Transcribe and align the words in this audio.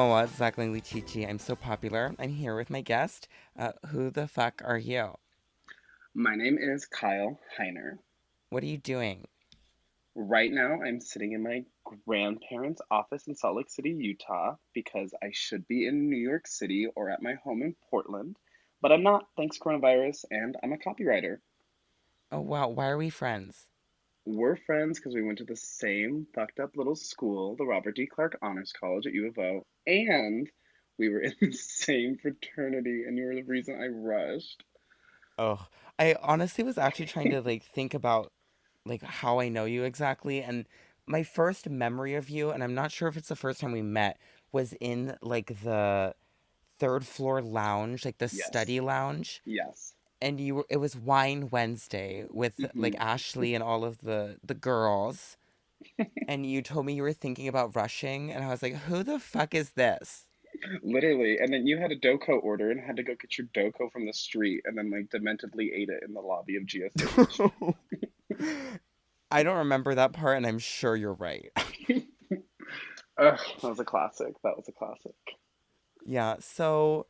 Moa 0.00 0.26
Zaglingli 0.28 0.82
Chichi. 0.82 1.26
I'm 1.26 1.38
so 1.38 1.54
popular. 1.54 2.14
I'm 2.18 2.30
here 2.30 2.56
with 2.56 2.70
my 2.70 2.80
guest. 2.80 3.28
Uh, 3.54 3.72
who 3.88 4.10
the 4.10 4.26
fuck 4.26 4.62
are 4.64 4.78
you? 4.78 5.18
My 6.14 6.36
name 6.36 6.56
is 6.58 6.86
Kyle 6.86 7.38
Heiner. 7.58 7.98
What 8.48 8.62
are 8.62 8.66
you 8.66 8.78
doing? 8.78 9.26
Right 10.14 10.50
now, 10.50 10.78
I'm 10.82 11.02
sitting 11.02 11.32
in 11.32 11.42
my 11.42 11.64
grandparents' 12.06 12.80
office 12.90 13.26
in 13.26 13.34
Salt 13.34 13.58
Lake 13.58 13.68
City, 13.68 13.90
Utah, 13.90 14.54
because 14.72 15.12
I 15.22 15.32
should 15.34 15.68
be 15.68 15.86
in 15.86 16.08
New 16.08 16.16
York 16.16 16.46
City 16.46 16.88
or 16.96 17.10
at 17.10 17.20
my 17.20 17.34
home 17.44 17.60
in 17.60 17.76
Portland, 17.90 18.36
but 18.80 18.92
I'm 18.92 19.02
not, 19.02 19.26
thanks 19.36 19.58
coronavirus, 19.58 20.24
and 20.30 20.56
I'm 20.62 20.72
a 20.72 20.78
copywriter. 20.78 21.40
Oh, 22.32 22.40
wow. 22.40 22.68
Why 22.68 22.88
are 22.88 22.96
we 22.96 23.10
friends? 23.10 23.66
We're 24.24 24.56
friends 24.56 24.98
because 24.98 25.14
we 25.14 25.22
went 25.22 25.38
to 25.38 25.44
the 25.44 25.56
same 25.56 26.26
fucked 26.34 26.58
up 26.58 26.74
little 26.74 26.96
school, 26.96 27.54
the 27.56 27.66
Robert 27.66 27.96
D. 27.96 28.06
Clark 28.06 28.38
Honors 28.40 28.72
College 28.72 29.06
at 29.06 29.12
U 29.12 29.28
of 29.28 29.38
O, 29.38 29.66
and 29.86 30.50
we 30.98 31.10
were 31.10 31.20
in 31.20 31.34
the 31.40 31.52
same 31.52 32.16
fraternity, 32.16 33.04
and 33.06 33.18
you 33.18 33.26
were 33.26 33.34
the 33.34 33.42
reason 33.42 33.78
I 33.78 33.88
rushed. 33.88 34.64
Oh, 35.38 35.66
I 35.98 36.16
honestly 36.22 36.64
was 36.64 36.78
actually 36.78 37.06
trying 37.06 37.30
to 37.30 37.40
like 37.40 37.62
think 37.64 37.94
about 37.94 38.32
like 38.86 39.02
how 39.02 39.40
I 39.40 39.48
know 39.48 39.64
you 39.64 39.84
exactly, 39.84 40.42
and 40.42 40.66
my 41.06 41.22
first 41.22 41.68
memory 41.68 42.14
of 42.14 42.30
you, 42.30 42.50
and 42.50 42.62
I'm 42.62 42.74
not 42.74 42.92
sure 42.92 43.08
if 43.08 43.16
it's 43.16 43.28
the 43.28 43.36
first 43.36 43.60
time 43.60 43.72
we 43.72 43.82
met, 43.82 44.18
was 44.52 44.74
in 44.80 45.16
like 45.22 45.62
the 45.62 46.14
third 46.78 47.06
floor 47.06 47.42
lounge, 47.42 48.04
like 48.04 48.18
the 48.18 48.28
Yes, 48.30 48.46
study 48.46 48.80
lounge. 48.80 49.42
yes. 49.44 49.94
And 50.22 50.40
you 50.40 50.54
were 50.56 50.66
it 50.68 50.76
was 50.78 50.96
wine 50.96 51.48
wednesday 51.50 52.26
with 52.30 52.64
like 52.76 52.94
hmm 52.94 53.00
ashley 53.00 53.54
and 53.54 53.62
all 53.64 53.84
of 53.84 53.98
the 53.98 54.38
the 54.44 54.54
girls 54.54 55.36
and 56.28 56.46
you 56.46 56.62
told 56.62 56.86
me 56.86 56.94
you 56.94 57.02
were 57.02 57.12
thinking 57.12 57.48
about 57.48 57.74
rushing 57.76 58.30
and 58.32 58.44
i 58.44 58.48
was 58.48 58.62
like 58.62 58.74
who 58.76 59.02
the 59.02 59.18
fuck 59.18 59.54
is 59.54 59.70
this 59.72 60.28
Literally, 60.82 61.38
and 61.38 61.52
then 61.52 61.66
you 61.66 61.78
had 61.78 61.90
a 61.92 61.96
Doco 61.98 62.42
order 62.42 62.70
and 62.70 62.80
had 62.80 62.96
to 62.96 63.02
go 63.02 63.14
get 63.14 63.38
your 63.38 63.46
Doco 63.48 63.90
from 63.90 64.06
the 64.06 64.12
street, 64.12 64.62
and 64.66 64.76
then 64.76 64.90
like 64.90 65.08
dementedly 65.10 65.72
ate 65.74 65.88
it 65.88 66.02
in 66.06 66.12
the 66.12 66.20
lobby 66.20 66.56
of 66.56 66.64
GSH. 66.64 67.40
i 69.30 69.42
don't 69.42 69.58
remember 69.58 69.94
that 69.94 70.12
part 70.12 70.36
and 70.36 70.46
i'm 70.46 70.58
sure 70.58 70.96
you're 70.96 71.14
right 71.14 71.50
Ugh, 73.18 73.38
that 73.62 73.68
was 73.68 73.78
a 73.80 73.84
classic. 73.84 74.34
That 74.42 74.56
was 74.56 74.68
a 74.68 74.72
classic. 74.72 75.14
yeah 76.04 76.36
so 76.40 77.06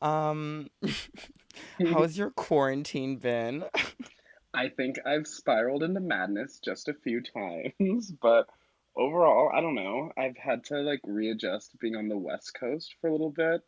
um 0.00 0.68
how's 1.86 2.16
your 2.18 2.30
quarantine 2.30 3.16
been 3.16 3.64
I 4.54 4.70
think 4.70 4.96
I've 5.06 5.26
spiraled 5.26 5.82
into 5.82 6.00
madness 6.00 6.58
just 6.64 6.88
a 6.88 6.94
few 6.94 7.22
times, 7.22 8.10
but 8.22 8.48
overall, 8.96 9.52
I 9.54 9.60
don't 9.60 9.74
know. 9.74 10.10
I've 10.16 10.36
had 10.36 10.64
to 10.64 10.80
like 10.80 11.00
readjust 11.04 11.78
being 11.78 11.96
on 11.96 12.08
the 12.08 12.16
West 12.16 12.56
Coast 12.58 12.94
for 13.00 13.08
a 13.08 13.12
little 13.12 13.30
bit, 13.30 13.60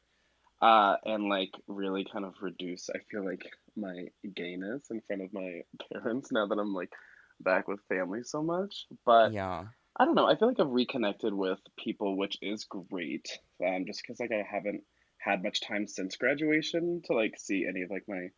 uh, 0.62 0.96
and 1.04 1.28
like 1.28 1.50
really 1.68 2.06
kind 2.10 2.24
of 2.24 2.34
reduce, 2.40 2.88
I 2.90 2.98
feel 3.10 3.24
like, 3.24 3.44
my 3.76 4.06
gayness 4.34 4.90
in 4.90 5.00
front 5.02 5.22
of 5.22 5.32
my 5.32 5.60
parents 5.92 6.32
now 6.32 6.46
that 6.46 6.58
I'm 6.58 6.74
like 6.74 6.92
back 7.40 7.68
with 7.68 7.78
family 7.88 8.22
so 8.24 8.42
much. 8.42 8.86
But 9.06 9.32
yeah 9.32 9.66
I 9.96 10.04
don't 10.04 10.14
know. 10.14 10.26
I 10.26 10.36
feel 10.36 10.48
like 10.48 10.60
I've 10.60 10.70
reconnected 10.70 11.34
with 11.34 11.58
people, 11.76 12.16
which 12.16 12.38
is 12.40 12.64
great. 12.64 13.28
Um, 13.64 13.84
just 13.86 14.02
because 14.02 14.18
like 14.18 14.32
I 14.32 14.42
haven't 14.48 14.82
had 15.22 15.42
much 15.42 15.60
time 15.60 15.86
since 15.86 16.16
graduation 16.16 17.02
to 17.06 17.14
like 17.14 17.34
see 17.38 17.66
any 17.68 17.82
of 17.82 17.90
like 17.90 18.04
my 18.08 18.28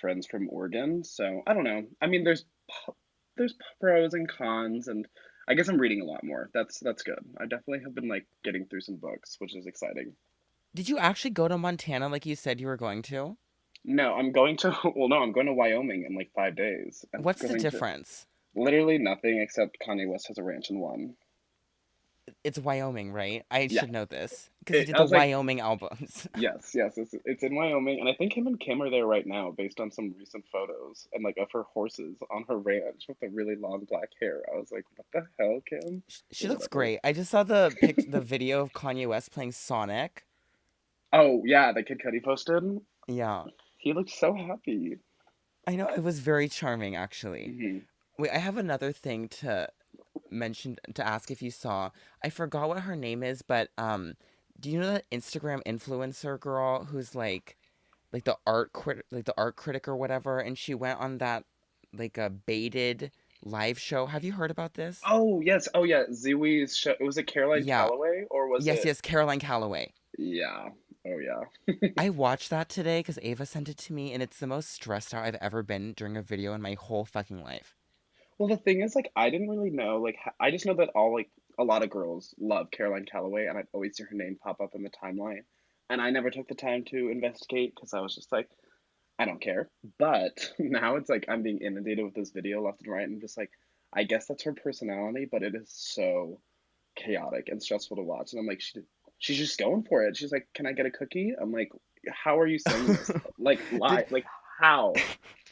friends 0.00 0.26
from 0.26 0.48
Oregon. 0.50 1.04
So 1.04 1.42
I 1.46 1.54
don't 1.54 1.64
know. 1.64 1.84
I 2.00 2.06
mean, 2.06 2.24
there's 2.24 2.44
there's 3.36 3.54
pros 3.80 4.14
and 4.14 4.28
cons, 4.28 4.88
and 4.88 5.06
I 5.48 5.54
guess 5.54 5.68
I'm 5.68 5.78
reading 5.78 6.00
a 6.00 6.06
lot 6.06 6.24
more. 6.24 6.50
That's 6.54 6.80
that's 6.80 7.02
good. 7.02 7.18
I 7.38 7.44
definitely 7.44 7.80
have 7.84 7.94
been 7.94 8.08
like 8.08 8.26
getting 8.42 8.66
through 8.66 8.82
some 8.82 8.96
books, 8.96 9.36
which 9.38 9.54
is 9.54 9.66
exciting. 9.66 10.14
did 10.74 10.88
you 10.88 10.98
actually 10.98 11.30
go 11.30 11.46
to 11.46 11.56
montana 11.56 12.08
like 12.08 12.26
you 12.26 12.34
said 12.34 12.60
you 12.60 12.66
were 12.66 12.76
going 12.76 13.02
to 13.02 13.36
No, 13.84 14.14
I'm 14.14 14.32
going 14.32 14.56
to 14.58 14.76
well, 14.96 15.08
no, 15.08 15.18
I'm 15.18 15.32
going 15.32 15.46
to 15.46 15.52
Wyoming 15.52 16.04
in 16.08 16.16
like 16.16 16.30
five 16.34 16.56
days. 16.56 17.04
I'm 17.14 17.22
what's 17.22 17.42
the 17.42 17.48
going 17.48 17.60
to 17.60 17.70
difference 17.70 18.26
literally 18.54 18.98
nothing 18.98 19.40
except 19.40 19.78
Kanye 19.86 20.08
West 20.08 20.28
has 20.28 20.38
a 20.38 20.42
ranch 20.42 20.70
in 20.70 20.78
one. 20.78 21.14
It's 22.42 22.58
Wyoming, 22.58 23.12
right? 23.12 23.44
I 23.50 23.66
Yeah, 23.68 23.80
should 23.80 23.92
know 23.92 24.04
this 24.04 24.50
because 24.60 24.78
he 24.78 24.84
did 24.84 24.96
the 24.96 25.02
like, 25.02 25.12
Wyoming 25.12 25.60
albums. 25.60 26.28
Yes, 26.36 26.72
yes, 26.74 26.98
it's 26.98 27.14
it's 27.24 27.42
in 27.42 27.54
Wyoming, 27.54 28.00
and 28.00 28.08
I 28.08 28.14
think 28.14 28.32
him 28.36 28.46
and 28.46 28.58
Kim 28.58 28.82
are 28.82 28.90
there 28.90 29.06
right 29.06 29.26
now, 29.26 29.50
based 29.50 29.80
on 29.80 29.90
some 29.90 30.14
recent 30.18 30.44
photos 30.50 31.06
and 31.12 31.22
like 31.22 31.36
of 31.38 31.50
her 31.52 31.62
horses 31.62 32.16
on 32.30 32.44
her 32.48 32.58
ranch 32.58 33.04
with 33.08 33.18
the 33.20 33.28
really 33.28 33.56
long 33.56 33.84
black 33.88 34.08
hair. 34.20 34.42
I 34.52 34.58
was 34.58 34.72
like, 34.72 34.84
what 34.96 35.06
the 35.12 35.26
hell, 35.42 35.60
Kim? 35.68 36.02
Sh- 36.08 36.20
She 36.32 36.48
looks 36.48 36.66
great. 36.66 36.98
I 37.04 37.12
just 37.12 37.30
saw 37.30 37.42
the 37.42 37.74
pic, 37.80 38.04
the 38.10 38.20
video 38.20 38.60
of 38.60 38.72
Kanye 38.72 39.06
West 39.08 39.30
playing 39.32 39.52
Sonic. 39.52 40.24
Oh 41.12 41.42
yeah, 41.44 41.72
the 41.72 41.82
Kid 41.82 42.00
Cudi 42.04 42.22
posted. 42.22 42.62
Yeah, 43.06 43.44
He 43.78 43.92
looked 43.92 44.10
so 44.10 44.34
happy. 44.34 44.98
I 45.66 45.76
know 45.76 45.88
it 45.88 46.02
was 46.02 46.20
very 46.20 46.48
charming, 46.48 46.96
actually. 46.96 47.46
hmm 47.46 47.78
Wait, 48.18 48.30
I 48.30 48.38
have 48.38 48.56
another 48.56 48.92
thing 48.92 49.28
to 49.40 49.68
mention 50.30 50.76
to 50.94 51.06
ask 51.06 51.30
if 51.30 51.42
you 51.42 51.50
saw. 51.50 51.90
I 52.22 52.30
forgot 52.30 52.68
what 52.68 52.80
her 52.80 52.96
name 52.96 53.22
is, 53.22 53.42
but 53.42 53.68
um, 53.78 54.14
do 54.58 54.70
you 54.70 54.78
know 54.80 54.92
that 54.92 55.10
Instagram 55.10 55.62
influencer 55.64 56.38
girl 56.38 56.84
who's 56.84 57.14
like, 57.14 57.56
like 58.12 58.24
the 58.24 58.36
art 58.46 58.72
crit, 58.72 59.04
like 59.10 59.24
the 59.24 59.34
art 59.36 59.56
critic 59.56 59.88
or 59.88 59.96
whatever, 59.96 60.38
and 60.38 60.56
she 60.56 60.74
went 60.74 61.00
on 61.00 61.18
that 61.18 61.44
like 61.96 62.18
a 62.18 62.30
baited 62.30 63.10
live 63.44 63.78
show. 63.78 64.06
Have 64.06 64.24
you 64.24 64.32
heard 64.32 64.50
about 64.50 64.74
this? 64.74 65.00
Oh 65.08 65.40
yes, 65.40 65.68
oh 65.74 65.84
yeah, 65.84 66.04
Ziwe's 66.10 66.76
show. 66.76 66.94
Was 67.00 67.18
it 67.18 67.26
Caroline 67.26 67.64
Yeah. 67.64 67.86
Calloway 67.86 68.24
or 68.30 68.48
was 68.48 68.66
Yes, 68.66 68.80
it? 68.80 68.86
yes, 68.86 69.00
Caroline 69.00 69.40
Calloway. 69.40 69.92
Yeah. 70.18 70.68
Oh 71.06 71.18
yeah. 71.18 71.88
I 71.98 72.08
watched 72.10 72.50
that 72.50 72.68
today 72.68 73.00
because 73.00 73.18
Ava 73.22 73.44
sent 73.46 73.68
it 73.68 73.76
to 73.78 73.92
me, 73.92 74.12
and 74.12 74.22
it's 74.22 74.38
the 74.38 74.46
most 74.46 74.70
stressed 74.70 75.12
out 75.12 75.24
I've 75.24 75.34
ever 75.36 75.62
been 75.62 75.92
during 75.92 76.16
a 76.16 76.22
video 76.22 76.54
in 76.54 76.62
my 76.62 76.74
whole 76.74 77.04
fucking 77.04 77.42
life. 77.42 77.74
Well, 78.38 78.48
the 78.48 78.56
thing 78.56 78.82
is, 78.82 78.96
like, 78.96 79.10
I 79.14 79.30
didn't 79.30 79.48
really 79.48 79.70
know. 79.70 79.98
Like, 79.98 80.16
h- 80.26 80.32
I 80.40 80.50
just 80.50 80.66
know 80.66 80.74
that 80.74 80.90
all 80.94 81.14
like 81.14 81.30
a 81.58 81.64
lot 81.64 81.82
of 81.82 81.90
girls 81.90 82.34
love 82.38 82.70
Caroline 82.70 83.06
Calloway, 83.10 83.46
and 83.46 83.56
I'd 83.56 83.68
always 83.72 83.96
see 83.96 84.04
her 84.04 84.14
name 84.16 84.36
pop 84.42 84.60
up 84.60 84.74
in 84.74 84.82
the 84.82 84.90
timeline. 84.90 85.44
And 85.90 86.00
I 86.00 86.10
never 86.10 86.30
took 86.30 86.48
the 86.48 86.54
time 86.54 86.84
to 86.86 87.10
investigate 87.10 87.74
because 87.74 87.94
I 87.94 88.00
was 88.00 88.14
just 88.14 88.32
like, 88.32 88.48
I 89.18 89.24
don't 89.26 89.40
care. 89.40 89.68
But 89.98 90.50
now 90.58 90.96
it's 90.96 91.08
like 91.10 91.26
I'm 91.28 91.42
being 91.42 91.58
inundated 91.58 92.04
with 92.04 92.14
this 92.14 92.30
video 92.30 92.62
left 92.64 92.82
and 92.82 92.92
right, 92.92 93.06
and 93.08 93.20
just 93.20 93.38
like, 93.38 93.50
I 93.92 94.02
guess 94.04 94.26
that's 94.26 94.42
her 94.44 94.52
personality, 94.52 95.28
but 95.30 95.42
it 95.42 95.54
is 95.54 95.70
so 95.70 96.40
chaotic 96.96 97.48
and 97.48 97.62
stressful 97.62 97.96
to 97.96 98.02
watch. 98.02 98.32
And 98.32 98.40
I'm 98.40 98.46
like, 98.46 98.60
she, 98.60 98.80
she's 99.18 99.38
just 99.38 99.58
going 99.58 99.84
for 99.84 100.04
it. 100.04 100.16
She's 100.16 100.32
like, 100.32 100.48
"Can 100.54 100.66
I 100.66 100.72
get 100.72 100.86
a 100.86 100.90
cookie?" 100.90 101.34
I'm 101.40 101.52
like, 101.52 101.70
"How 102.08 102.40
are 102.40 102.46
you 102.46 102.58
saying 102.58 102.86
this? 102.86 103.10
Like, 103.38 103.60
lie? 103.72 104.06
Like, 104.10 104.24
how?" 104.58 104.94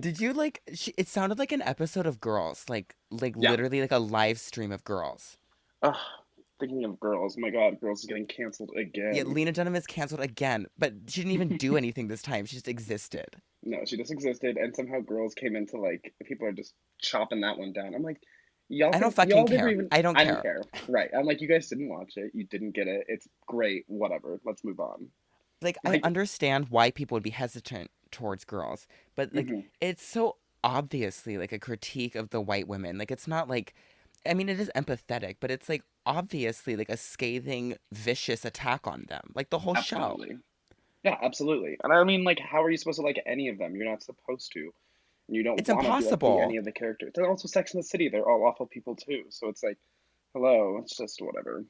did 0.00 0.20
you 0.20 0.32
like? 0.32 0.62
She, 0.74 0.92
it 0.96 1.08
sounded 1.08 1.38
like 1.38 1.52
an 1.52 1.62
episode 1.62 2.06
of 2.06 2.20
Girls, 2.20 2.64
like 2.68 2.96
like 3.10 3.34
Yeah. 3.38 3.50
literally 3.50 3.80
like 3.80 3.92
a 3.92 3.98
live 3.98 4.38
stream 4.38 4.72
of 4.72 4.84
Girls. 4.84 5.36
Ugh, 5.82 5.94
thinking 6.58 6.84
of 6.84 6.98
girls. 7.00 7.36
My 7.36 7.50
God, 7.50 7.80
girls 7.80 8.00
is 8.00 8.06
getting 8.06 8.26
canceled 8.26 8.70
again. 8.76 9.14
Yeah. 9.14 9.22
Lena 9.24 9.52
Dunham 9.52 9.76
is 9.76 9.86
canceled 9.86 10.20
again, 10.20 10.66
but 10.78 10.94
she 11.08 11.20
didn't 11.20 11.32
even 11.32 11.56
do 11.56 11.76
anything 11.76 12.08
this 12.08 12.22
time. 12.22 12.46
She 12.46 12.56
just 12.56 12.68
existed. 12.68 13.36
No, 13.62 13.78
she 13.84 13.96
just 13.96 14.12
existed, 14.12 14.56
and 14.56 14.74
somehow 14.74 15.00
girls 15.00 15.34
came 15.34 15.56
into 15.56 15.76
like 15.78 16.14
people 16.24 16.46
are 16.46 16.52
just 16.52 16.72
chopping 17.00 17.40
that 17.40 17.58
one 17.58 17.72
down. 17.72 17.94
I'm 17.94 18.02
like, 18.02 18.20
y'all 18.68 18.88
I 18.94 18.98
don't 19.00 19.14
can, 19.14 19.28
fucking 19.28 19.46
care. 19.46 19.68
even. 19.68 19.88
I 19.92 20.02
don't 20.02 20.16
I 20.16 20.24
don't 20.24 20.42
care. 20.42 20.62
care. 20.72 20.82
Right? 20.88 21.10
I'm 21.16 21.24
like, 21.26 21.40
you 21.40 21.48
guys 21.48 21.68
didn't 21.68 21.88
watch 21.88 22.12
it. 22.16 22.30
You 22.34 22.44
didn't 22.44 22.72
get 22.74 22.86
it. 22.86 23.04
It's 23.08 23.26
great. 23.46 23.84
Whatever. 23.88 24.40
Let's 24.44 24.62
move 24.64 24.78
on. 24.80 25.08
Like 25.62 25.78
I 25.84 26.00
understand 26.04 26.68
why 26.68 26.90
people 26.90 27.16
would 27.16 27.22
be 27.22 27.30
hesitant 27.30 27.90
towards 28.10 28.44
girls, 28.44 28.86
but 29.14 29.34
like 29.34 29.48
hmm 29.48 29.60
it's 29.80 30.04
so 30.04 30.36
obviously 30.64 31.38
like 31.38 31.52
a 31.52 31.58
critique 31.58 32.14
of 32.14 32.30
the 32.30 32.40
white 32.40 32.68
women. 32.68 32.98
Like 32.98 33.10
it's 33.10 33.28
not 33.28 33.48
like 33.48 33.74
I 34.26 34.34
mean 34.34 34.48
it 34.48 34.60
is 34.60 34.70
empathetic, 34.76 35.36
but 35.40 35.50
it's 35.50 35.68
like 35.68 35.82
obviously 36.04 36.76
like 36.76 36.88
a 36.88 36.96
scathing, 36.96 37.76
vicious 37.92 38.44
attack 38.44 38.86
on 38.86 39.04
them. 39.08 39.32
Like 39.34 39.50
the 39.50 39.60
whole 39.60 39.74
show. 39.74 40.18
Yeah, 41.04 41.16
absolutely. 41.22 41.76
And 41.84 41.92
I 41.92 42.02
mean, 42.04 42.24
like, 42.24 42.40
how 42.40 42.62
are 42.62 42.70
you 42.70 42.76
supposed 42.76 42.98
to 42.98 43.02
like 43.06 43.22
any 43.26 43.48
of 43.48 43.58
them? 43.58 43.76
You're 43.76 43.88
not 43.88 44.02
supposed 44.02 44.52
to. 44.54 44.72
And 45.28 45.36
you 45.36 45.42
don't 45.42 45.58
It's 45.58 45.68
want 45.68 45.86
to 45.86 45.92
be 45.92 46.04
like 46.04 46.22
impossible. 46.22 46.40
any 46.42 46.56
of 46.56 46.64
the 46.64 46.72
characters. 46.72 47.12
And 47.16 47.26
also, 47.26 47.48
Sex 47.48 47.74
in 47.74 47.78
the 47.80 47.84
City. 47.84 48.08
They're 48.08 48.28
all 48.28 48.44
awful 48.44 48.66
people 48.66 48.96
too. 48.96 49.24
So 49.30 49.48
it's 49.48 49.62
like, 49.62 49.78
hello. 50.34 50.78
It's 50.82 50.96
just 50.96 51.20
whatever. 51.22 51.64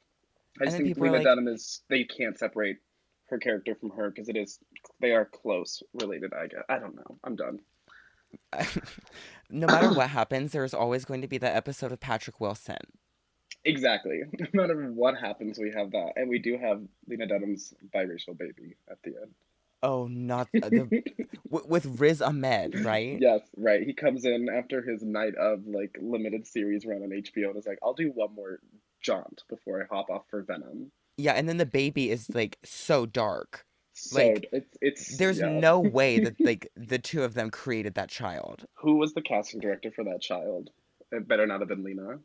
I 0.59 0.65
just 0.65 0.77
think 0.77 0.87
people 0.87 1.05
are 1.05 1.11
Lena 1.11 1.17
like, 1.17 1.23
Dunham 1.23 1.47
is. 1.47 1.81
They 1.89 2.03
can't 2.03 2.37
separate 2.37 2.77
her 3.29 3.37
character 3.37 3.75
from 3.75 3.91
her 3.91 4.09
because 4.09 4.29
it 4.29 4.37
is. 4.37 4.59
They 4.99 5.11
are 5.11 5.25
close 5.25 5.83
related. 5.93 6.33
I 6.33 6.47
guess. 6.47 6.63
I 6.69 6.79
don't 6.79 6.95
know. 6.95 7.17
I'm 7.23 7.35
done. 7.35 7.59
no 9.49 9.67
matter 9.67 9.93
what 9.93 10.09
happens, 10.09 10.51
there's 10.51 10.73
always 10.73 11.05
going 11.05 11.21
to 11.21 11.27
be 11.27 11.37
that 11.37 11.55
episode 11.55 11.91
of 11.91 11.99
Patrick 11.99 12.39
Wilson. 12.39 12.77
Exactly. 13.65 14.21
No 14.53 14.61
matter 14.61 14.91
what 14.91 15.17
happens, 15.17 15.59
we 15.59 15.71
have 15.75 15.91
that, 15.91 16.13
and 16.15 16.29
we 16.29 16.39
do 16.39 16.57
have 16.57 16.81
Lena 17.07 17.27
Dunham's 17.27 17.73
biracial 17.93 18.37
baby 18.37 18.75
at 18.89 19.01
the 19.03 19.11
end. 19.21 19.33
Oh, 19.83 20.07
not 20.07 20.47
the 20.53 20.59
w- 21.51 21.67
with 21.67 21.99
Riz 21.99 22.21
Ahmed, 22.21 22.79
right? 22.83 23.17
Yes, 23.19 23.41
right. 23.55 23.83
He 23.83 23.93
comes 23.93 24.25
in 24.25 24.49
after 24.49 24.81
his 24.81 25.03
night 25.03 25.35
of 25.35 25.67
like 25.67 25.97
limited 26.01 26.47
series 26.47 26.85
run 26.85 27.03
on 27.03 27.09
HBO 27.09 27.49
and 27.49 27.57
is 27.57 27.67
like, 27.67 27.79
I'll 27.83 27.93
do 27.93 28.11
one 28.11 28.33
more 28.33 28.59
jaunt 29.01 29.43
before 29.49 29.83
I 29.83 29.93
hop 29.93 30.09
off 30.09 30.23
for 30.29 30.41
Venom. 30.41 30.91
Yeah, 31.17 31.33
and 31.33 31.49
then 31.49 31.57
the 31.57 31.65
baby 31.65 32.09
is 32.11 32.33
like 32.33 32.57
so 32.63 33.05
dark. 33.05 33.65
So 33.93 34.15
Like 34.15 34.47
it's 34.51 34.77
it's 34.81 35.07
there's 35.17 35.41
yeah. 35.41 35.47
no 35.49 35.79
way 35.81 36.19
that 36.19 36.43
like 36.43 36.71
the 36.75 36.99
two 36.99 37.23
of 37.23 37.33
them 37.33 37.49
created 37.49 37.95
that 37.95 38.09
child. 38.09 38.65
Who 38.75 38.95
was 38.95 39.13
the 39.13 39.21
casting 39.21 39.59
director 39.59 39.91
for 39.91 40.05
that 40.05 40.21
child? 40.21 40.69
It 41.11 41.27
better 41.27 41.45
not 41.45 41.59
have 41.59 41.67
been 41.67 41.83
Lena. 41.83 42.19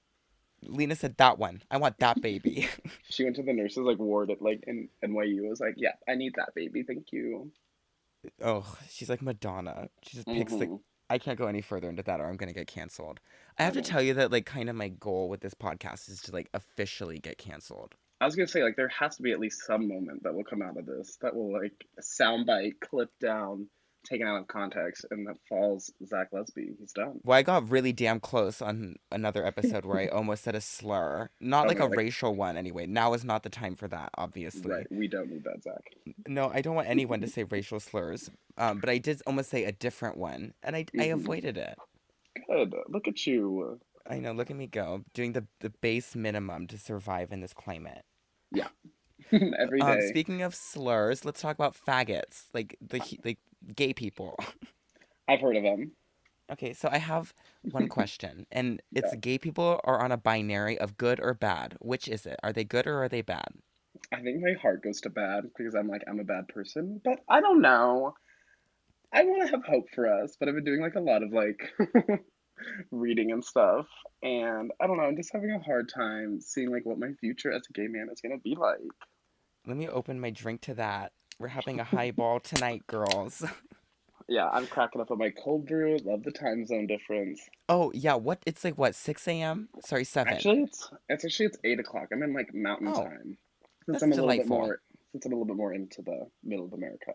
Lena 0.63 0.97
said 0.97 1.17
that 1.19 1.39
one. 1.39 1.63
I 1.71 1.77
want 1.79 1.99
that 1.99 2.21
baby. 2.21 2.69
She 3.09 3.23
went 3.23 3.37
to 3.37 3.45
the 3.45 3.53
nurses 3.53 3.85
like 3.85 4.01
ward 4.01 4.31
at 4.33 4.43
like 4.43 4.65
in 4.67 4.89
NYU. 5.05 5.49
Was 5.49 5.61
like, 5.61 5.75
yeah, 5.77 5.95
I 6.09 6.17
need 6.17 6.35
that 6.35 6.53
baby. 6.55 6.83
Thank 6.83 7.13
you. 7.13 7.53
oh, 8.43 8.77
she's 8.91 9.09
like 9.09 9.23
Madonna. 9.23 9.89
She 10.03 10.17
just 10.17 10.31
picks 10.31 10.57
the 10.57 10.69
hmm 10.69 10.77
I 11.11 11.19
can't 11.19 11.39
go 11.39 11.47
any 11.47 11.61
further 11.61 11.91
into 11.91 12.03
that 12.05 12.21
or 12.21 12.27
I'm 12.27 12.37
gonna 12.37 12.55
get 12.55 12.67
canceled. 12.69 13.21
I 13.59 13.65
have 13.65 13.75
to 13.75 13.83
tell 13.83 14.01
you 14.01 14.15
that 14.15 14.33
like 14.33 14.47
kind 14.47 14.71
of 14.71 14.77
my 14.77 14.89
goal 14.89 15.29
with 15.29 15.41
this 15.43 15.53
podcast 15.55 16.09
is 16.09 16.23
to 16.23 16.33
like 16.33 16.49
officially 16.55 17.19
get 17.19 17.37
canceled. 17.39 17.97
I 18.23 18.25
was 18.25 18.37
gonna 18.37 18.47
say 18.47 18.63
like 18.63 18.77
there 18.77 18.87
has 18.89 19.17
to 19.17 19.23
be 19.23 19.33
at 19.33 19.41
least 19.41 19.67
some 19.67 19.89
moment 19.89 20.23
that 20.23 20.33
will 20.33 20.45
come 20.45 20.63
out 20.63 20.77
of 20.77 20.87
this 20.87 21.19
that 21.23 21.35
will 21.35 21.53
like 21.53 21.75
soundbite 22.01 22.79
clipped 22.81 23.19
down, 23.19 23.67
taken 24.09 24.29
out 24.29 24.41
of 24.41 24.47
context, 24.47 25.05
and 25.11 25.27
that 25.27 25.39
falls 25.49 25.93
Zach 26.07 26.29
Lesby. 26.33 26.77
He's 26.79 26.93
done. 26.93 27.21
Well, 27.25 27.39
I 27.39 27.43
got 27.43 27.69
really 27.71 27.93
damn 27.93 28.21
close 28.21 28.63
on 28.63 28.97
another 29.11 29.45
episode 29.45 29.85
where 29.85 29.99
I 29.99 30.07
almost 30.09 30.45
said 30.45 30.55
a 30.55 30.61
slur. 30.61 31.31
Not 31.41 31.67
Oh 31.67 31.69
like 31.69 31.81
no, 31.81 31.81
a 31.81 31.89
like 31.89 31.97
racial 31.97 32.35
one 32.35 32.57
anyway. 32.57 32.87
Now 32.87 33.13
is 33.15 33.25
not 33.25 33.43
the 33.43 33.51
time 33.51 33.75
for 33.77 33.89
that, 33.89 34.11
obviously. 34.17 34.71
right. 34.71 34.87
We 34.91 35.09
don't 35.09 35.31
need 35.31 35.45
that, 35.45 35.63
Zach. 35.65 35.83
No, 36.27 36.51
I 36.53 36.63
don't 36.63 36.75
want 36.75 36.89
anyone 36.89 37.21
to 37.21 37.27
say 37.29 37.45
racial 37.45 37.81
slurs. 37.81 38.31
Um, 38.57 38.81
but 38.81 38.89
I 38.91 38.99
did 38.99 39.23
almost 39.27 39.51
say 39.51 39.65
a 39.65 39.73
different 39.73 40.17
one, 40.17 40.55
and 40.63 40.75
I 40.77 40.87
I 40.99 41.05
hmm 41.05 41.07
avoided 41.07 41.57
it. 41.57 41.79
Good. 42.49 42.75
Look 42.89 43.09
at 43.09 43.27
you. 43.27 43.81
I 44.07 44.19
know, 44.19 44.33
look 44.33 44.51
at 44.51 44.57
me 44.57 44.67
go, 44.67 45.05
doing 45.15 45.33
the 45.33 45.47
the 45.61 45.71
base 45.71 46.15
minimum 46.15 46.67
to 46.69 46.79
survive 46.79 47.33
in 47.33 47.41
this 47.41 47.53
climate. 47.55 48.05
Yeah. 48.53 48.69
Every 49.59 49.83
Um, 49.83 50.01
speaking 50.01 50.43
of 50.43 50.55
slurs, 50.55 51.25
let's 51.25 51.41
talk 51.41 51.57
about 51.57 51.77
faggots, 51.77 52.45
like 52.55 52.77
the 52.81 53.03
like 53.25 53.39
gay 53.75 53.93
people. 53.93 54.39
I've 55.29 55.41
heard 55.41 55.57
of 55.57 55.63
them. 55.63 55.93
Okay, 56.51 56.73
so 56.73 56.89
I 56.93 56.99
have 56.99 57.35
one 57.71 57.89
question, 57.89 58.47
and 58.51 58.81
it's 58.95 59.13
Yeah. 59.13 59.15
gay 59.15 59.39
people 59.39 59.81
are 59.85 60.01
on 60.03 60.13
a 60.13 60.17
binary 60.17 60.79
of 60.79 60.97
good 60.97 61.19
or 61.21 61.35
bad. 61.35 61.77
Which 61.81 62.07
is 62.09 62.27
it? 62.27 62.39
Are 62.45 62.53
they 62.53 62.65
good 62.65 62.87
or 62.87 63.03
are 63.03 63.09
they 63.09 63.23
bad? 63.23 63.55
I 64.13 64.23
think 64.23 64.41
my 64.41 64.53
heart 64.55 64.83
goes 64.83 65.01
to 65.03 65.11
bad 65.11 65.45
because 65.57 65.75
I'm 65.75 65.89
like 65.89 66.03
I'm 66.09 66.21
a 66.21 66.25
bad 66.25 66.49
person, 66.49 67.01
but 67.05 67.21
I 67.29 67.41
don't 67.41 67.61
know. 67.61 68.15
I 69.13 69.25
want 69.25 69.43
to 69.43 69.49
have 69.51 69.65
hope 69.65 69.91
for 69.95 70.09
us, 70.09 70.37
but 70.39 70.49
I've 70.49 70.55
been 70.57 70.65
doing 70.65 70.81
like 70.83 70.97
a 70.97 71.01
lot 71.01 71.23
of 71.23 71.33
like 71.33 71.73
reading 72.91 73.33
and 73.33 73.45
stuff, 73.45 73.87
and 74.23 74.71
I 74.81 74.87
don't 74.87 74.97
know. 74.97 75.05
I'm 75.05 75.17
just 75.17 75.33
having 75.33 75.51
a 75.53 75.59
hard 75.59 75.89
time 75.95 76.41
seeing 76.41 76.71
like 76.71 76.85
what 76.85 76.99
my 76.99 77.13
future 77.21 77.53
as 77.53 77.63
a 77.69 77.73
gay 77.73 77.87
man 77.89 78.09
is 78.13 78.21
gonna 78.21 78.39
be 78.39 78.55
like. 78.55 78.79
Let 79.67 79.77
me 79.77 79.89
open 79.89 80.21
my 80.21 80.31
drink 80.31 80.61
to 80.63 80.75
that. 80.75 81.13
We're 81.39 81.49
having 81.49 81.81
a 81.81 81.85
highball 81.85 82.41
tonight, 82.41 82.87
girls. 82.87 83.45
Yeah, 84.29 84.49
I'm 84.49 84.67
cracking 84.67 85.01
up 85.01 85.11
on 85.11 85.19
my 85.19 85.31
cold 85.31 85.67
brew. 85.67 85.99
Love 86.05 86.23
the 86.23 86.31
time 86.31 86.65
zone 86.65 86.87
difference. 86.87 87.41
Oh 87.69 87.91
yeah, 87.95 88.15
what? 88.15 88.39
It's 88.47 88.65
like 88.65 88.79
what? 88.79 88.95
Six 88.95 89.27
a.m. 89.29 89.69
Sorry, 89.85 90.05
seven. 90.05 90.33
Actually, 90.35 90.63
it's 90.63 90.89
it's 91.09 91.25
actually 91.25 91.47
it's 91.47 91.59
eight 91.65 91.81
o'clock. 91.81 92.09
I'm 92.13 92.23
in 92.23 92.33
like 92.33 92.55
mountain 92.55 92.89
Oh, 92.89 93.05
time 93.05 93.37
since 93.85 94.01
that's 94.01 94.03
I'm 94.05 94.13
a 94.13 94.15
little 94.15 94.31
bit 94.37 94.47
more 94.47 94.81
since 95.11 95.27
I'm 95.27 95.33
a 95.33 95.35
little 95.35 95.47
bit 95.47 95.57
more 95.57 95.75
into 95.75 96.03
the 96.03 96.27
middle 96.43 96.65
of 96.65 96.73
America. 96.73 97.13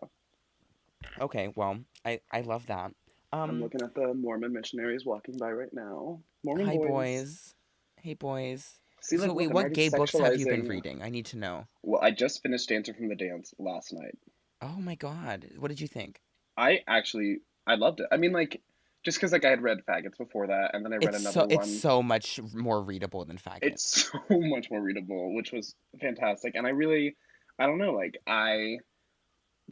Okay, 1.19 1.51
well, 1.55 1.79
I 2.05 2.19
I 2.31 2.41
love 2.41 2.67
that. 2.67 2.91
I'm 3.33 3.49
Um, 3.49 3.61
looking 3.61 3.81
at 3.81 3.93
the 3.93 4.13
Mormon 4.13 4.53
missionaries 4.53 5.05
walking 5.05 5.37
by 5.37 5.51
right 5.51 5.73
now. 5.73 6.21
Mormon 6.43 6.65
hi 6.65 6.75
boys. 6.77 6.87
boys. 6.87 7.55
Hey 7.97 8.13
boys. 8.13 8.79
See, 9.01 9.17
So 9.17 9.25
like, 9.27 9.35
wait, 9.35 9.51
what 9.51 9.73
gay 9.73 9.89
books 9.89 10.13
have 10.13 10.37
you 10.39 10.45
been 10.45 10.67
reading? 10.67 11.01
I 11.01 11.09
need 11.09 11.25
to 11.27 11.37
know. 11.37 11.65
Well, 11.83 12.01
I 12.01 12.11
just 12.11 12.41
finished 12.41 12.69
Dancer 12.69 12.93
from 12.93 13.09
the 13.09 13.15
Dance 13.15 13.53
last 13.59 13.93
night. 13.93 14.17
Oh 14.61 14.77
my 14.79 14.95
God, 14.95 15.47
what 15.57 15.67
did 15.67 15.79
you 15.79 15.87
think? 15.87 16.21
I 16.57 16.79
actually 16.87 17.39
I 17.67 17.75
loved 17.75 17.99
it. 17.99 18.07
I 18.11 18.17
mean, 18.17 18.31
like 18.31 18.61
just 19.03 19.17
because 19.17 19.31
like 19.31 19.45
I 19.45 19.49
had 19.49 19.61
read 19.61 19.79
Faggots 19.87 20.17
before 20.17 20.47
that, 20.47 20.71
and 20.73 20.83
then 20.83 20.93
I 20.93 20.97
read 20.97 21.09
It's 21.09 21.19
another 21.19 21.33
so 21.33 21.47
it's 21.49 21.79
so 21.81 22.01
much 22.01 22.39
more 22.53 22.81
readable 22.81 23.25
than 23.25 23.37
Faggots. 23.37 23.59
It's 23.61 24.11
so 24.11 24.19
much 24.29 24.71
more 24.71 24.81
readable, 24.81 25.35
which 25.35 25.51
was 25.51 25.75
fantastic. 25.99 26.55
And 26.55 26.65
I 26.65 26.71
really, 26.71 27.15
I 27.59 27.65
don't 27.65 27.77
know, 27.77 27.91
like 27.93 28.17
I 28.25 28.77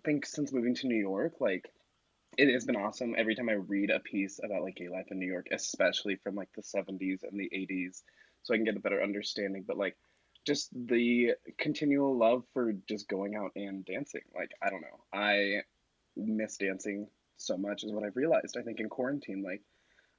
think 0.04 0.26
since 0.26 0.52
moving 0.54 0.76
to 0.76 0.88
New 0.88 1.00
York, 1.00 1.34
like 1.40 1.70
it 2.38 2.52
has 2.52 2.66
been 2.66 2.76
awesome 2.76 3.16
every 3.18 3.36
time 3.36 3.50
I 3.50 3.54
read 3.54 3.90
a 3.90 4.00
piece 4.00 4.40
about 4.44 4.64
like 4.64 4.76
gay 4.76 4.90
life 4.90 5.08
in 5.12 5.20
New 5.20 5.28
York, 5.28 5.48
especially 5.52 6.16
from 6.18 6.36
like 6.36 6.50
the 6.56 6.62
70s 6.62 7.24
and 7.24 7.40
the 7.40 7.50
80s, 7.54 8.02
so 8.44 8.54
I 8.54 8.58
can 8.58 8.66
get 8.66 8.76
a 8.76 8.80
better 8.80 9.02
understanding. 9.02 9.64
But 9.68 9.78
like 9.78 9.96
just 10.46 10.70
the 10.74 11.32
continual 11.58 12.18
love 12.18 12.44
for 12.54 12.74
just 12.88 13.08
going 13.08 13.36
out 13.36 13.52
and 13.56 13.86
dancing. 13.86 14.22
Like 14.34 14.52
I 14.62 14.70
don't 14.70 14.82
know. 14.82 15.04
I 15.14 15.62
miss 16.16 16.58
dancing 16.58 17.08
so 17.38 17.58
much 17.58 17.84
is 17.84 17.92
what 17.92 18.04
I've 18.04 18.16
realized. 18.16 18.58
I 18.58 18.62
think 18.62 18.80
in 18.80 18.90
quarantine, 18.90 19.44
like 19.44 19.62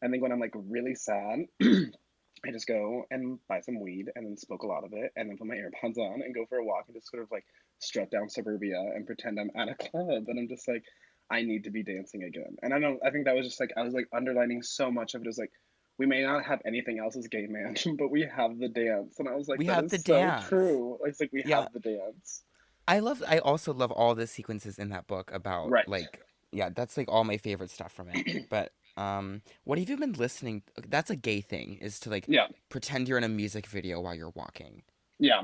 I 0.03 0.09
think 0.09 0.23
when 0.23 0.33
I'm 0.33 0.41
like 0.41 0.55
really 0.55 0.95
sad, 0.95 1.47
I 1.63 2.53
just 2.53 2.67
go 2.67 3.05
and 3.11 3.39
buy 3.49 3.61
some 3.61 3.81
weed 3.81 4.11
and 4.15 4.27
then 4.27 4.37
smoke 4.37 4.63
a 4.63 4.67
lot 4.67 4.85
of 4.85 4.93
it 4.93 5.13
and 5.17 5.31
then 5.31 5.39
put 5.39 5.47
my 5.47 5.55
AirPods 5.55 5.97
on 5.97 6.21
and 6.23 6.35
go 6.35 6.45
for 6.47 6.59
a 6.59 6.65
walk 6.65 6.85
and 6.87 6.97
just 6.97 7.11
sort 7.11 7.23
of 7.23 7.31
like 7.31 7.45
strut 7.79 8.11
down 8.11 8.29
suburbia 8.29 8.79
and 8.95 9.07
pretend 9.07 9.41
I'm 9.41 9.51
at 9.57 9.69
a 9.69 9.75
club 9.75 10.25
and 10.29 10.39
I'm 10.39 10.49
just 10.49 10.69
like 10.69 10.85
I 11.31 11.43
need 11.43 11.65
to 11.65 11.71
be 11.71 11.83
dancing 11.83 12.23
again. 12.23 12.57
And 12.63 12.73
I 12.73 12.79
don't 12.79 13.01
I 13.05 13.11
think 13.11 13.25
that 13.25 13.35
was 13.35 13.47
just 13.47 13.61
like 13.61 13.73
I 13.77 13.83
was 13.83 13.95
like 13.95 14.09
underlining 14.15 14.63
so 14.63 14.91
much 14.91 15.15
of 15.15 15.23
it 15.23 15.29
as 15.29 15.39
like 15.39 15.51
we 15.99 16.07
may 16.07 16.23
not 16.23 16.45
have 16.45 16.61
anything 16.67 16.99
else 16.99 17.17
as 17.17 17.27
gay 17.29 17.47
man, 17.49 17.75
but 17.99 18.11
we 18.11 18.23
have 18.35 18.59
the 18.59 18.69
dance. 18.69 19.19
And 19.19 19.29
I 19.29 19.35
was 19.35 19.49
like, 19.49 19.59
We 19.59 19.67
have 19.67 19.85
is 19.85 19.91
the 19.93 19.99
so 19.99 20.03
dance. 20.19 20.49
true. 20.49 20.99
It's 21.05 21.21
like 21.21 21.31
we 21.33 21.43
Yeah, 21.45 21.61
have 21.61 21.73
the 21.73 21.81
dance. 21.81 22.43
I 22.89 23.01
love. 23.01 23.23
I 23.27 23.39
also 23.39 23.73
love 23.75 23.91
all 23.91 24.15
the 24.15 24.27
sequences 24.27 24.79
in 24.79 24.91
that 24.91 25.07
book 25.07 25.33
about 25.33 25.71
Right. 25.71 25.89
like, 25.89 26.23
yeah, 26.53 26.69
that's 26.69 26.97
like 26.97 27.11
all 27.11 27.25
my 27.25 27.37
favorite 27.37 27.71
stuff 27.71 27.93
from 27.93 28.09
it. 28.11 28.47
But 28.49 28.73
um, 28.97 29.43
what 29.65 29.79
have 29.79 29.89
you 29.91 29.97
been 29.97 30.13
listening? 30.13 30.63
That's 30.89 31.11
a 31.11 31.17
gay 31.17 31.41
thing, 31.41 31.79
is 31.81 31.99
to 32.01 32.11
like 32.11 32.27
Yeah. 32.29 32.47
pretend 32.69 33.09
you're 33.09 33.19
in 33.19 33.25
a 33.25 33.29
music 33.29 33.67
video 33.67 34.01
while 34.01 34.15
you're 34.15 34.31
walking. 34.31 34.83
Yeah. 35.19 35.43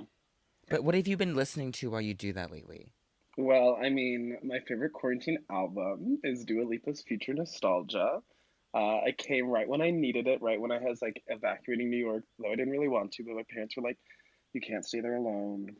But 0.68 0.84
what 0.84 0.94
have 0.94 1.06
you 1.08 1.16
been 1.16 1.34
listening 1.34 1.72
to 1.72 1.90
while 1.90 2.00
you 2.00 2.14
do 2.14 2.32
that 2.32 2.50
lately? 2.50 2.92
Well, 3.36 3.78
I 3.82 3.88
mean, 3.88 4.38
my 4.42 4.60
favorite 4.60 4.92
quarantine 4.92 5.38
album 5.50 6.18
is 6.22 6.44
Dua 6.44 6.64
Lipa's 6.64 7.02
Future 7.02 7.32
Nostalgia. 7.34 8.22
Uh, 8.74 9.00
it 9.06 9.18
came 9.18 9.48
right 9.48 9.68
when 9.68 9.82
I 9.82 9.90
needed 9.90 10.26
it, 10.26 10.42
right 10.42 10.60
when 10.60 10.70
I 10.72 10.78
was 10.80 11.00
like 11.02 11.22
evacuating 11.26 11.90
New 11.90 11.96
York, 11.98 12.24
though 12.38 12.50
I 12.50 12.56
didn't 12.56 12.70
really 12.72 12.88
want 12.88 13.12
to, 13.12 13.24
but 13.24 13.34
my 13.36 13.44
parents 13.50 13.76
were 13.76 13.82
like, 13.82 13.98
you 14.52 14.60
can't 14.60 14.84
stay 14.84 15.00
there 15.00 15.16
alone. 15.16 15.76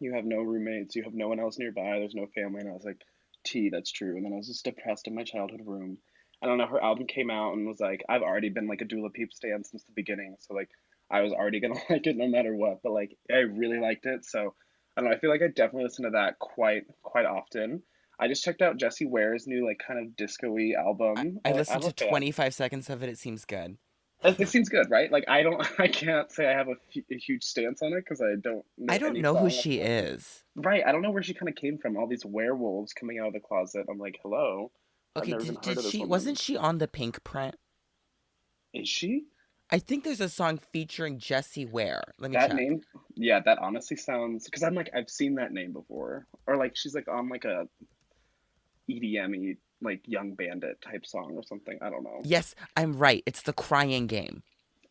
You 0.00 0.14
have 0.14 0.24
no 0.24 0.42
roommates, 0.42 0.96
you 0.96 1.04
have 1.04 1.14
no 1.14 1.28
one 1.28 1.40
else 1.40 1.58
nearby, 1.58 1.98
there's 1.98 2.14
no 2.14 2.26
family. 2.34 2.60
And 2.60 2.70
I 2.70 2.72
was 2.72 2.84
like, 2.84 3.02
T, 3.44 3.70
that's 3.70 3.92
true. 3.92 4.16
And 4.16 4.24
then 4.24 4.32
I 4.32 4.36
was 4.36 4.48
just 4.48 4.64
depressed 4.64 5.06
in 5.08 5.14
my 5.14 5.24
childhood 5.24 5.62
room. 5.66 5.98
I 6.42 6.46
don't 6.46 6.58
know, 6.58 6.66
her 6.66 6.82
album 6.82 7.06
came 7.06 7.30
out 7.30 7.54
and 7.54 7.66
was 7.66 7.80
like, 7.80 8.04
I've 8.08 8.22
already 8.22 8.50
been 8.50 8.68
like 8.68 8.80
a 8.80 8.84
Dua 8.84 9.04
Lipa 9.04 9.32
stan 9.32 9.64
since 9.64 9.84
the 9.84 9.92
beginning. 9.94 10.36
So 10.40 10.54
like, 10.54 10.70
I 11.10 11.20
was 11.22 11.32
already 11.32 11.60
gonna 11.60 11.74
like 11.90 12.06
it 12.06 12.16
no 12.16 12.28
matter 12.28 12.54
what. 12.54 12.82
But 12.82 12.92
like, 12.92 13.16
I 13.30 13.38
really 13.38 13.78
liked 13.80 14.06
it. 14.06 14.24
So 14.24 14.54
I 14.98 15.00
don't 15.00 15.10
know. 15.10 15.16
I 15.16 15.20
feel 15.20 15.30
like 15.30 15.42
I 15.42 15.46
definitely 15.46 15.84
listen 15.84 16.04
to 16.06 16.10
that 16.10 16.40
quite 16.40 16.82
quite 17.02 17.24
often. 17.24 17.82
I 18.18 18.26
just 18.26 18.42
checked 18.42 18.62
out 18.62 18.78
Jessie 18.78 19.06
Ware's 19.06 19.46
new 19.46 19.64
like 19.64 19.80
kind 19.86 20.00
of 20.04 20.16
disco-y 20.16 20.72
album. 20.76 21.38
I 21.44 21.50
I, 21.50 21.52
oh, 21.52 21.56
listened 21.56 21.84
I'm 21.84 21.92
to 21.92 22.08
25 22.08 22.52
seconds 22.52 22.90
of 22.90 23.02
it. 23.04 23.08
It 23.08 23.16
seems 23.18 23.44
good. 23.44 23.78
It, 24.24 24.48
seems 24.48 24.68
good, 24.68 24.90
right? 24.90 25.12
Like 25.12 25.24
I 25.28 25.44
don't, 25.44 25.64
I 25.78 25.86
can't 25.86 26.28
say 26.32 26.48
I 26.48 26.52
have 26.52 26.66
a, 26.66 26.72
a 27.12 27.16
huge 27.16 27.44
stance 27.44 27.80
on 27.80 27.92
it 27.92 28.00
because 28.04 28.20
I 28.20 28.34
don't 28.42 28.64
know 28.76 28.92
I 28.92 28.98
don't 28.98 29.16
know 29.20 29.36
who 29.36 29.48
she 29.48 29.78
the 29.78 29.78
top 29.78 29.86
of 29.86 29.92
my- 29.92 30.00
is. 30.14 30.42
Right, 30.56 30.82
I 30.84 30.90
don't 30.90 31.02
know 31.02 31.12
where 31.12 31.22
she 31.22 31.34
kind 31.34 31.48
of 31.48 31.54
came 31.54 31.78
from. 31.78 31.96
All 31.96 32.08
these 32.08 32.26
werewolves 32.26 32.92
coming 32.92 33.20
out 33.20 33.28
of 33.28 33.32
the 33.34 33.40
closet. 33.40 33.86
I'm 33.88 33.98
like, 33.98 34.18
hello, 34.24 34.72
Okay, 35.16 35.34
did, 35.34 35.60
did 35.60 35.80
she 35.84 35.98
woman. 35.98 36.08
wasn't 36.10 36.38
she 36.38 36.56
on 36.56 36.78
the 36.78 36.88
Pinkprint? 36.88 37.54
Is 38.74 38.88
she? 38.88 39.26
I 39.70 39.78
think 39.78 40.02
there's 40.02 40.20
a 40.20 40.28
song 40.28 40.58
featuring 40.72 41.18
Jesse 41.18 41.66
Ware. 41.66 42.02
Let 42.18 42.30
me 42.32 42.36
That 42.36 42.48
check. 42.48 42.56
name? 42.58 42.80
Yeah, 43.18 43.40
that 43.40 43.58
honestly 43.58 43.98
sounds 43.98 44.46
because 44.46 44.62
I'm 44.64 44.74
like 44.76 44.90
I've 44.94 45.10
seen 45.10 45.36
that 45.36 45.52
name 45.52 45.72
before, 45.74 46.26
or 46.46 46.56
like 46.56 46.76
she's 46.76 46.94
like 46.94 47.08
on 47.08 47.28
like 47.28 47.44
a 47.46 47.68
EDM-y 48.88 49.58
like 49.80 50.02
Young 50.06 50.34
Bandit 50.34 50.80
type 50.82 51.06
song 51.06 51.34
or 51.36 51.42
something. 51.44 51.78
I 51.82 51.90
don't 51.90 52.04
know. 52.04 52.24
Yes, 52.24 52.54
I'm 52.76 52.92
right. 52.96 53.22
It's 53.26 53.42
the 53.42 53.52
Crying 53.52 54.06
Game. 54.06 54.42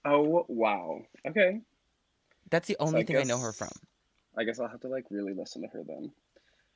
Oh 0.06 0.46
wow. 0.48 1.04
Okay. 1.28 1.62
That's 2.50 2.68
the 2.68 2.76
So 2.84 2.98
only 2.98 3.00
I 3.00 3.04
thing 3.04 3.18
I 3.18 3.24
know 3.24 3.40
her 3.40 3.54
from. 3.54 3.72
I 4.38 4.44
guess 4.46 4.60
I'll 4.60 4.68
have 4.70 4.82
to 4.82 4.88
like 4.88 5.06
really 5.10 5.34
listen 5.34 5.62
to 5.64 5.68
her 5.70 5.84
then. 5.84 6.12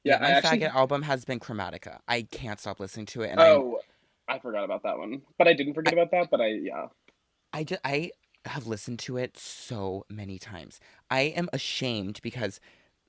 Yeah, 0.03 0.15
Yeah, 0.15 0.19
my 0.19 0.29
I 0.29 0.37
actually. 0.37 0.59
faggot 0.59 0.73
album 0.73 1.03
has 1.03 1.25
been 1.25 1.39
Chromatica. 1.39 1.99
I 2.07 2.23
can't 2.23 2.59
stop 2.59 2.79
listening 2.79 3.05
to 3.07 3.21
it, 3.23 3.29
and 3.31 3.41
I, 3.41 3.57
Oh, 3.57 3.79
I 4.27 4.39
forgot 4.39 4.63
about 4.63 4.83
that 4.83 4.97
one, 4.97 5.23
but 5.37 5.47
I 5.47 5.53
didn't 5.53 5.73
forget 5.73 5.93
I, 5.93 5.97
about 5.97 6.11
that. 6.11 6.29
But 6.31 6.41
I 6.41 6.47
yeah. 6.47 6.87
I 7.53 7.63
just, 7.63 7.81
I 7.83 8.11
have 8.45 8.67
listened 8.67 8.99
to 8.99 9.17
it 9.17 9.37
so 9.37 10.05
many 10.09 10.39
times. 10.39 10.79
I 11.09 11.21
am 11.21 11.49
ashamed 11.53 12.19
because 12.21 12.59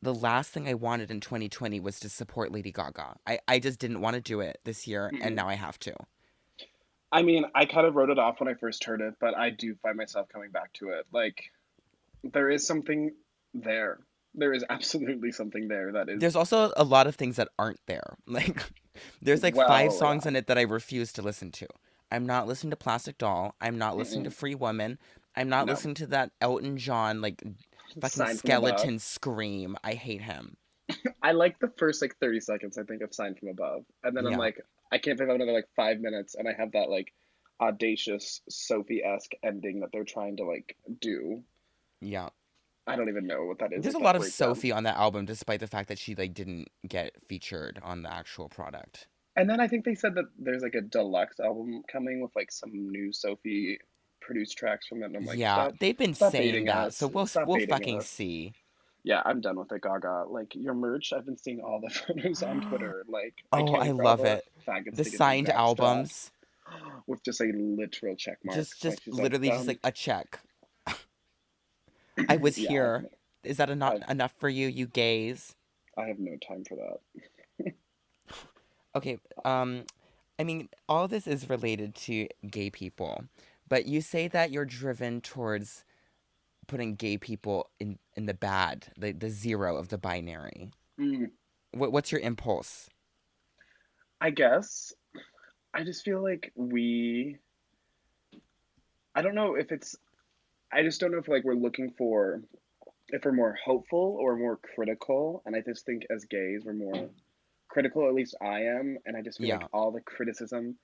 the 0.02 0.14
last 0.14 0.50
thing 0.50 0.68
I 0.68 0.74
wanted 0.74 1.10
in 1.10 1.20
2020 1.20 1.80
was 1.80 2.00
to 2.00 2.08
support 2.08 2.52
Lady 2.52 2.72
Gaga. 2.72 3.16
I, 3.26 3.38
I 3.46 3.58
just 3.58 3.78
didn't 3.78 4.00
want 4.00 4.14
to 4.14 4.20
do 4.20 4.40
it 4.40 4.58
this 4.64 4.86
year, 4.86 5.06
and 5.06 5.22
Mm-mm. 5.22 5.34
now 5.34 5.48
I 5.48 5.54
have 5.54 5.78
to. 5.80 5.94
I 7.12 7.22
mean, 7.22 7.44
I 7.54 7.66
kind 7.66 7.86
of 7.86 7.94
wrote 7.94 8.10
it 8.10 8.18
off 8.18 8.40
when 8.40 8.48
I 8.48 8.54
first 8.54 8.84
heard 8.84 9.00
it, 9.00 9.14
but 9.20 9.36
I 9.36 9.50
do 9.50 9.74
find 9.82 9.96
myself 9.96 10.28
coming 10.28 10.50
back 10.50 10.72
to 10.74 10.88
it. 10.90 11.06
Like, 11.12 11.44
there 12.24 12.50
is 12.50 12.66
something 12.66 13.12
there. 13.54 13.98
there 14.34 14.52
is 14.52 14.64
absolutely 14.70 15.30
something 15.30 15.68
there 15.68 15.92
that 15.92 16.08
is. 16.08 16.20
There's 16.20 16.36
also 16.36 16.72
a 16.76 16.84
lot 16.84 17.06
of 17.06 17.14
things 17.16 17.36
that 17.36 17.48
aren't 17.58 17.80
there. 17.86 18.16
Like 18.26 18.62
there's 19.20 19.42
like 19.42 19.56
five 19.56 19.92
songs 19.92 20.24
yeah. 20.24 20.30
in 20.30 20.36
it 20.36 20.46
that 20.46 20.58
I 20.58 20.62
refuse 20.62 21.12
to 21.14 21.22
listen 21.22 21.50
to. 21.52 21.66
I'm 22.10 22.26
not 22.26 22.46
listening 22.46 22.70
to 22.70 22.76
Plastic 22.76 23.18
Doll. 23.18 23.54
I'm 23.60 23.78
not 23.78 23.96
listening 23.96 24.24
to 24.24 24.30
Mm-mm. 24.30 24.34
Free 24.34 24.54
Woman. 24.54 24.98
I'm 25.36 25.48
not 25.48 25.66
No. 25.66 25.72
listening 25.72 25.94
to 25.96 26.06
that 26.08 26.32
Elton 26.40 26.76
John 26.78 27.20
like 27.20 27.42
fucking 28.00 28.08
Sign 28.10 28.36
skeleton 28.36 28.98
scream. 28.98 29.76
I 29.82 29.94
hate 29.94 30.22
him. 30.22 30.56
I 31.22 31.32
like 31.32 31.58
the 31.58 31.72
first 31.78 32.02
like 32.02 32.16
30 32.20 32.40
seconds, 32.40 32.78
I 32.78 32.82
think, 32.82 33.02
of 33.02 33.14
Sine 33.14 33.34
from 33.34 33.48
Above. 33.48 33.84
And 34.02 34.16
then 34.16 34.26
I'm 34.26 34.38
like, 34.38 34.60
I 34.90 34.98
can't 34.98 35.16
think 35.18 35.30
of 35.30 35.36
another 35.36 35.52
like 35.52 35.68
five 35.74 36.00
minutes, 36.00 36.34
and 36.34 36.46
I 36.48 36.52
have 36.52 36.72
that 36.72 36.90
like 36.90 37.12
audacious 37.60 38.40
Sophie 38.48 39.02
esque 39.04 39.32
ending 39.42 39.80
that 39.80 39.90
they're 39.92 40.04
trying 40.04 40.36
to 40.38 40.44
like 40.44 40.76
do. 41.00 41.42
Yeah. 42.00 42.28
I 42.86 42.96
don't 42.96 43.08
even 43.08 43.26
know 43.28 43.44
what 43.44 43.60
that 43.60 43.72
is. 43.72 43.82
There's 43.82 43.94
a 43.94 43.98
lot 44.00 44.16
of 44.16 44.22
breakdown. 44.22 44.54
Sophie 44.54 44.72
on 44.72 44.82
that 44.84 44.96
album 44.96 45.24
despite 45.24 45.60
the 45.60 45.68
fact 45.68 45.88
that 45.88 45.98
she 45.98 46.14
like 46.16 46.34
didn't 46.34 46.68
get 46.86 47.12
featured 47.28 47.78
on 47.82 48.02
the 48.02 48.12
actual 48.12 48.48
product. 48.48 49.06
And 49.36 49.48
then 49.48 49.60
I 49.60 49.68
think 49.68 49.84
they 49.84 49.94
said 49.94 50.16
that 50.16 50.24
there's 50.38 50.62
like 50.62 50.74
a 50.74 50.80
deluxe 50.80 51.38
album 51.40 51.82
coming 51.90 52.20
with 52.20 52.32
like 52.34 52.50
some 52.50 52.70
new 52.72 53.12
Sophie 53.12 53.78
produced 54.22 54.56
tracks 54.56 54.86
from 54.86 55.02
it. 55.02 55.06
And 55.06 55.16
I'm 55.16 55.26
like, 55.26 55.38
yeah, 55.38 55.54
stop. 55.54 55.78
they've 55.78 55.96
been 55.98 56.14
saying 56.14 56.64
that. 56.66 56.76
us. 56.88 56.96
So 56.96 57.06
we'll 57.08 57.26
Stop 57.26 57.46
we'll 57.48 57.66
fucking 57.66 57.98
us. 57.98 58.08
see. 58.08 58.54
Yeah, 59.04 59.20
I'm 59.24 59.40
done 59.40 59.56
with 59.58 59.72
it, 59.72 59.82
Gaga. 59.82 60.26
Like 60.28 60.54
your 60.54 60.74
merch, 60.74 61.12
I've 61.12 61.26
been 61.26 61.36
seeing 61.36 61.60
all 61.60 61.80
the 61.80 61.90
photos 62.06 62.42
on 62.42 62.60
Twitter. 62.68 63.04
Like, 63.08 63.34
Oh, 63.52 63.74
I 63.74 63.90
all 63.90 63.96
love 63.96 64.24
it. 64.24 64.44
The 64.92 65.04
signed 65.04 65.48
albums. 65.50 66.30
with 67.06 67.22
just 67.24 67.40
a 67.40 67.52
literal 67.54 68.14
check 68.16 68.38
mark. 68.44 68.56
Just 68.56 68.80
just 68.80 69.06
like, 69.06 69.22
literally 69.22 69.48
just 69.48 69.66
like 69.66 69.80
a 69.84 69.90
check. 69.92 70.40
I 72.28 72.36
was 72.36 72.56
Yeah, 72.58 72.68
here. 72.68 73.10
Is 73.44 73.56
that 73.56 73.70
enough 73.70 73.94
I've- 73.94 74.04
enough 74.08 74.34
for 74.38 74.48
you, 74.48 74.68
you 74.68 74.86
gays? 74.86 75.54
I 75.98 76.04
have 76.06 76.18
no 76.18 76.36
time 76.46 76.64
for 76.64 76.76
that. 76.76 77.74
Okay, 78.94 79.18
um 79.44 79.84
I 80.38 80.44
mean 80.44 80.68
all 80.88 81.08
this 81.08 81.26
is 81.26 81.48
related 81.48 81.94
to 82.06 82.28
gay 82.50 82.68
people, 82.70 83.24
but 83.72 83.86
you 83.86 84.02
say 84.02 84.28
that 84.28 84.50
you're 84.50 84.66
driven 84.66 85.22
towards 85.22 85.86
putting 86.68 86.94
gay 86.94 87.16
people 87.16 87.70
in 87.80 87.98
in 88.14 88.26
the 88.26 88.34
bad, 88.34 88.88
the 88.98 89.12
the 89.12 89.30
zero 89.30 89.78
of 89.78 89.88
the 89.88 89.96
binary. 89.96 90.72
Mm, 91.00 91.30
What 91.70 91.90
what's 91.90 92.12
your 92.12 92.20
impulse? 92.20 92.90
I 94.20 94.28
guess. 94.28 94.92
I 95.72 95.84
just 95.84 96.04
feel 96.04 96.22
like 96.22 96.52
we. 96.54 97.38
I 99.14 99.22
don't 99.22 99.34
know 99.34 99.54
if 99.54 99.72
it's. 99.72 99.96
I 100.70 100.82
just 100.82 101.00
don't 101.00 101.10
know 101.10 101.16
if 101.18 101.28
like 101.28 101.44
we're 101.44 101.54
looking 101.54 101.94
for, 101.96 102.42
if 103.08 103.24
we're 103.24 103.32
more 103.32 103.56
hopeful 103.64 104.18
or 104.20 104.36
more 104.36 104.58
critical, 104.58 105.42
and 105.46 105.56
I 105.56 105.62
just 105.62 105.86
think 105.86 106.02
as 106.14 106.26
gays 106.26 106.60
we're 106.62 106.74
more 106.74 107.08
critical. 107.68 108.06
At 108.06 108.12
least 108.12 108.36
I 108.42 108.64
am, 108.64 108.98
and 109.06 109.16
I 109.16 109.22
just 109.22 109.38
feel 109.40 109.48
Yeah. 109.48 109.56
like 109.56 109.68
all 109.72 109.92
the 109.92 110.02
criticism 110.02 110.76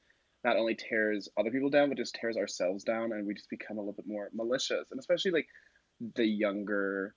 not 0.44 0.56
only 0.56 0.74
tears 0.76 1.28
other 1.38 1.50
people 1.50 1.70
down, 1.70 1.88
but 1.88 1.98
just 1.98 2.14
tears 2.14 2.36
ourselves 2.36 2.84
down, 2.84 3.12
and 3.12 3.26
we 3.26 3.34
just 3.34 3.50
become 3.50 3.78
a 3.78 3.80
little 3.80 3.92
bit 3.94 4.06
more 4.06 4.30
malicious, 4.32 4.90
and 4.90 4.98
especially 5.00 5.32
like 5.32 5.48
the 6.16 6.26
younger 6.26 7.14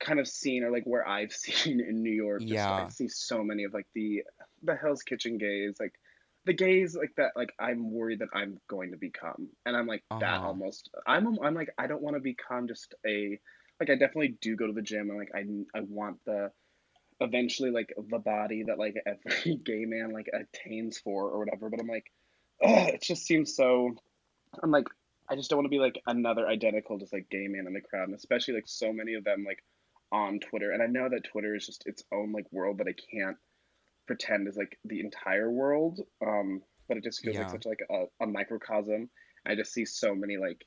kind 0.00 0.20
of 0.20 0.28
scene 0.28 0.64
or 0.64 0.70
like 0.70 0.84
where 0.84 1.06
I've 1.06 1.32
seen 1.34 1.80
in 1.80 2.02
New 2.02 2.12
York. 2.12 2.46
Just, 2.48 2.68
Yeah. 2.68 2.76
I 2.76 2.88
see 2.88 3.08
so 3.08 3.42
many 3.42 3.64
of 3.64 3.72
like 3.74 3.86
the 3.94 4.22
the 4.62 4.76
Hell's 4.76 5.02
Kitchen 5.02 5.38
gays, 5.38 5.76
like 5.80 5.94
the 6.44 6.54
gays 6.54 6.96
like 6.96 7.12
that. 7.16 7.32
Like 7.36 7.50
I'm 7.58 7.90
worried 7.92 8.20
that 8.20 8.28
I'm 8.34 8.58
going 8.68 8.92
to 8.92 8.98
become, 8.98 9.48
and 9.66 9.76
I'm 9.76 9.86
like 9.86 10.04
that 10.20 10.40
Uh-huh. 10.40 10.42
almost. 10.42 10.90
I'm 11.06 11.38
I'm 11.40 11.54
like 11.54 11.70
I 11.78 11.86
don't 11.86 12.02
want 12.02 12.16
to 12.16 12.20
become 12.20 12.68
just 12.68 12.94
a 13.06 13.38
like 13.80 13.90
I 13.90 13.94
definitely 13.94 14.36
do 14.40 14.56
go 14.56 14.66
to 14.66 14.72
the 14.72 14.82
gym 14.82 15.10
and 15.10 15.18
like 15.18 15.30
I 15.34 15.44
I 15.78 15.82
want 15.82 16.18
the 16.26 16.50
eventually 17.20 17.70
like 17.70 17.92
the 18.10 18.18
body 18.18 18.64
that 18.64 18.78
like 18.78 18.96
every 19.06 19.56
gay 19.56 19.84
man 19.86 20.10
like 20.10 20.28
attains 20.32 20.98
for 20.98 21.30
or 21.30 21.38
whatever. 21.40 21.70
But 21.70 21.80
I'm 21.80 21.86
like, 21.88 22.06
ugh, 22.62 22.88
it 22.88 23.02
just 23.02 23.24
seems 23.26 23.54
so. 23.54 23.94
I'm 24.62 24.70
like, 24.70 24.86
I 25.28 25.36
just 25.36 25.50
don't 25.50 25.58
want 25.58 25.66
to 25.66 25.70
be 25.70 25.78
like 25.78 26.00
another 26.06 26.46
identical, 26.46 26.98
just 26.98 27.12
like 27.12 27.30
gay 27.30 27.48
man 27.48 27.66
in 27.66 27.72
the 27.72 27.80
crowd, 27.80 28.08
and 28.08 28.14
especially 28.14 28.54
like 28.54 28.68
so 28.68 28.92
many 28.92 29.14
of 29.14 29.24
them 29.24 29.44
like 29.46 29.62
on 30.12 30.38
Twitter. 30.40 30.70
And 30.70 30.82
I 30.82 30.86
know 30.86 31.08
that 31.08 31.24
Twitter 31.24 31.54
is 31.54 31.66
just 31.66 31.86
its 31.86 32.04
own 32.12 32.32
like 32.32 32.46
world 32.52 32.78
that 32.78 32.88
I 32.88 32.94
can't 33.10 33.36
pretend 34.06 34.48
is 34.48 34.56
like 34.56 34.78
the 34.84 35.00
entire 35.00 35.50
world. 35.50 36.00
Um, 36.24 36.62
but 36.88 36.98
it 36.98 37.04
just 37.04 37.22
feels 37.22 37.36
like 37.36 37.50
such 37.50 37.66
like 37.66 37.80
a, 37.90 38.04
a 38.22 38.26
microcosm. 38.26 39.08
I 39.46 39.54
just 39.54 39.72
see 39.72 39.84
so 39.84 40.14
many 40.14 40.36
like 40.36 40.64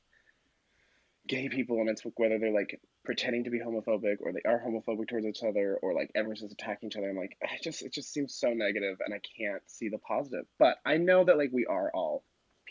gay 1.28 1.48
people 1.48 1.80
on 1.80 1.86
Facebook, 1.86 2.12
whether 2.16 2.38
they're 2.38 2.50
like 2.50 2.80
pretending 3.08 3.42
to 3.42 3.48
be 3.48 3.58
homophobic 3.58 4.18
or 4.20 4.34
they 4.34 4.42
are 4.44 4.60
homophobic 4.60 5.08
towards 5.08 5.24
each 5.24 5.42
other 5.42 5.78
or 5.80 5.94
like 5.94 6.10
everyone's 6.14 6.42
just 6.42 6.52
attacking 6.52 6.90
each 6.90 6.96
other. 6.96 7.08
I'm 7.08 7.16
like, 7.16 7.38
ah, 7.42 7.48
I 7.50 7.58
just 7.62 7.80
it 7.80 7.90
just 7.90 8.12
seems 8.12 8.34
so 8.34 8.50
negative 8.50 8.98
and 9.02 9.14
I 9.14 9.20
can't 9.38 9.62
see 9.66 9.88
the 9.88 9.96
positive. 9.96 10.44
But 10.58 10.76
I 10.84 10.98
know 10.98 11.24
that 11.24 11.38
like 11.38 11.48
we 11.50 11.64
are 11.64 11.90
all 11.94 12.22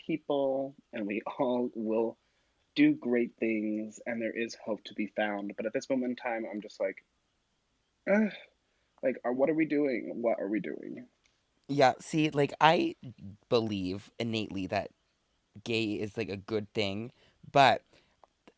people 0.06 0.76
and 0.92 1.08
we 1.08 1.22
all 1.40 1.70
will 1.74 2.18
do 2.76 2.94
great 2.94 3.32
things 3.40 3.98
and 4.06 4.22
there 4.22 4.30
is 4.30 4.56
hope 4.64 4.84
to 4.84 4.94
be 4.94 5.08
found. 5.08 5.54
But 5.56 5.66
at 5.66 5.72
this 5.72 5.90
moment 5.90 6.10
in 6.10 6.14
time, 6.14 6.46
I'm 6.48 6.62
just 6.62 6.78
like, 6.78 7.04
Ugh, 8.08 8.30
like, 9.02 9.16
are, 9.24 9.32
what 9.32 9.50
are 9.50 9.54
we 9.54 9.64
doing? 9.64 10.12
What 10.22 10.38
are 10.38 10.46
we 10.46 10.60
doing? 10.60 11.06
Yeah, 11.66 11.94
see, 11.98 12.30
like 12.30 12.54
I 12.60 12.94
believe 13.48 14.08
innately 14.20 14.68
that 14.68 14.90
gay 15.64 15.94
is 15.94 16.16
like 16.16 16.28
a 16.28 16.36
good 16.36 16.72
thing, 16.74 17.10
but 17.50 17.82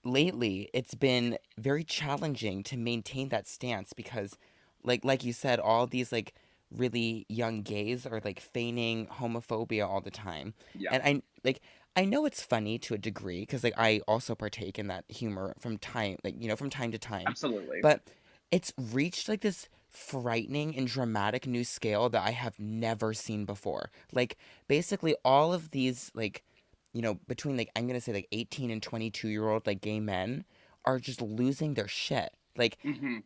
lately 0.04 0.70
it's 0.72 0.94
been 0.94 1.36
very 1.58 1.84
challenging 1.84 2.62
to 2.62 2.76
maintain 2.76 3.28
that 3.28 3.46
stance 3.46 3.92
because 3.92 4.38
like 4.82 5.04
like 5.04 5.24
you 5.24 5.32
said 5.32 5.58
all 5.58 5.86
these 5.86 6.10
like 6.10 6.34
really 6.70 7.26
young 7.28 7.62
gays 7.62 8.06
are 8.06 8.20
like 8.24 8.40
feigning 8.40 9.06
homophobia 9.06 9.86
all 9.86 10.00
the 10.00 10.10
time. 10.10 10.54
Yeah. 10.74 10.90
And 10.92 11.02
I 11.02 11.22
like 11.44 11.60
I 11.96 12.04
know 12.04 12.24
it's 12.24 12.42
funny 12.42 12.78
to 12.78 12.94
a 12.94 12.98
degree 12.98 13.40
because 13.40 13.64
like 13.64 13.74
I 13.76 14.00
also 14.06 14.34
partake 14.34 14.78
in 14.78 14.86
that 14.86 15.04
humor 15.08 15.54
from 15.58 15.78
time 15.78 16.16
like 16.24 16.40
you 16.40 16.48
know 16.48 16.56
from 16.56 16.70
time 16.70 16.92
to 16.92 16.98
time. 16.98 17.24
Absolutely. 17.26 17.80
But 17.82 18.02
it's 18.50 18.72
reached 18.92 19.28
like 19.28 19.40
this 19.40 19.68
frightening 19.88 20.76
and 20.76 20.86
dramatic 20.86 21.46
new 21.46 21.64
scale 21.64 22.08
that 22.08 22.22
I 22.22 22.30
have 22.30 22.58
never 22.58 23.12
seen 23.12 23.44
before. 23.44 23.90
Like 24.12 24.38
basically 24.68 25.16
all 25.24 25.52
of 25.52 25.72
these 25.72 26.12
like 26.14 26.44
you 26.92 27.02
know 27.02 27.14
between 27.28 27.56
like 27.56 27.70
I'm 27.76 27.88
to 27.88 28.00
say 28.00 28.12
like 28.12 28.28
18 28.32 28.70
and 28.70 28.82
22 28.82 29.28
year 29.28 29.48
old 29.48 29.66
like 29.66 29.80
gay 29.80 30.00
men 30.00 30.44
are 30.84 30.98
just 30.98 31.20
losing 31.22 31.74
their 31.74 31.88
shit. 31.88 32.30
Like 32.56 32.78
hmm 32.82 33.18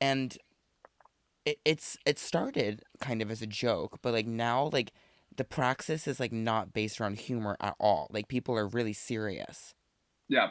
and 0.00 0.36
it, 1.44 1.58
it's 1.64 1.96
it 2.04 2.18
started 2.18 2.82
kind 3.00 3.22
of 3.22 3.30
as 3.30 3.42
a 3.42 3.46
joke, 3.46 3.98
but 4.02 4.12
like 4.12 4.26
now 4.26 4.70
like 4.72 4.92
the 5.36 5.44
praxis 5.44 6.06
is 6.06 6.20
like 6.20 6.32
not 6.32 6.72
based 6.72 7.00
around 7.00 7.18
humor 7.18 7.56
at 7.60 7.74
all. 7.78 8.08
Like 8.10 8.28
people 8.28 8.56
are 8.56 8.66
really 8.66 8.92
serious. 8.92 9.74
Yeah. 10.28 10.50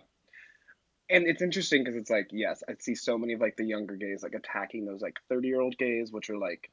And 1.10 1.26
it's 1.26 1.42
interesting 1.42 1.84
because 1.84 2.00
it's 2.00 2.10
like, 2.10 2.30
yes, 2.32 2.64
I 2.70 2.74
see 2.80 2.96
so 2.96 3.18
many 3.18 3.34
of 3.34 3.42
like 3.42 3.58
the 3.58 3.66
younger 3.66 3.96
gays 3.96 4.24
like 4.24 4.34
attacking 4.34 4.86
those 4.86 5.02
like 5.02 5.20
30 5.30 5.48
year 5.48 5.60
old 5.60 5.78
gays, 5.78 6.12
which 6.12 6.30
are 6.30 6.38
like, 6.38 6.72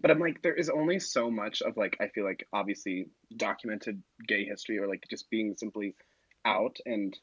but 0.00 0.10
I'm 0.10 0.20
like, 0.20 0.42
there 0.42 0.54
is 0.54 0.70
only 0.70 0.98
so 1.00 1.30
much 1.30 1.62
of 1.62 1.76
like, 1.76 1.96
I 2.00 2.08
feel 2.08 2.24
like 2.24 2.46
obviously 2.52 3.08
documented 3.36 4.02
gay 4.26 4.44
history 4.44 4.78
or 4.78 4.86
like 4.88 5.04
just 5.10 5.28
being 5.30 5.56
simply 5.56 5.94
out 6.44 6.76
and 6.86 7.16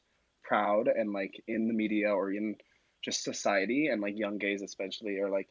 proud 0.44 0.88
and 0.88 1.12
like 1.12 1.42
in 1.48 1.68
the 1.68 1.74
media 1.74 2.10
or 2.10 2.30
in 2.32 2.56
just 3.04 3.22
society 3.24 3.88
and 3.88 4.00
like 4.02 4.18
young 4.18 4.38
gays 4.38 4.62
especially 4.62 5.18
are 5.18 5.30
like, 5.30 5.48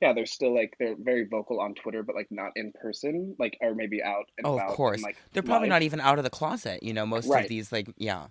yeah, 0.00 0.12
they're 0.12 0.26
still 0.26 0.54
like, 0.54 0.74
they're 0.78 0.94
very 0.96 1.26
vocal 1.28 1.60
on 1.60 1.74
Twitter, 1.74 2.04
but 2.04 2.14
like 2.14 2.28
not 2.30 2.52
in 2.54 2.72
person, 2.72 3.34
like, 3.38 3.58
or 3.60 3.74
maybe 3.74 4.00
out 4.02 4.26
and 4.38 4.46
Oh, 4.46 4.54
about 4.54 4.70
of 4.70 4.76
and, 4.76 4.76
course. 4.76 5.02
like 5.02 5.16
They're 5.32 5.42
probably 5.42 5.68
live. 5.68 5.74
not 5.74 5.82
even 5.82 6.00
out 6.00 6.18
of 6.18 6.24
the 6.24 6.30
closet, 6.30 6.82
you 6.84 6.92
know, 6.92 7.04
most 7.06 7.28
of 7.28 7.48
these 7.48 7.72
like 7.72 7.88
yeah. 7.96 8.26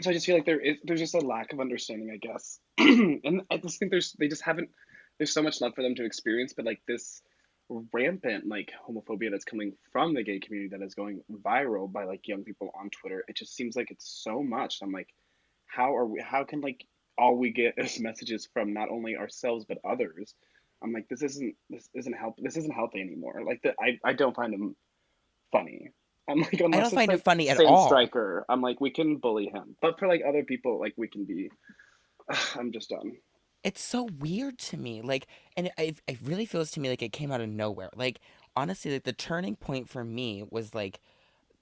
so 0.00 0.10
I 0.10 0.12
just 0.12 0.26
feel 0.26 0.36
like 0.36 0.46
there 0.46 0.60
is 0.60 0.76
there's 0.84 1.00
just 1.00 1.14
a 1.14 1.18
lack 1.20 1.52
of 1.52 1.60
understanding, 1.60 2.10
I 2.12 2.16
guess. 2.18 2.60
and 2.78 3.42
I 3.50 3.56
just 3.56 3.78
think 3.80 3.90
there's 3.90 4.12
they 4.12 4.28
just 4.28 4.42
haven't 4.42 4.70
there's 5.18 5.32
so 5.32 5.42
much 5.42 5.60
love 5.60 5.74
for 5.74 5.82
them 5.82 5.96
to 5.96 6.04
experience, 6.04 6.52
but 6.54 6.64
like 6.64 6.80
this 6.86 7.22
rampant 7.92 8.46
like 8.46 8.72
homophobia 8.88 9.30
that's 9.30 9.44
coming 9.44 9.74
from 9.92 10.14
the 10.14 10.22
gay 10.22 10.40
community 10.40 10.76
that 10.76 10.84
is 10.84 10.94
going 10.94 11.22
viral 11.44 11.90
by 11.90 12.04
like 12.04 12.26
young 12.26 12.44
people 12.44 12.70
on 12.78 12.90
Twitter, 12.90 13.24
it 13.28 13.36
just 13.36 13.54
seems 13.54 13.76
like 13.76 13.90
it's 13.90 14.22
so 14.22 14.42
much. 14.42 14.78
I'm 14.82 14.92
like, 14.92 15.08
how 15.66 15.94
are 15.94 16.06
we 16.06 16.20
how 16.20 16.44
can 16.44 16.60
like 16.60 16.84
all 17.16 17.36
we 17.36 17.50
get 17.50 17.74
is 17.76 18.00
messages 18.00 18.48
from 18.52 18.72
not 18.72 18.90
only 18.90 19.16
ourselves 19.16 19.64
but 19.68 19.78
others? 19.84 20.34
I'm 20.82 20.92
like, 20.92 21.08
this 21.08 21.22
isn't 21.22 21.54
this 21.68 21.88
isn't 21.94 22.14
help 22.14 22.36
this 22.38 22.56
isn't 22.56 22.74
healthy 22.74 23.00
anymore. 23.00 23.42
Like 23.46 23.62
that 23.62 23.74
I, 23.80 23.98
I 24.04 24.12
don't 24.12 24.34
find 24.34 24.54
him 24.54 24.76
funny. 25.52 25.90
I'm 26.28 26.40
like, 26.40 26.54
I 26.54 26.56
don't 26.56 26.90
find 26.90 27.08
like 27.08 27.10
it 27.10 27.24
funny 27.24 27.48
at 27.48 27.60
all. 27.60 27.86
Striker, 27.86 28.44
I'm 28.48 28.60
like, 28.60 28.80
we 28.80 28.90
can 28.90 29.16
bully 29.16 29.46
him, 29.46 29.76
but 29.80 29.98
for 29.98 30.06
like 30.06 30.22
other 30.26 30.44
people, 30.44 30.78
like 30.78 30.94
we 30.96 31.08
can 31.08 31.24
be. 31.24 31.50
I'm 32.56 32.72
just 32.72 32.90
done. 32.90 33.12
It's 33.64 33.82
so 33.82 34.08
weird 34.18 34.58
to 34.58 34.76
me. 34.76 35.02
Like, 35.02 35.26
and 35.56 35.70
it, 35.78 36.00
it, 36.06 36.18
really 36.22 36.46
feels 36.46 36.70
to 36.72 36.80
me 36.80 36.88
like 36.88 37.02
it 37.02 37.12
came 37.12 37.32
out 37.32 37.40
of 37.40 37.48
nowhere. 37.48 37.90
Like, 37.96 38.20
honestly, 38.56 38.92
like 38.92 39.04
the 39.04 39.12
turning 39.12 39.56
point 39.56 39.88
for 39.88 40.04
me 40.04 40.44
was 40.50 40.74
like, 40.74 41.00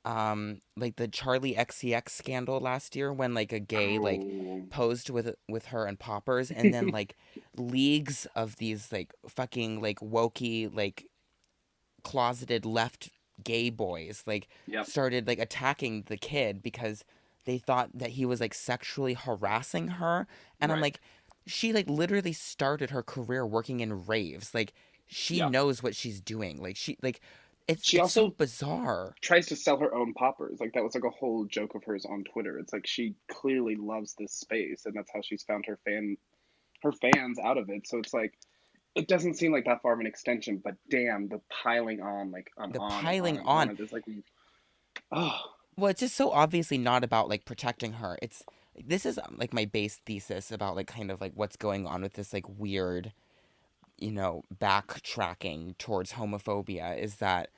um 0.04 0.60
like 0.76 0.96
the 0.96 1.08
Charli 1.08 1.56
XCX 1.56 2.10
scandal 2.10 2.60
last 2.60 2.94
year 2.94 3.12
when 3.12 3.34
like 3.34 3.52
a 3.52 3.58
gay 3.58 3.98
like 3.98 4.20
Oh. 4.20 4.64
posed 4.70 5.10
with 5.10 5.34
with 5.48 5.66
her 5.66 5.84
and 5.84 5.98
poppers 5.98 6.50
and 6.50 6.72
then 6.72 6.90
like 6.92 7.16
leagues 7.56 8.26
of 8.36 8.56
these 8.56 8.92
like 8.92 9.12
fucking 9.28 9.80
like 9.82 9.98
wokey 9.98 10.72
like 10.74 11.06
closeted 12.04 12.64
left 12.64 13.10
gay 13.42 13.68
boys 13.68 14.22
like 14.26 14.48
Yep. 14.68 14.86
started 14.86 15.26
like 15.26 15.40
attacking 15.40 16.04
the 16.06 16.16
kid 16.16 16.62
because 16.62 17.04
they 17.44 17.58
thought 17.58 17.90
that 17.92 18.10
he 18.10 18.24
was 18.24 18.40
like 18.40 18.54
sexually 18.54 19.14
harassing 19.14 19.88
her 19.88 20.26
and 20.60 20.70
i'm 20.72 20.80
like 20.80 21.00
she 21.46 21.72
like 21.72 21.88
literally 21.88 22.32
started 22.32 22.90
her 22.90 23.02
career 23.02 23.46
working 23.46 23.80
in 23.80 24.06
raves 24.06 24.52
like 24.54 24.72
she 25.06 25.36
Yeah. 25.36 25.48
knows 25.48 25.82
what 25.82 25.94
she's 25.94 26.20
doing 26.20 26.60
like 26.60 26.76
she 26.76 26.96
like 27.02 27.20
it's, 27.68 27.84
She 27.88 27.98
it's 27.98 28.12
so 28.12 28.24
also- 28.26 28.34
bizarre 28.36 29.14
Tries 29.22 29.46
to 29.46 29.56
sell 29.56 29.76
her 29.78 29.92
own 29.92 30.14
poppers. 30.14 30.60
Like 30.60 30.72
that 30.74 30.84
was 30.84 30.94
like 30.94 31.02
a 31.04 31.10
whole 31.10 31.44
joke 31.46 31.74
of 31.74 31.82
hers 31.82 32.06
on 32.06 32.22
Twitter. 32.22 32.58
It's 32.60 32.72
like 32.72 32.86
she 32.86 33.16
clearly 33.28 33.74
loves 33.74 34.14
this 34.16 34.32
space, 34.32 34.86
and 34.86 34.94
that's 34.94 35.10
how 35.12 35.20
she's 35.20 35.42
found 35.42 35.66
her 35.66 35.76
fan, 35.84 36.16
her 36.84 36.92
fans 36.92 37.40
out 37.40 37.58
of 37.58 37.68
it. 37.68 37.88
So 37.88 37.98
it's 37.98 38.14
like, 38.14 38.34
it 38.94 39.08
doesn't 39.08 39.34
seem 39.34 39.50
like 39.50 39.64
that 39.64 39.82
far 39.82 39.94
of 39.94 39.98
an 39.98 40.06
extension. 40.06 40.62
But 40.62 40.76
damn, 40.88 41.26
the 41.26 41.40
piling 41.50 42.00
on, 42.00 42.30
like 42.30 42.52
on, 42.56 42.70
The 42.70 42.78
on, 42.78 43.02
piling 43.02 43.40
on. 43.40 43.70
it 43.70 43.80
is 43.80 43.90
like, 43.92 44.04
oh, 45.10 45.36
well 45.76 45.90
it's 45.90 46.00
just 46.00 46.14
so 46.14 46.30
obviously 46.30 46.78
not 46.78 47.02
about 47.04 47.28
like 47.28 47.44
protecting 47.44 47.94
her 47.94 48.16
it's 48.22 48.44
this 48.84 49.06
is 49.06 49.18
um, 49.18 49.36
like 49.38 49.52
my 49.52 49.64
base 49.64 50.00
thesis 50.06 50.50
about 50.52 50.76
like 50.76 50.86
kind 50.86 51.10
of 51.10 51.20
like 51.20 51.32
what's 51.34 51.56
going 51.56 51.86
on 51.86 52.02
with 52.02 52.14
this 52.14 52.32
like 52.32 52.48
weird 52.48 53.12
you 53.98 54.12
know 54.12 54.42
backtracking 54.54 55.76
towards 55.78 56.12
homophobia 56.12 56.98
is 56.98 57.16
that 57.16 57.50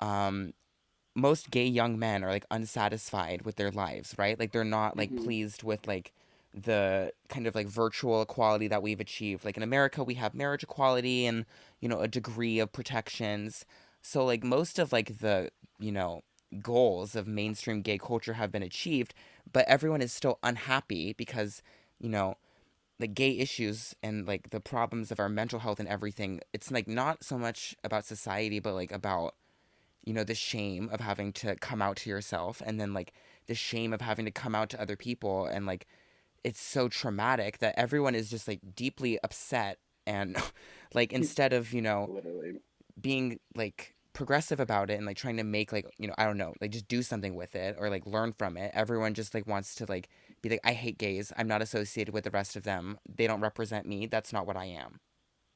um 0.00 0.52
most 1.14 1.50
gay 1.50 1.66
young 1.66 1.98
men 1.98 2.24
are 2.24 2.30
like 2.30 2.46
unsatisfied 2.50 3.42
with 3.42 3.56
their 3.56 3.70
lives 3.70 4.14
right? 4.18 4.38
Like 4.38 4.52
they're 4.52 4.64
not 4.64 4.96
like 4.96 5.14
Mhm. 5.14 5.16
pleased 5.16 5.62
with 5.62 5.86
like 5.86 6.12
the 6.54 7.12
kind 7.28 7.46
of 7.46 7.54
like 7.54 7.66
virtual 7.68 8.22
equality 8.22 8.68
that 8.68 8.82
we've 8.82 9.00
achieved. 9.00 9.44
Like 9.44 9.56
in 9.56 9.62
america 9.62 10.04
we 10.04 10.14
have 10.14 10.34
marriage 10.34 10.62
equality 10.64 11.26
and 11.26 11.46
you 11.80 11.88
know 11.88 12.00
a 12.00 12.08
degree 12.08 12.58
of 12.60 12.72
protections. 12.72 13.64
So 14.02 14.24
like 14.24 14.44
most 14.44 14.78
of 14.78 14.92
like 14.92 15.18
the 15.18 15.50
you 15.78 15.92
know 15.92 16.22
goals 16.60 17.16
of 17.16 17.26
mainstream 17.26 17.82
gay 17.82 17.98
culture 17.98 18.34
have 18.34 18.52
been 18.52 18.62
achieved 18.62 19.14
but 19.52 19.66
everyone 19.66 20.02
is 20.02 20.12
still 20.12 20.38
unhappy 20.42 21.12
because 21.12 21.62
you 21.98 22.08
know 22.08 22.36
the 22.98 23.06
gay 23.06 23.38
issues 23.38 23.94
and 24.02 24.26
like 24.26 24.50
the 24.50 24.60
problems 24.60 25.10
of 25.10 25.18
our 25.18 25.28
mental 25.28 25.60
health 25.60 25.80
and 25.80 25.88
everything 25.88 26.40
it's 26.52 26.70
like 26.70 26.86
not 26.86 27.24
so 27.24 27.38
much 27.38 27.74
about 27.82 28.04
society 28.04 28.60
but 28.60 28.74
like 28.74 28.92
about 28.92 29.34
you 30.04 30.12
know 30.12 30.24
the 30.24 30.34
shame 30.34 30.88
of 30.92 31.00
having 31.00 31.32
to 31.32 31.56
come 31.56 31.80
out 31.80 31.96
to 31.96 32.10
yourself 32.10 32.62
and 32.64 32.80
then 32.80 32.92
like 32.92 33.12
the 33.46 33.54
shame 33.54 33.92
of 33.92 34.00
having 34.00 34.24
to 34.24 34.30
come 34.30 34.54
out 34.54 34.68
to 34.70 34.80
other 34.80 34.96
people 34.96 35.46
and 35.46 35.66
like 35.66 35.86
it's 36.44 36.60
so 36.60 36.88
traumatic 36.88 37.58
that 37.58 37.74
everyone 37.78 38.14
is 38.14 38.30
just 38.30 38.48
like 38.48 38.60
deeply 38.74 39.18
upset 39.22 39.78
and 40.06 40.36
like 40.94 41.12
instead 41.12 41.52
of 41.52 41.72
you 41.72 41.82
know 41.82 42.08
literally. 42.12 42.54
being 43.00 43.38
like 43.54 43.94
progressive 44.12 44.60
about 44.60 44.90
it 44.90 44.94
and 44.94 45.06
like 45.06 45.16
trying 45.16 45.36
to 45.38 45.44
make 45.44 45.72
like 45.72 45.86
you 45.98 46.06
know 46.06 46.14
i 46.18 46.24
don't 46.24 46.36
know 46.36 46.52
like 46.60 46.70
just 46.70 46.86
do 46.86 47.02
something 47.02 47.34
with 47.34 47.54
it 47.54 47.76
or 47.78 47.88
like 47.88 48.06
learn 48.06 48.32
from 48.32 48.56
it. 48.56 48.70
Everyone 48.74 49.14
just 49.14 49.34
like 49.34 49.46
wants 49.46 49.74
to 49.76 49.86
like 49.86 50.08
be 50.42 50.48
like 50.50 50.60
i 50.64 50.72
hate 50.72 50.98
gays. 50.98 51.32
I'm 51.36 51.48
not 51.48 51.62
associated 51.62 52.12
with 52.12 52.24
the 52.24 52.30
rest 52.30 52.56
of 52.56 52.62
them. 52.62 52.98
They 53.08 53.26
don't 53.26 53.40
represent 53.40 53.86
me. 53.86 54.06
That's 54.06 54.32
not 54.32 54.46
what 54.46 54.56
i 54.56 54.66
am. 54.66 55.00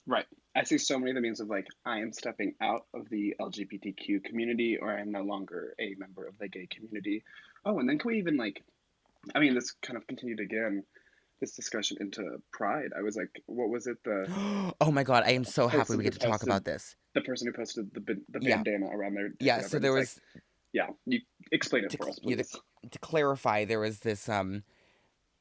Right. 0.06 0.26
I 0.54 0.62
see 0.62 0.78
so 0.78 0.98
many 0.98 1.10
of 1.10 1.16
the 1.16 1.20
means 1.20 1.40
of 1.40 1.48
like, 1.48 1.66
I 1.84 1.98
am 1.98 2.12
stepping 2.12 2.54
out 2.62 2.86
of 2.94 3.08
the 3.10 3.34
LGBTQ 3.40 4.24
community, 4.24 4.78
or 4.80 4.90
I 4.90 5.00
am 5.00 5.10
no 5.10 5.22
longer 5.22 5.74
a 5.80 5.94
member 5.98 6.26
of 6.26 6.38
the 6.38 6.48
gay 6.48 6.68
community. 6.70 7.24
Oh, 7.64 7.78
and 7.78 7.88
then 7.88 7.98
can 7.98 8.10
we 8.12 8.18
even 8.18 8.36
like, 8.36 8.62
I 9.34 9.40
mean, 9.40 9.54
this 9.54 9.72
kind 9.82 9.96
of 9.96 10.06
continued 10.06 10.40
again, 10.40 10.84
this 11.40 11.52
discussion 11.52 11.96
into 12.00 12.22
Pride. 12.52 12.90
I 12.98 13.02
was 13.02 13.16
like, 13.16 13.30
what 13.46 13.68
was 13.68 13.86
it? 13.86 13.98
The 14.04 14.26
oh 14.80 14.90
my 14.90 15.02
god 15.04 15.22
i 15.26 15.30
am 15.32 15.44
so 15.44 15.68
happy 15.68 15.96
we 15.96 16.04
get 16.04 16.14
to 16.14 16.18
talk 16.18 16.30
posted- 16.32 16.48
about 16.48 16.64
this 16.64 16.96
the 17.14 17.20
person 17.22 17.46
who 17.46 17.52
posted 17.52 17.92
the 17.94 18.00
the 18.28 18.38
Yeah. 18.40 18.56
bandana 18.56 18.86
around 18.86 19.14
their 19.14 19.30
yeah 19.40 19.60
so 19.62 19.78
there 19.78 19.92
was 19.92 20.20
like, 20.34 20.42
yeah, 20.72 20.86
you 21.06 21.20
explain 21.52 21.84
it 21.84 21.90
to 21.90 21.96
for 21.96 22.08
us, 22.10 22.18
yeah, 22.22 22.36
the- 22.36 22.60
to 22.90 22.98
clarify, 22.98 23.64
there 23.64 23.80
was 23.80 24.00
this 24.00 24.28
um 24.28 24.62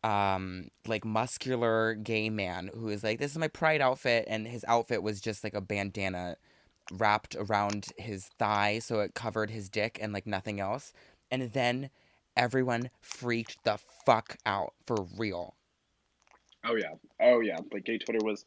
um 0.04 0.70
like 0.88 1.04
muscular 1.04 1.96
gay 1.96 2.30
man 2.30 2.70
who 2.74 2.86
was 2.86 3.04
like, 3.04 3.20
This 3.20 3.32
is 3.32 3.38
my 3.38 3.48
pride 3.48 3.82
outfit 3.82 4.26
and 4.28 4.48
his 4.48 4.64
outfit 4.68 5.02
was 5.04 5.20
just 5.20 5.44
like 5.44 5.54
a 5.54 5.62
bandana 5.62 6.38
wrapped 6.92 7.36
around 7.36 7.88
his 7.98 8.28
thigh 8.38 8.80
so 8.80 9.00
it 9.00 9.16
covered 9.16 9.50
his 9.50 9.70
dick 9.70 9.98
and 10.02 10.14
like 10.14 10.28
nothing 10.28 10.60
else. 10.60 10.94
And 11.32 11.52
then 11.54 11.90
everyone 12.38 12.92
freaked 13.02 13.58
the 13.64 13.80
fuck 14.06 14.38
out 14.46 14.74
for 14.86 15.08
real. 15.18 15.56
Oh 16.66 16.76
yeah, 16.76 16.94
oh 17.22 17.40
yeah. 17.42 17.58
Like 17.72 17.86
gay 17.86 17.98
Twitter 17.98 18.24
was 18.24 18.44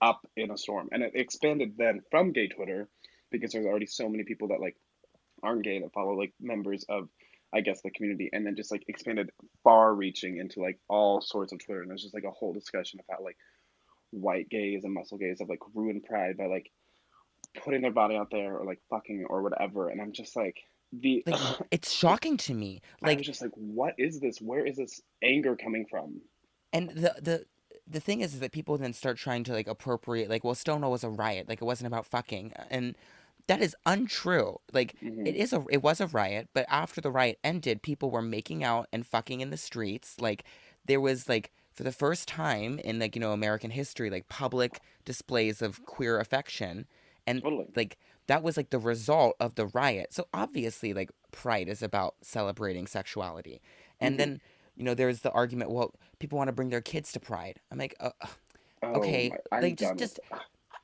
up 0.00 0.26
in 0.36 0.50
a 0.50 0.58
storm, 0.58 0.88
and 0.92 1.02
it 1.02 1.12
expanded 1.14 1.74
then 1.76 2.00
from 2.10 2.32
gay 2.32 2.48
Twitter 2.48 2.88
because 3.30 3.52
there's 3.52 3.66
already 3.66 3.86
so 3.86 4.08
many 4.08 4.24
people 4.24 4.48
that 4.48 4.60
like 4.60 4.76
aren't 5.42 5.64
gay 5.64 5.80
that 5.80 5.92
follow 5.92 6.14
like 6.14 6.32
members 6.40 6.84
of, 6.88 7.08
I 7.54 7.60
guess, 7.60 7.80
the 7.82 7.90
community, 7.90 8.30
and 8.32 8.46
then 8.46 8.56
just 8.56 8.70
like 8.70 8.84
expanded 8.88 9.30
far-reaching 9.64 10.38
into 10.38 10.60
like 10.60 10.78
all 10.88 11.20
sorts 11.20 11.52
of 11.52 11.64
Twitter, 11.64 11.82
and 11.82 11.90
there's 11.90 12.02
just 12.02 12.14
like 12.14 12.24
a 12.24 12.30
whole 12.30 12.52
discussion 12.52 13.00
about 13.08 13.22
like 13.22 13.36
white 14.10 14.48
gays 14.48 14.84
and 14.84 14.92
muscle 14.92 15.18
gays 15.18 15.38
have 15.40 15.48
like 15.48 15.60
ruined 15.74 16.04
pride 16.04 16.36
by 16.36 16.46
like 16.46 16.70
putting 17.64 17.82
their 17.82 17.92
body 17.92 18.16
out 18.16 18.30
there 18.30 18.56
or 18.56 18.66
like 18.66 18.80
fucking 18.90 19.26
or 19.28 19.42
whatever, 19.42 19.88
and 19.88 20.00
I'm 20.00 20.12
just 20.12 20.36
like 20.36 20.56
the. 20.92 21.22
Like 21.26 21.40
it's 21.70 21.92
shocking 21.92 22.36
to 22.38 22.54
me. 22.54 22.80
I 23.02 23.08
Like 23.08 23.18
was 23.18 23.26
just 23.26 23.42
like, 23.42 23.52
what 23.54 23.94
is 23.98 24.20
this? 24.20 24.40
Where 24.40 24.66
is 24.66 24.76
this 24.76 25.00
anger 25.22 25.56
coming 25.56 25.86
from? 25.90 26.20
And 26.72 26.90
the 26.90 27.14
the 27.20 27.46
the 27.86 28.00
thing 28.00 28.20
is, 28.20 28.34
is 28.34 28.40
that 28.40 28.52
people 28.52 28.78
then 28.78 28.92
start 28.92 29.16
trying 29.18 29.44
to 29.44 29.52
like 29.52 29.66
appropriate 29.66 30.28
like 30.30 30.44
well 30.44 30.54
Stonewall 30.54 30.90
was 30.90 31.04
a 31.04 31.10
riot. 31.10 31.48
Like 31.48 31.60
it 31.62 31.64
wasn't 31.64 31.88
about 31.88 32.06
fucking. 32.06 32.52
And 32.70 32.96
that 33.46 33.60
is 33.60 33.74
untrue. 33.86 34.58
Like 34.72 34.94
Mhm. 35.02 35.24
it 35.24 35.34
is 35.36 35.52
a 35.52 35.64
it 35.70 35.82
was 35.82 36.00
a 36.00 36.06
riot 36.06 36.48
but 36.54 36.64
after 36.68 37.00
the 37.00 37.10
riot 37.10 37.38
ended 37.44 37.82
people 37.82 38.10
were 38.10 38.22
making 38.22 38.64
out 38.64 38.88
and 38.92 39.06
fucking 39.06 39.40
in 39.40 39.50
the 39.50 39.56
streets. 39.56 40.16
Like 40.20 40.44
there 40.84 41.00
was 41.00 41.28
like 41.28 41.50
for 41.72 41.82
the 41.82 41.92
first 41.92 42.28
time 42.28 42.78
in 42.80 42.98
like 42.98 43.14
you 43.16 43.20
know 43.20 43.32
American 43.32 43.70
history 43.70 44.10
like 44.10 44.28
public 44.28 44.80
displays 45.04 45.62
of 45.62 45.84
queer 45.84 46.18
affection. 46.20 46.86
And 47.26 47.42
Totally. 47.42 47.74
like 47.76 47.98
that 48.26 48.42
was 48.42 48.56
like 48.56 48.70
the 48.70 48.78
result 48.78 49.36
of 49.40 49.54
the 49.56 49.66
riot. 49.66 50.12
So 50.12 50.26
obviously 50.32 50.92
like 50.94 51.10
pride 51.32 51.68
is 51.68 51.82
about 51.82 52.14
celebrating 52.22 52.86
sexuality. 52.86 53.60
And 54.00 54.18
Mhm. 54.18 54.20
then 54.20 54.40
you 54.76 54.84
know 54.84 54.94
there's 54.94 55.20
the 55.20 55.32
argument 55.32 55.70
well 55.70 55.94
people 56.20 56.38
want 56.38 56.48
to 56.48 56.52
bring 56.52 56.68
their 56.70 56.80
kids 56.80 57.10
to 57.12 57.18
pride 57.20 57.58
i'm 57.72 57.78
like 57.78 57.96
uh, 58.00 58.10
Oh, 58.82 58.94
Okay, 58.94 59.28
my- 59.30 59.56
I'm 59.58 59.62
like, 59.62 59.76
just- 59.76 59.98
just- 59.98 60.20
uh, 60.32 60.38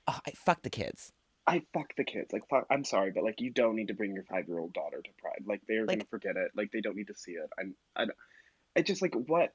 I, 0.08 0.32
fuck 0.34 0.62
the 0.62 0.70
kids 0.70 1.12
I 1.48 1.62
fuck 1.72 1.94
the 1.96 2.02
kids. 2.02 2.32
Like 2.32 2.42
fuck. 2.50 2.66
I'm 2.70 2.82
sorry, 2.82 3.12
but 3.12 3.22
like 3.22 3.40
you 3.40 3.50
don't 3.50 3.76
need 3.76 3.86
to 3.86 3.94
bring 3.94 4.12
your 4.12 4.24
five 4.24 4.48
year 4.48 4.58
old 4.58 4.72
daughter 4.72 5.00
to 5.00 5.10
Pride. 5.22 5.44
Like 5.46 5.60
they're 5.68 5.86
Like- 5.86 5.98
gonna 6.00 6.08
forget 6.10 6.36
it. 6.36 6.50
Like 6.56 6.72
they 6.72 6.80
don't 6.80 6.96
need 6.96 7.06
to 7.06 7.14
see 7.14 7.32
it. 7.32 7.48
I'm. 7.56 7.76
I. 7.94 8.06
I 8.74 8.82
just 8.82 9.00
like 9.00 9.14
what. 9.14 9.54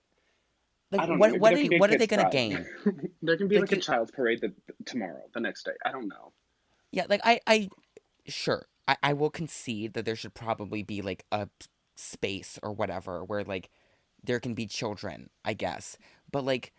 Like 0.90 1.02
what 1.20 1.34
know. 1.34 1.38
What 1.38 1.54
are, 1.54 1.58
can 1.58 1.68
be 1.68 1.76
a 1.76 1.80
what 1.80 1.90
are 1.94 1.98
they 1.98 2.08
kids' 2.08 2.16
gonna 2.24 2.30
gain 2.32 2.66
there 3.22 3.36
can 3.36 3.50
be 3.50 3.56
They 3.56 3.62
like 3.62 3.74
a 3.74 3.76
child's 3.82 4.10
parade 4.12 4.40
the, 4.40 4.54
tomorrow, 4.86 5.22
the 5.34 5.42
next 5.42 5.66
day. 5.66 5.74
I 5.86 5.92
don't 5.92 6.08
know. 6.08 6.32
yeah 6.92 7.08
like 7.10 7.20
i 7.26 7.42
i 7.46 7.68
sure 8.26 8.68
I, 8.88 8.96
I 9.04 9.12
will 9.14 9.30
concede 9.30 9.92
that 9.96 10.06
there 10.06 10.16
should 10.16 10.34
probably 10.34 10.84
be 10.84 11.02
like 11.02 11.26
a 11.34 11.50
space 11.96 12.58
or 12.64 12.72
whatever 12.72 13.22
where 13.26 13.44
like 13.44 13.70
there 14.24 14.40
can 14.40 14.54
be 14.54 14.66
children 14.68 15.30
i 15.46 15.54
guess 15.54 15.98
but 16.32 16.44
like 16.44 16.74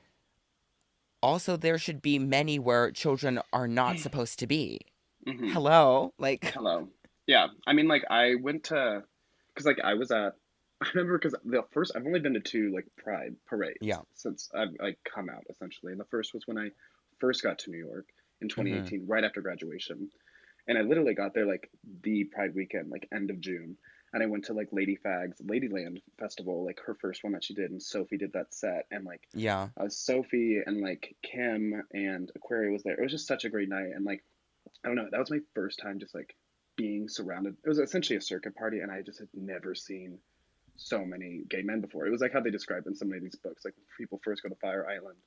also 1.23 1.57
there 1.57 1.79
should 1.79 2.03
be 2.03 2.19
many 2.19 2.59
where 2.59 2.91
children 2.91 3.41
are 3.53 3.69
not 3.69 3.99
supposed 3.99 4.39
to 4.39 4.47
be 4.47 4.81
hmm 5.27 5.53
hello 5.53 6.13
like 6.19 6.55
Hello. 6.55 6.89
Yeah, 7.27 7.49
I 7.67 7.73
mean, 7.73 7.89
like 7.89 8.05
I 8.11 8.35
went 8.43 8.65
to, 8.65 9.05
cause 9.57 9.67
like 9.67 9.79
I 9.85 9.95
was 9.95 10.11
at. 10.11 10.35
I 10.83 10.89
remember 10.95 11.19
because 11.19 11.37
the 11.45 11.63
first 11.73 11.93
I've 11.95 12.07
only 12.07 12.21
been 12.21 12.35
to 12.35 12.41
two 12.41 12.73
like 12.75 12.87
Pride 12.97 13.37
parades. 13.47 13.79
Yeah. 13.81 14.03
Since 14.15 14.51
I've 14.55 14.71
like 14.81 14.99
come 15.05 15.29
out 15.31 15.45
essentially, 15.51 15.93
and 15.93 16.01
the 16.01 16.07
first 16.07 16.35
was 16.35 16.47
when 16.47 16.59
I 16.59 16.71
first 17.21 17.43
got 17.43 17.59
to 17.61 17.71
New 17.71 17.79
York 17.79 18.07
in 18.41 18.49
Mm-hmm. 18.59 18.89
2018, 18.89 19.07
right 19.07 19.25
after 19.25 19.41
graduation, 19.41 20.11
and 20.69 20.79
I 20.79 20.83
literally 20.83 21.15
got 21.15 21.35
there 21.35 21.47
like 21.47 21.71
the 22.03 22.25
Pride 22.25 22.55
weekend, 22.55 22.91
like 22.91 23.09
end 23.13 23.31
of 23.31 23.41
June, 23.41 23.77
and 24.13 24.23
I 24.23 24.27
went 24.27 24.45
to 24.47 24.53
like 24.53 24.69
Lady 24.73 24.97
Fag's 24.97 25.41
Ladyland 25.41 26.03
festival, 26.19 26.65
like 26.65 26.81
her 26.87 26.95
first 26.95 27.25
one 27.25 27.33
that 27.33 27.45
she 27.45 27.55
did, 27.55 27.71
and 27.71 27.83
Sophie 27.83 28.19
did 28.19 28.33
that 28.35 28.55
set, 28.55 28.87
and 28.91 29.05
like 29.05 29.23
yeah 29.35 29.69
uh, 29.77 29.89
Sophie 29.89 30.61
and 30.65 30.81
like 30.81 31.17
Kim 31.23 31.83
and 31.93 32.31
Aquaria 32.37 32.71
was 32.71 32.83
there. 32.83 32.95
It 32.95 33.03
was 33.03 33.13
just 33.13 33.27
such 33.27 33.45
a 33.45 33.51
great 33.51 33.69
night, 33.69 33.91
and 33.95 34.05
like 34.05 34.23
I 34.85 34.89
don't 34.89 34.97
know, 34.97 35.09
that 35.11 35.21
was 35.21 35.31
my 35.31 35.41
first 35.55 35.81
time 35.81 35.99
just 35.99 36.15
like 36.15 36.35
being 36.77 37.09
surrounded. 37.09 37.57
It 37.65 37.69
was 37.69 37.79
essentially 37.79 38.17
a 38.17 38.23
circuit 38.23 38.57
party, 38.57 38.81
and 38.81 38.91
I 38.91 39.03
just 39.03 39.19
had 39.19 39.29
never 39.35 39.75
seen 39.75 40.19
so 40.77 41.05
many 41.05 41.43
gay 41.49 41.63
men 41.63 41.81
before. 41.81 42.07
It 42.07 42.11
was 42.11 42.21
like 42.21 42.33
how 42.33 42.41
they 42.41 42.51
describe 42.51 42.87
in 42.87 42.95
so 42.95 43.05
many 43.05 43.19
of 43.19 43.25
these 43.25 43.37
books, 43.37 43.65
like 43.65 43.75
people 43.99 44.21
first 44.25 44.43
go 44.43 44.49
to 44.49 44.55
Fire 44.57 44.87
Island, 44.89 45.19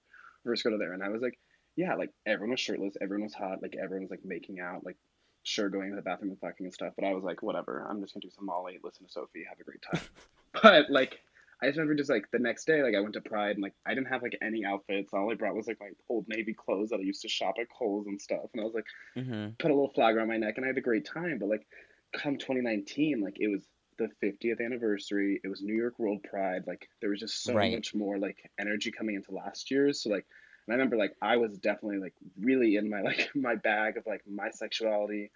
first 0.43 0.63
go 0.63 0.69
to 0.69 0.77
there, 0.77 0.93
and 0.93 1.03
I 1.03 1.09
was 1.09 1.21
like, 1.21 1.39
yeah, 1.75 1.95
like 1.95 2.11
everyone 2.25 2.51
was 2.51 2.59
shirtless, 2.59 2.97
everyone 3.01 3.23
was 3.25 3.33
hot, 3.33 3.61
like 3.61 3.75
everyone 3.75 4.03
was 4.03 4.11
like 4.11 4.25
making 4.25 4.59
out, 4.59 4.85
like 4.85 4.97
sure 5.45 5.69
going 5.69 5.91
to 5.91 5.95
the 5.95 6.01
bathroom 6.01 6.31
and 6.31 6.39
fucking 6.41 6.65
and 6.65 6.73
stuff, 6.73 6.93
but 6.97 7.05
I 7.05 7.13
was 7.13 7.23
like, 7.23 7.41
whatever. 7.43 7.87
I'm 7.89 8.01
just 8.01 8.13
gonna 8.13 8.21
do 8.23 8.29
some 8.31 8.45
Molly, 8.45 8.79
listen 8.83 9.05
to 9.05 9.11
Sophie, 9.11 9.45
have 9.49 9.59
a 9.59 9.63
great 9.63 9.81
time. 9.81 10.01
but 10.63 10.89
like, 10.89 11.19
I 11.61 11.67
just 11.67 11.77
remember 11.77 11.95
just 11.95 12.09
like 12.09 12.25
the 12.31 12.39
next 12.39 12.65
day, 12.67 12.83
like 12.83 12.95
I 12.95 12.99
went 13.01 13.13
to 13.13 13.21
Pride 13.21 13.51
and 13.55 13.63
like 13.63 13.73
I 13.85 13.93
didn't 13.95 14.09
have 14.09 14.21
like 14.23 14.37
any 14.41 14.65
outfits. 14.65 15.13
All 15.13 15.31
I 15.31 15.35
brought 15.35 15.55
was 15.55 15.67
like 15.67 15.79
my 15.79 15.89
old 16.09 16.25
navy 16.27 16.53
clothes 16.53 16.89
that 16.89 16.99
I 16.99 17.03
used 17.03 17.21
to 17.23 17.29
shop 17.29 17.55
at 17.61 17.67
Kohl's 17.69 18.07
and 18.07 18.21
stuff. 18.21 18.49
And 18.53 18.61
I 18.61 18.65
was 18.65 18.73
like, 18.75 18.85
Mm-hmm. 19.17 19.51
put 19.59 19.71
a 19.71 19.73
little 19.73 19.93
flag 19.93 20.15
around 20.15 20.27
my 20.29 20.37
neck, 20.37 20.55
and 20.57 20.65
I 20.65 20.69
had 20.69 20.77
a 20.77 20.81
great 20.81 21.05
time. 21.05 21.39
But 21.39 21.49
like, 21.49 21.67
come 22.15 22.37
2019, 22.37 23.21
like 23.21 23.37
it 23.39 23.47
was 23.49 23.65
the 23.97 24.09
50th 24.23 24.63
anniversary. 24.63 25.39
It 25.43 25.47
was 25.47 25.61
New 25.61 25.75
York 25.75 25.97
World 25.99 26.23
Pride. 26.29 26.63
Like 26.67 26.89
there 27.01 27.09
was 27.11 27.19
just 27.19 27.43
so 27.43 27.53
Right. 27.53 27.71
much 27.71 27.95
more 27.95 28.17
like 28.19 28.37
energy 28.59 28.91
coming 28.91 29.15
into 29.15 29.31
last 29.31 29.71
year's. 29.71 30.03
So 30.03 30.09
like, 30.09 30.25
and 30.67 30.73
I 30.73 30.77
remember 30.77 30.97
like 30.97 31.13
I 31.21 31.37
was 31.37 31.57
definitely 31.57 31.99
like 31.99 32.13
really 32.39 32.75
in 32.75 32.89
my 32.89 33.01
like 33.03 33.29
my 33.35 33.55
bag 33.55 33.97
of 33.97 34.05
like 34.05 34.21
my 34.27 34.49
sexuality, 34.51 35.31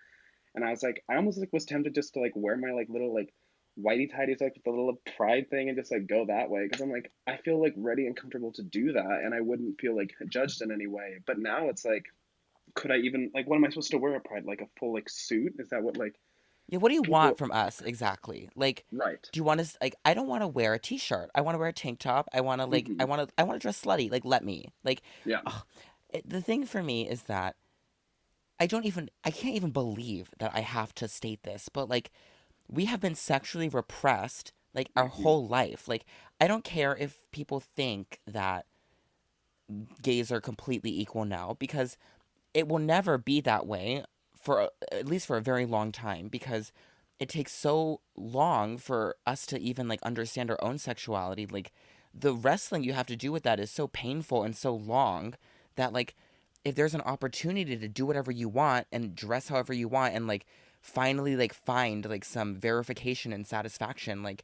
and 0.56 0.64
I 0.64 0.72
was 0.72 0.84
like 0.84 1.04
I 1.10 1.16
almost 1.16 1.40
like 1.40 1.54
was 1.54 1.66
tempted 1.66 1.96
just 1.96 2.14
to 2.14 2.20
like 2.20 2.34
wear 2.36 2.58
my 2.58 2.72
like 2.72 2.88
little 2.90 3.14
like 3.14 3.34
whitey 3.80 4.12
tidies 4.12 4.42
like 4.42 4.56
with 4.56 4.64
the 4.64 4.72
little 4.72 5.00
pride 5.16 5.50
thing 5.50 5.70
and 5.70 5.78
just 5.78 5.92
like 5.92 6.06
go 6.08 6.26
that 6.26 6.50
way 6.50 6.64
because 6.66 6.82
I'm 6.82 6.92
like 6.92 7.12
I 7.28 7.38
feel 7.38 7.62
like 7.62 7.74
ready 7.78 8.08
and 8.08 8.16
comfortable 8.16 8.52
to 8.54 8.64
do 8.64 8.94
that 8.94 9.22
and 9.24 9.34
I 9.34 9.40
wouldn't 9.40 9.80
feel 9.80 9.96
like 9.96 10.12
judged 10.28 10.62
in 10.62 10.72
any 10.72 10.88
way. 10.88 11.20
But 11.26 11.40
now 11.40 11.70
it's 11.70 11.86
like 11.86 12.06
could 12.76 12.92
I 12.92 12.98
even 12.98 13.32
like 13.34 13.48
what 13.48 13.56
am 13.56 13.66
I 13.66 13.70
supposed 13.70 13.92
to 13.92 13.98
wear 13.98 14.16
at 14.16 14.26
Pride? 14.26 14.46
Like 14.46 14.62
a 14.62 14.80
full 14.80 14.94
like 14.94 15.10
suit? 15.10 15.54
Is 15.60 15.70
that 15.70 15.84
what 15.84 15.98
like 15.98 16.16
Yeah, 16.70 16.78
what 16.78 16.90
do 16.90 16.96
you 16.96 17.02
want 17.04 17.38
from 17.38 17.52
us 17.52 17.82
exactly? 17.82 18.50
Like, 18.56 18.86
right? 18.92 19.30
do 19.32 19.40
you 19.40 19.44
want 19.44 19.60
to 19.60 19.78
like? 19.82 19.96
I 20.06 20.14
don't 20.14 20.28
want 20.28 20.44
to 20.44 20.48
wear 20.48 20.74
a 20.76 20.80
t-shirt. 20.80 21.32
I 21.34 21.42
want 21.42 21.56
to 21.56 21.60
wear 21.60 21.70
a 21.70 21.74
tank 21.74 22.00
top. 22.00 22.30
I 22.34 22.42
want 22.42 22.62
to 22.62 22.66
like. 22.66 22.92
I 23.00 23.06
hmm 23.06 23.10
want 23.10 23.28
to. 23.28 23.34
I 23.38 23.44
want 23.44 23.60
to 23.60 23.62
dress 23.62 23.84
slutty. 23.84 24.12
Like, 24.12 24.24
let 24.24 24.44
me. 24.44 24.70
Like, 24.84 25.02
Yeah. 25.26 25.42
It, 26.12 26.28
the 26.30 26.42
thing 26.42 26.66
for 26.66 26.82
me 26.84 27.08
is 27.08 27.24
that 27.24 27.56
I 28.60 28.68
don't 28.68 28.86
even. 28.86 29.10
I 29.24 29.32
can't 29.32 29.56
even 29.56 29.72
believe 29.72 30.32
that 30.40 30.52
I 30.54 30.62
have 30.62 30.94
to 30.96 31.08
state 31.08 31.44
this, 31.44 31.70
but 31.70 31.90
like, 31.90 32.12
we 32.68 32.86
have 32.86 33.00
been 33.00 33.16
sexually 33.16 33.70
repressed 33.70 34.54
like 34.76 34.92
our 34.96 35.08
hmm 35.08 35.24
whole 35.24 35.48
life. 35.48 35.88
Like, 35.88 36.06
I 36.40 36.48
don't 36.48 36.64
care 36.64 36.96
if 36.96 37.26
people 37.32 37.60
think 37.60 38.20
that 38.28 38.66
gays 40.02 40.32
are 40.32 40.42
completely 40.42 41.00
equal 41.00 41.26
now 41.26 41.56
because 41.60 41.98
it 42.54 42.68
will 42.68 42.80
never 42.80 43.18
be 43.18 43.42
that 43.42 43.68
way 43.68 44.04
for 44.40 44.62
a- 44.62 44.94
at 44.94 45.06
least 45.06 45.28
for 45.28 45.38
a 45.38 45.42
very 45.42 45.66
long 45.66 45.92
time 45.92 46.28
because 46.28 46.72
it 47.20 47.30
takes 47.30 47.52
so 47.52 48.00
long 48.16 48.78
for 48.78 49.16
us 49.26 49.46
to 49.48 49.60
even 49.60 49.88
like 49.88 50.02
understand 50.04 50.50
our 50.50 50.64
own 50.64 50.78
sexuality. 50.78 51.46
Like 51.46 51.72
the 52.14 52.34
wrestling 52.34 52.84
you 52.84 52.94
have 52.94 53.08
to 53.08 53.16
do 53.16 53.32
with 53.32 53.44
that 53.44 53.60
is 53.60 53.70
so 53.70 53.88
painful 53.88 54.44
and 54.44 54.56
so 54.56 54.74
long 54.74 55.36
that 55.76 55.94
like 55.94 56.16
if 56.66 56.76
there's 56.76 56.96
an 56.96 57.02
opportunity 57.02 57.78
to 57.78 57.88
do 57.88 58.06
whatever 58.06 58.32
you 58.32 58.50
want 58.50 58.88
and 58.92 59.16
dress 59.16 59.48
however 59.50 59.74
you 59.74 59.88
want 59.88 60.14
and 60.14 60.28
like 60.28 60.46
finally 60.82 61.36
like 61.36 61.54
find 61.54 62.06
like 62.06 62.24
some 62.26 62.56
verification 62.56 63.34
and 63.34 63.46
satisfaction 63.46 64.24
like 64.24 64.44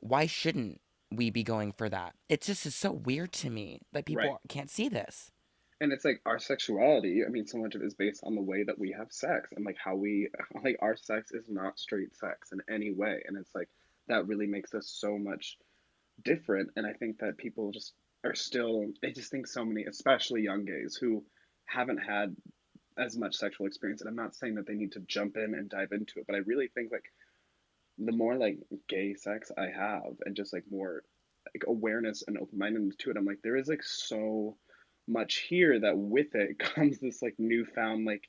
why 0.00 0.26
shouldn't 0.26 0.80
we 1.12 1.30
be 1.30 1.42
going 1.44 1.72
for 1.72 1.88
that? 1.88 2.14
It 2.28 2.42
just 2.42 2.66
is 2.66 2.74
so 2.74 2.90
weird 2.90 3.32
to 3.34 3.50
me 3.50 3.80
that 3.92 3.98
Right. 3.98 4.06
people 4.06 4.40
can't 4.48 4.70
see 4.70 4.88
this 4.88 5.30
And 5.80 5.92
it's 5.92 6.04
like 6.04 6.22
our 6.24 6.38
sexuality, 6.38 7.22
I 7.26 7.28
mean, 7.28 7.46
so 7.46 7.58
much 7.58 7.74
of 7.74 7.82
it 7.82 7.86
is 7.86 7.94
based 7.94 8.24
on 8.24 8.34
the 8.34 8.40
way 8.40 8.64
that 8.64 8.78
we 8.78 8.92
have 8.92 9.12
sex 9.12 9.50
and 9.54 9.64
like 9.64 9.76
how 9.82 9.94
we, 9.94 10.28
like, 10.64 10.78
our 10.80 10.96
sex 10.96 11.32
is 11.32 11.48
not 11.48 11.78
straight 11.78 12.16
sex 12.16 12.52
in 12.52 12.60
any 12.72 12.92
way. 12.92 13.22
And 13.26 13.36
it's 13.36 13.54
like 13.54 13.68
that 14.08 14.26
really 14.26 14.46
makes 14.46 14.74
us 14.74 14.88
so 14.88 15.18
much 15.18 15.58
different. 16.24 16.70
And 16.76 16.86
I 16.86 16.92
think 16.92 17.18
that 17.18 17.36
people 17.36 17.72
just 17.72 17.92
are 18.24 18.34
still, 18.34 18.86
they 19.02 19.12
just 19.12 19.30
think 19.30 19.46
so 19.46 19.64
many, 19.64 19.84
especially 19.84 20.42
young 20.42 20.64
gays 20.64 20.96
who 20.96 21.24
haven't 21.66 21.98
had 21.98 22.34
as 22.98 23.16
much 23.16 23.36
sexual 23.36 23.66
experience. 23.66 24.00
And 24.00 24.08
I'm 24.08 24.16
not 24.16 24.34
saying 24.34 24.54
that 24.54 24.66
they 24.66 24.74
need 24.74 24.92
to 24.92 25.00
jump 25.00 25.36
in 25.36 25.54
and 25.54 25.68
dive 25.68 25.92
into 25.92 26.20
it, 26.20 26.26
but 26.26 26.36
I 26.36 26.40
really 26.40 26.68
think 26.68 26.90
like 26.90 27.12
the 27.98 28.12
more 28.12 28.36
like 28.36 28.58
gay 28.88 29.14
sex 29.14 29.50
I 29.56 29.68
have 29.68 30.14
and 30.24 30.36
just 30.36 30.52
like 30.52 30.64
more 30.70 31.02
like 31.54 31.64
awareness 31.66 32.24
and 32.26 32.38
open 32.38 32.58
mindedness 32.58 32.96
to 32.96 33.10
it, 33.10 33.16
I'm 33.16 33.24
like, 33.24 33.42
there 33.42 33.56
is 33.56 33.68
like 33.68 33.82
so 33.82 34.56
much 35.08 35.46
here 35.48 35.80
that 35.80 35.96
with 35.96 36.34
it 36.34 36.58
comes 36.74 36.98
this 36.98 37.22
like 37.22 37.34
newfound 37.38 38.04
like 38.04 38.28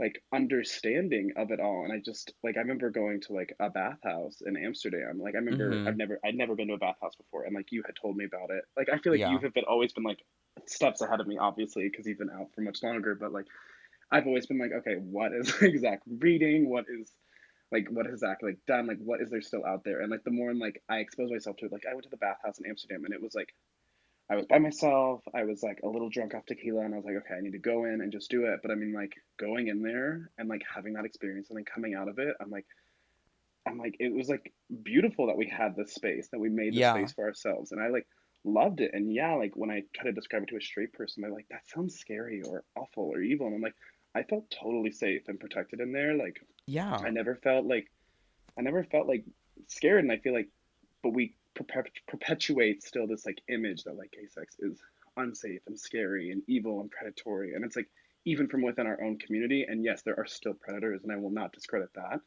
like 0.00 0.20
understanding 0.32 1.30
of 1.36 1.52
it 1.52 1.60
all. 1.60 1.84
And 1.84 1.92
i 1.92 2.00
just 2.04 2.32
like 2.42 2.56
i 2.56 2.60
remember 2.60 2.90
going 2.90 3.20
to 3.22 3.32
like 3.32 3.54
a 3.60 3.70
bathhouse 3.70 4.42
in 4.44 4.56
amsterdam. 4.56 5.20
Like 5.20 5.34
i 5.34 5.38
remember 5.38 5.70
mm-hmm. 5.70 5.88
I've 5.88 5.96
never 5.96 6.18
i'd 6.24 6.34
never 6.34 6.54
been 6.54 6.68
to 6.68 6.74
a 6.74 6.78
bathhouse 6.78 7.14
before 7.16 7.44
and 7.44 7.54
like 7.54 7.70
you 7.70 7.82
had 7.86 7.94
told 8.00 8.16
me 8.16 8.24
about 8.24 8.50
it. 8.50 8.64
Like 8.76 8.88
i 8.92 8.98
feel 8.98 9.12
like 9.12 9.20
you 9.20 9.38
have 9.38 9.54
been 9.54 9.64
always 9.64 9.92
been 9.92 10.04
like 10.04 10.24
steps 10.66 11.00
ahead 11.00 11.20
of 11.20 11.26
me 11.26 11.38
obviously 11.38 11.88
because 11.88 12.06
you've 12.06 12.18
been 12.18 12.30
out 12.30 12.48
for 12.54 12.60
much 12.60 12.82
longer 12.82 13.14
but 13.14 13.32
like 13.32 13.46
i've 14.12 14.26
always 14.26 14.46
been 14.46 14.58
like 14.58 14.70
okay 14.72 14.94
what 14.94 15.32
is 15.32 15.52
exact 15.62 16.02
reading? 16.18 16.68
What 16.68 16.86
is 16.88 17.12
like 17.72 17.88
what 17.90 18.06
has 18.06 18.20
Zach 18.20 18.38
like 18.42 18.58
done? 18.66 18.86
Like 18.86 18.98
what 18.98 19.20
is 19.20 19.30
there 19.30 19.42
still 19.42 19.64
out 19.64 19.84
there? 19.84 20.00
And 20.00 20.10
like 20.10 20.24
the 20.24 20.30
more 20.30 20.50
I'm 20.50 20.58
like 20.58 20.82
I 20.88 20.98
expose 20.98 21.30
myself 21.30 21.56
to 21.58 21.66
it 21.66 21.72
like 21.72 21.84
I 21.88 21.94
went 21.94 22.04
to 22.04 22.10
the 22.10 22.16
bathhouse 22.16 22.58
in 22.58 22.66
Amsterdam 22.66 23.04
and 23.04 23.14
it 23.14 23.22
was 23.22 23.34
like 23.34 23.54
I 24.30 24.36
was 24.36 24.46
by 24.46 24.58
myself. 24.58 25.22
I 25.34 25.44
was 25.44 25.62
like 25.62 25.80
a 25.84 25.88
little 25.88 26.08
drunk 26.08 26.34
off 26.34 26.46
tequila, 26.46 26.84
and 26.84 26.94
I 26.94 26.96
was 26.96 27.04
like, 27.04 27.16
okay, 27.16 27.34
I 27.34 27.40
need 27.40 27.52
to 27.52 27.58
go 27.58 27.84
in 27.84 28.00
and 28.00 28.10
just 28.10 28.30
do 28.30 28.46
it. 28.46 28.60
But 28.62 28.70
I 28.70 28.74
mean, 28.74 28.92
like 28.92 29.14
going 29.38 29.68
in 29.68 29.82
there 29.82 30.30
and 30.38 30.48
like 30.48 30.62
having 30.72 30.94
that 30.94 31.04
experience 31.04 31.50
and 31.50 31.58
then 31.58 31.64
coming 31.64 31.94
out 31.94 32.08
of 32.08 32.18
it, 32.18 32.34
I'm 32.40 32.50
like, 32.50 32.66
I'm 33.66 33.78
like, 33.78 33.96
it 34.00 34.12
was 34.12 34.28
like 34.28 34.52
beautiful 34.82 35.26
that 35.26 35.36
we 35.36 35.46
had 35.46 35.76
this 35.76 35.94
space, 35.94 36.28
that 36.32 36.40
we 36.40 36.48
made 36.48 36.72
this 36.72 36.80
yeah 36.80 36.94
space 36.94 37.12
for 37.12 37.24
ourselves, 37.24 37.72
and 37.72 37.82
I 37.82 37.88
like 37.88 38.06
loved 38.44 38.80
it. 38.80 38.92
And 38.94 39.12
yeah, 39.12 39.34
like 39.34 39.52
when 39.56 39.70
I 39.70 39.82
try 39.94 40.04
to 40.04 40.12
describe 40.12 40.44
it 40.44 40.48
to 40.50 40.56
a 40.56 40.60
straight 40.60 40.94
person, 40.94 41.22
they're 41.22 41.30
like, 41.30 41.48
that 41.50 41.68
sounds 41.68 41.98
scary 41.98 42.42
or 42.42 42.64
awful 42.76 43.04
or 43.04 43.20
evil, 43.20 43.46
and 43.46 43.56
I'm 43.56 43.62
like, 43.62 43.76
I 44.14 44.22
felt 44.22 44.50
totally 44.50 44.92
safe 44.92 45.22
and 45.28 45.38
protected 45.38 45.80
in 45.80 45.92
there. 45.92 46.14
Like 46.14 46.40
yeah 46.66 46.96
I 46.96 47.10
never 47.10 47.34
felt 47.34 47.66
like 47.66 47.90
I 48.56 48.62
never 48.62 48.84
felt 48.84 49.06
like 49.06 49.24
scared, 49.68 50.02
and 50.02 50.12
I 50.12 50.16
feel 50.16 50.32
like, 50.32 50.48
but 51.02 51.10
we 51.10 51.34
perpet- 51.54 52.00
perpetuate 52.08 52.82
still 52.82 53.06
this 53.06 53.26
like 53.26 53.40
image 53.48 53.84
that 53.84 53.96
like 53.96 54.12
gay 54.12 54.26
sex 54.26 54.56
is 54.58 54.80
unsafe 55.16 55.60
and 55.66 55.78
scary 55.78 56.30
and 56.30 56.42
evil 56.48 56.80
and 56.80 56.90
predatory, 56.90 57.54
and 57.54 57.64
it's 57.64 57.76
like 57.76 57.88
even 58.24 58.48
from 58.48 58.62
within 58.62 58.86
our 58.86 59.02
own 59.02 59.18
community. 59.18 59.64
And 59.68 59.84
yes, 59.84 60.02
there 60.02 60.18
are 60.18 60.26
still 60.26 60.54
predators, 60.54 61.02
and 61.02 61.12
I 61.12 61.16
will 61.16 61.30
not 61.30 61.52
discredit 61.52 61.90
that. 61.94 62.20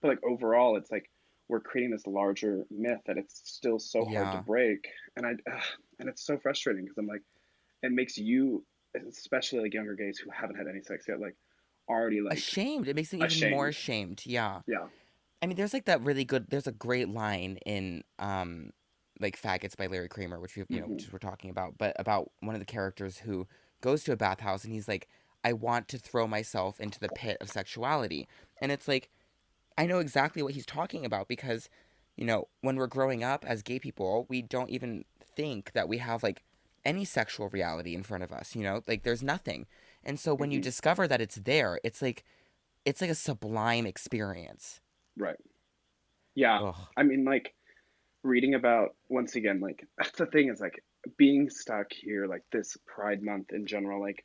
But 0.00 0.08
like 0.08 0.24
overall, 0.24 0.76
it's 0.76 0.90
like 0.90 1.10
we're 1.48 1.60
creating 1.60 1.90
this 1.90 2.06
larger 2.06 2.66
myth 2.70 3.00
that 3.06 3.16
it's 3.16 3.40
still 3.44 3.78
so 3.78 4.04
hard 4.04 4.32
to 4.32 4.42
break, 4.46 4.88
and 5.16 5.26
I 5.26 5.32
ugh, 5.50 5.64
and 5.98 6.08
it's 6.08 6.22
so 6.22 6.38
frustrating 6.38 6.84
because 6.84 6.98
I'm 6.98 7.06
like, 7.06 7.22
it 7.82 7.92
makes 7.92 8.18
you, 8.18 8.64
especially 9.08 9.60
like 9.60 9.74
younger 9.74 9.94
gays 9.94 10.18
who 10.18 10.30
haven't 10.30 10.56
had 10.56 10.68
any 10.68 10.82
sex 10.82 11.06
yet, 11.08 11.20
like 11.20 11.36
already 11.88 12.20
like 12.20 12.36
ashamed 12.36 12.86
it 12.86 12.94
makes 12.94 13.10
them 13.10 13.22
even 13.22 13.50
more 13.50 13.68
ashamed 13.68 14.22
yeah 14.26 14.60
Yeah. 14.66 14.88
I 15.42 15.46
mean, 15.46 15.56
there's 15.56 15.72
like 15.72 15.84
that 15.86 16.02
really 16.02 16.24
good. 16.24 16.46
There's 16.48 16.66
a 16.66 16.72
great 16.72 17.08
line 17.08 17.58
in 17.64 18.02
um, 18.18 18.70
like 19.20 19.40
"Faggots" 19.40 19.76
by 19.76 19.86
Larry 19.86 20.08
Kramer, 20.08 20.40
which 20.40 20.56
we, 20.56 20.64
you 20.70 20.80
know, 20.80 20.86
hmm 20.86 20.94
which 20.94 21.12
we're 21.12 21.18
talking 21.18 21.50
about, 21.50 21.78
but 21.78 21.94
about 21.98 22.30
one 22.40 22.54
of 22.54 22.60
the 22.60 22.64
characters 22.66 23.18
who 23.18 23.46
goes 23.80 24.02
to 24.04 24.12
a 24.12 24.16
bathhouse 24.16 24.64
and 24.64 24.72
he's 24.72 24.88
like, 24.88 25.08
"I 25.44 25.52
want 25.52 25.88
to 25.88 25.98
throw 25.98 26.26
myself 26.26 26.80
into 26.80 26.98
the 26.98 27.08
pit 27.08 27.36
of 27.40 27.50
sexuality," 27.50 28.28
and 28.60 28.72
it's 28.72 28.88
like, 28.88 29.10
I 29.78 29.86
know 29.86 29.98
exactly 30.00 30.42
what 30.42 30.54
he's 30.54 30.66
talking 30.66 31.04
about 31.06 31.28
because, 31.28 31.68
you 32.16 32.24
know, 32.26 32.48
when 32.62 32.76
we're 32.76 32.86
growing 32.88 33.22
up 33.24 33.44
as 33.46 33.62
gay 33.62 33.78
people, 33.78 34.26
we 34.28 34.42
don't 34.42 34.70
even 34.70 35.04
think 35.36 35.72
that 35.72 35.88
we 35.88 35.98
have 35.98 36.22
like 36.22 36.42
any 36.84 37.04
sexual 37.04 37.48
reality 37.48 37.94
in 37.94 38.02
front 38.02 38.24
of 38.24 38.32
us. 38.32 38.56
You 38.56 38.62
know, 38.64 38.82
like 38.88 39.04
there's 39.04 39.22
nothing, 39.22 39.66
and 40.04 40.18
so 40.18 40.34
when 40.34 40.50
you 40.50 40.58
hmm 40.58 40.62
discover 40.62 41.06
that 41.08 41.20
it's 41.20 41.36
there, 41.36 41.78
it's 41.84 42.02
like, 42.02 42.24
it's 42.84 43.00
like 43.00 43.10
a 43.10 43.14
sublime 43.14 43.86
experience. 43.86 44.80
Right. 45.18 45.38
Yeah. 46.34 46.60
Ugh. 46.60 46.88
I 46.96 47.02
mean, 47.02 47.24
like 47.24 47.54
reading 48.22 48.54
about 48.54 48.96
once 49.08 49.36
again, 49.36 49.60
like 49.60 49.86
that's 49.98 50.12
the 50.18 50.26
thing 50.26 50.50
is 50.50 50.60
like 50.60 50.82
being 51.16 51.50
stuck 51.50 51.92
here, 51.92 52.26
like 52.26 52.42
this 52.52 52.76
Pride 52.86 53.22
Month 53.22 53.52
in 53.52 53.66
general, 53.66 54.00
like 54.00 54.24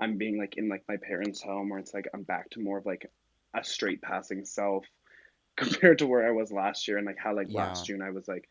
I'm 0.00 0.18
being 0.18 0.38
like 0.38 0.56
in 0.56 0.68
like 0.68 0.84
my 0.88 0.96
parents' 0.96 1.42
home 1.42 1.70
where 1.70 1.78
it's 1.78 1.94
like 1.94 2.08
I'm 2.14 2.22
back 2.22 2.50
to 2.50 2.60
more 2.60 2.78
of 2.78 2.86
like 2.86 3.10
a 3.56 3.64
straight 3.64 4.02
passing 4.02 4.44
self 4.44 4.86
compared 5.56 5.98
to 5.98 6.06
where 6.06 6.26
I 6.26 6.32
was 6.32 6.52
last 6.52 6.88
year 6.88 6.98
and 6.98 7.06
like 7.06 7.18
how 7.18 7.34
like 7.36 7.48
Yeah. 7.48 7.54
last 7.54 7.84
June 7.86 8.02
I 8.02 8.10
was 8.10 8.28
like 8.28 8.48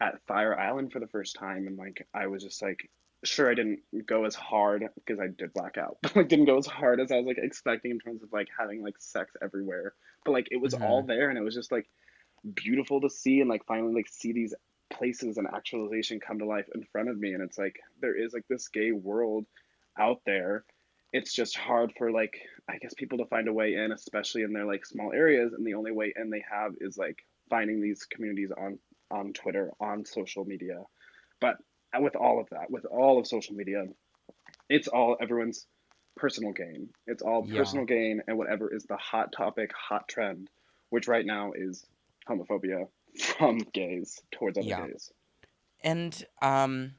at 0.00 0.20
Fire 0.26 0.58
Island 0.58 0.92
for 0.92 1.00
the 1.00 1.08
first 1.08 1.36
time 1.36 1.66
and 1.66 1.76
like 1.78 2.06
I 2.14 2.26
was 2.28 2.42
just 2.42 2.62
like 2.62 2.90
sure 3.24 3.50
I 3.50 3.54
didn't 3.54 3.80
go 4.06 4.24
as 4.24 4.34
hard 4.34 4.84
because 4.94 5.20
I 5.20 5.28
did 5.28 5.52
black 5.52 5.78
out 5.78 5.98
but 6.02 6.16
like 6.16 6.28
didn't 6.28 6.46
go 6.46 6.58
as 6.58 6.66
hard 6.66 7.00
as 7.00 7.12
I 7.12 7.16
was 7.16 7.26
like 7.26 7.38
expecting 7.38 7.92
in 7.92 7.98
terms 7.98 8.22
of 8.22 8.32
like 8.32 8.48
having 8.58 8.82
like 8.82 8.96
sex 8.98 9.32
everywhere. 9.42 9.94
But 10.24 10.32
like 10.32 10.48
it 10.50 10.60
was 10.60 10.74
all 10.74 11.02
hmm 11.02 11.06
there 11.06 11.28
and 11.30 11.38
it 11.38 11.42
was 11.42 11.54
just 11.54 11.72
like 11.72 11.88
beautiful 12.54 13.00
to 13.00 13.10
see 13.10 13.40
and 13.40 13.48
like 13.50 13.64
finally 13.66 13.94
like 13.94 14.08
see 14.08 14.32
these 14.32 14.54
places 14.90 15.38
and 15.38 15.46
actualization 15.54 16.20
come 16.20 16.38
to 16.38 16.46
life 16.46 16.66
in 16.74 16.84
front 16.92 17.08
of 17.08 17.18
me. 17.18 17.32
And 17.32 17.42
it's 17.42 17.58
like 17.58 17.78
there 18.00 18.16
is 18.16 18.32
like 18.32 18.46
this 18.48 18.68
gay 18.68 18.92
world 18.92 19.46
out 19.98 20.20
there. 20.26 20.64
It's 21.12 21.32
just 21.34 21.56
hard 21.56 21.92
for 21.98 22.10
like 22.10 22.34
i 22.68 22.78
guess 22.78 22.94
people 22.94 23.18
to 23.18 23.26
find 23.26 23.48
a 23.48 23.52
way 23.52 23.74
in 23.74 23.92
especially 23.92 24.42
in 24.42 24.52
their 24.52 24.66
like 24.66 24.84
small 24.86 25.12
areas. 25.12 25.52
And 25.52 25.66
the 25.66 25.74
only 25.74 25.92
way 25.92 26.12
in 26.16 26.30
they 26.30 26.44
have 26.50 26.72
is 26.80 26.96
like 26.98 27.18
finding 27.50 27.80
these 27.80 28.04
communities 28.04 28.50
on 28.56 28.78
on 29.10 29.32
twitter 29.32 29.72
on 29.80 30.04
social 30.04 30.44
media. 30.44 30.82
But 31.40 31.56
with 32.00 32.16
all 32.16 32.40
of 32.40 32.48
that 32.50 32.70
with 32.70 32.84
all 32.86 33.18
of 33.18 33.26
social 33.26 33.54
media 33.54 33.84
it's 34.68 34.88
all 34.88 35.16
everyone's 35.20 35.66
personal 36.16 36.52
gain. 36.52 36.88
It's 37.06 37.22
all 37.22 37.42
Yeah. 37.42 37.56
personal 37.56 37.84
gain 37.84 38.22
and 38.26 38.38
whatever 38.38 38.74
is 38.74 38.84
the 38.84 38.96
hot 38.96 39.32
topic, 39.32 39.70
hot 39.74 40.08
trend, 40.08 40.48
which 40.90 41.08
right 41.08 41.24
now 41.26 41.52
is 41.54 41.84
homophobia 42.28 42.88
from 43.20 43.58
gays 43.72 44.20
towards 44.32 44.58
other 44.58 44.68
Yeah. 44.68 44.86
gays. 44.86 45.10
And 45.82 46.24
um 46.40 46.94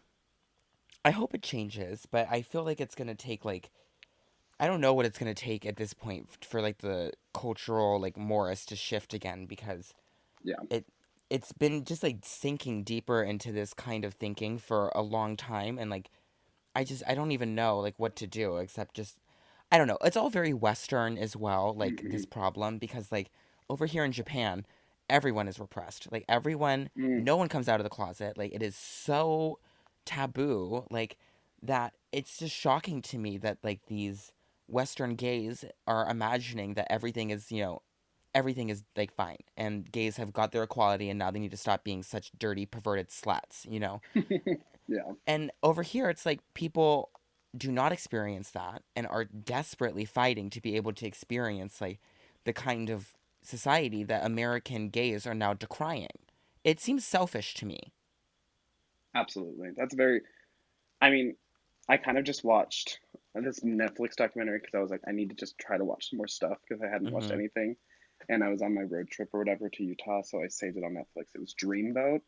I 1.06 1.12
hope 1.12 1.34
it 1.34 1.44
changes, 1.44 2.06
but 2.10 2.28
I 2.30 2.42
feel 2.42 2.64
like 2.64 2.80
it's 2.80 2.96
going 2.96 3.08
to 3.08 3.16
take 3.16 3.44
like 3.46 3.70
I 4.60 4.68
don't 4.68 4.82
know 4.82 4.94
what 4.94 5.06
it's 5.06 5.18
going 5.20 5.34
to 5.34 5.42
take 5.42 5.66
at 5.66 5.78
this 5.78 5.94
point 5.94 6.30
for 6.46 6.62
like 6.62 6.80
the 6.80 7.12
cultural 7.34 8.00
like 8.00 8.18
mores 8.18 8.66
to 8.68 8.76
shift 8.76 9.14
again 9.14 9.46
because 9.46 9.94
Yeah. 10.44 10.56
it 10.70 10.86
it's 11.34 11.54
been 11.54 11.86
just 11.86 12.04
like 12.04 12.19
sinking 12.24 12.84
deeper 12.86 13.24
into 13.24 13.54
this 13.54 13.74
kind 13.76 14.06
of 14.06 14.15
thinking 14.15 14.60
for 14.60 14.91
a 14.96 15.04
long 15.04 15.38
time 15.38 15.80
and 15.80 15.91
like 15.91 16.12
I 16.76 16.84
just 16.84 17.04
I 17.08 17.15
don't 17.15 17.32
even 17.32 17.56
know 17.56 17.80
like 17.80 17.96
what 17.98 18.15
to 18.17 18.28
do 18.28 18.58
except 18.58 18.96
just 18.96 19.19
I 19.72 19.78
don't 19.78 19.88
know. 19.88 19.98
It's 20.04 20.17
all 20.17 20.30
very 20.30 20.54
western 20.54 21.17
as 21.17 21.36
well 21.38 21.74
like 21.76 22.04
Mm-hmm. 22.04 22.08
this 22.10 22.26
problem 22.26 22.80
because 22.80 23.12
like 23.12 23.32
over 23.69 23.86
here 23.88 24.06
in 24.06 24.13
Japan 24.13 24.65
everyone 25.10 25.48
is 25.50 25.60
repressed. 25.60 26.12
Like 26.12 26.26
everyone 26.30 26.89
Mm, 26.98 27.26
no 27.26 27.38
one 27.38 27.50
comes 27.50 27.69
out 27.69 27.80
of 27.80 27.86
the 27.86 27.89
closet. 27.91 28.38
Like 28.38 28.54
it 28.54 28.63
is 28.63 28.76
so 28.76 29.60
taboo 30.06 30.86
like 30.91 31.17
that 31.62 31.93
it's 32.12 32.38
just 32.38 32.56
shocking 32.56 33.02
to 33.02 33.17
me 33.17 33.38
that 33.38 33.58
like 33.63 33.86
these 33.88 34.32
western 34.67 35.15
gays 35.15 35.65
are 35.88 36.10
imagining 36.10 36.76
that 36.76 36.91
everything 36.91 37.30
is, 37.32 37.52
you 37.52 37.62
know, 37.62 37.82
everything 38.36 38.69
is 38.69 38.84
like 38.96 39.13
fine 39.13 39.38
and 39.58 39.91
gays 39.91 40.17
have 40.17 40.34
got 40.34 40.52
their 40.52 40.63
equality 40.63 41.10
and 41.10 41.19
now 41.19 41.32
they 41.32 41.39
need 41.39 41.52
to 41.52 41.58
stop 41.58 41.84
being 41.84 42.04
such 42.04 42.32
dirty 42.38 42.65
perverted 42.65 43.10
sluts 43.10 43.69
you 43.69 43.80
know 43.80 44.02
yeah. 44.88 45.13
and 45.26 45.52
over 45.62 45.84
here 45.84 46.10
it's 46.10 46.26
like 46.26 46.39
people 46.54 47.10
do 47.56 47.72
not 47.72 47.91
experience 47.91 48.50
that 48.52 48.82
and 48.96 49.08
are 49.08 49.26
desperately 49.26 50.06
fighting 50.06 50.50
to 50.50 50.62
be 50.62 50.76
able 50.76 50.93
to 50.93 51.06
experience 51.06 51.80
like 51.82 52.00
the 52.46 52.54
kind 52.54 52.89
of 52.89 53.13
society 53.41 54.04
that 54.04 54.26
american 54.26 54.89
gays 54.89 55.28
are 55.28 55.36
now 55.36 55.54
decrying 55.54 56.08
it 56.63 56.80
seems 56.80 57.06
selfish 57.06 57.54
to 57.54 57.65
me 57.65 57.91
Absolutely. 59.15 59.69
That's 59.76 59.93
very, 59.96 60.22
I 61.02 61.10
mean, 61.10 61.36
I 61.89 61.98
kind 61.98 62.17
of 62.17 62.24
just 62.26 62.43
watched 62.43 63.00
this 63.36 63.62
Netflix 63.62 64.15
documentary 64.15 64.60
because 64.60 64.76
I 64.76 64.80
was 64.82 64.91
like, 64.91 65.02
I 65.08 65.12
need 65.12 65.30
to 65.30 65.36
just 65.36 65.58
try 65.60 65.78
to 65.78 65.86
watch 65.86 66.10
some 66.10 66.17
more 66.17 66.28
stuff 66.28 66.58
because 66.67 66.84
I 66.84 66.89
hadn't 66.89 67.12
watched 67.12 67.32
hmm 67.32 67.34
anything. 67.34 67.78
And 68.30 68.44
I 68.44 68.50
was 68.50 68.62
on 68.62 68.76
my 68.76 68.82
road 68.82 69.10
trip 69.10 69.30
or 69.34 69.40
whatever 69.40 69.70
to 69.70 69.84
Utah, 69.84 70.22
so 70.24 70.42
I 70.44 70.48
saved 70.48 70.78
it 70.78 70.84
on 70.84 70.94
Netflix. 70.94 71.36
It 71.36 71.42
was 71.42 71.56
Dreamboat. 71.62 72.22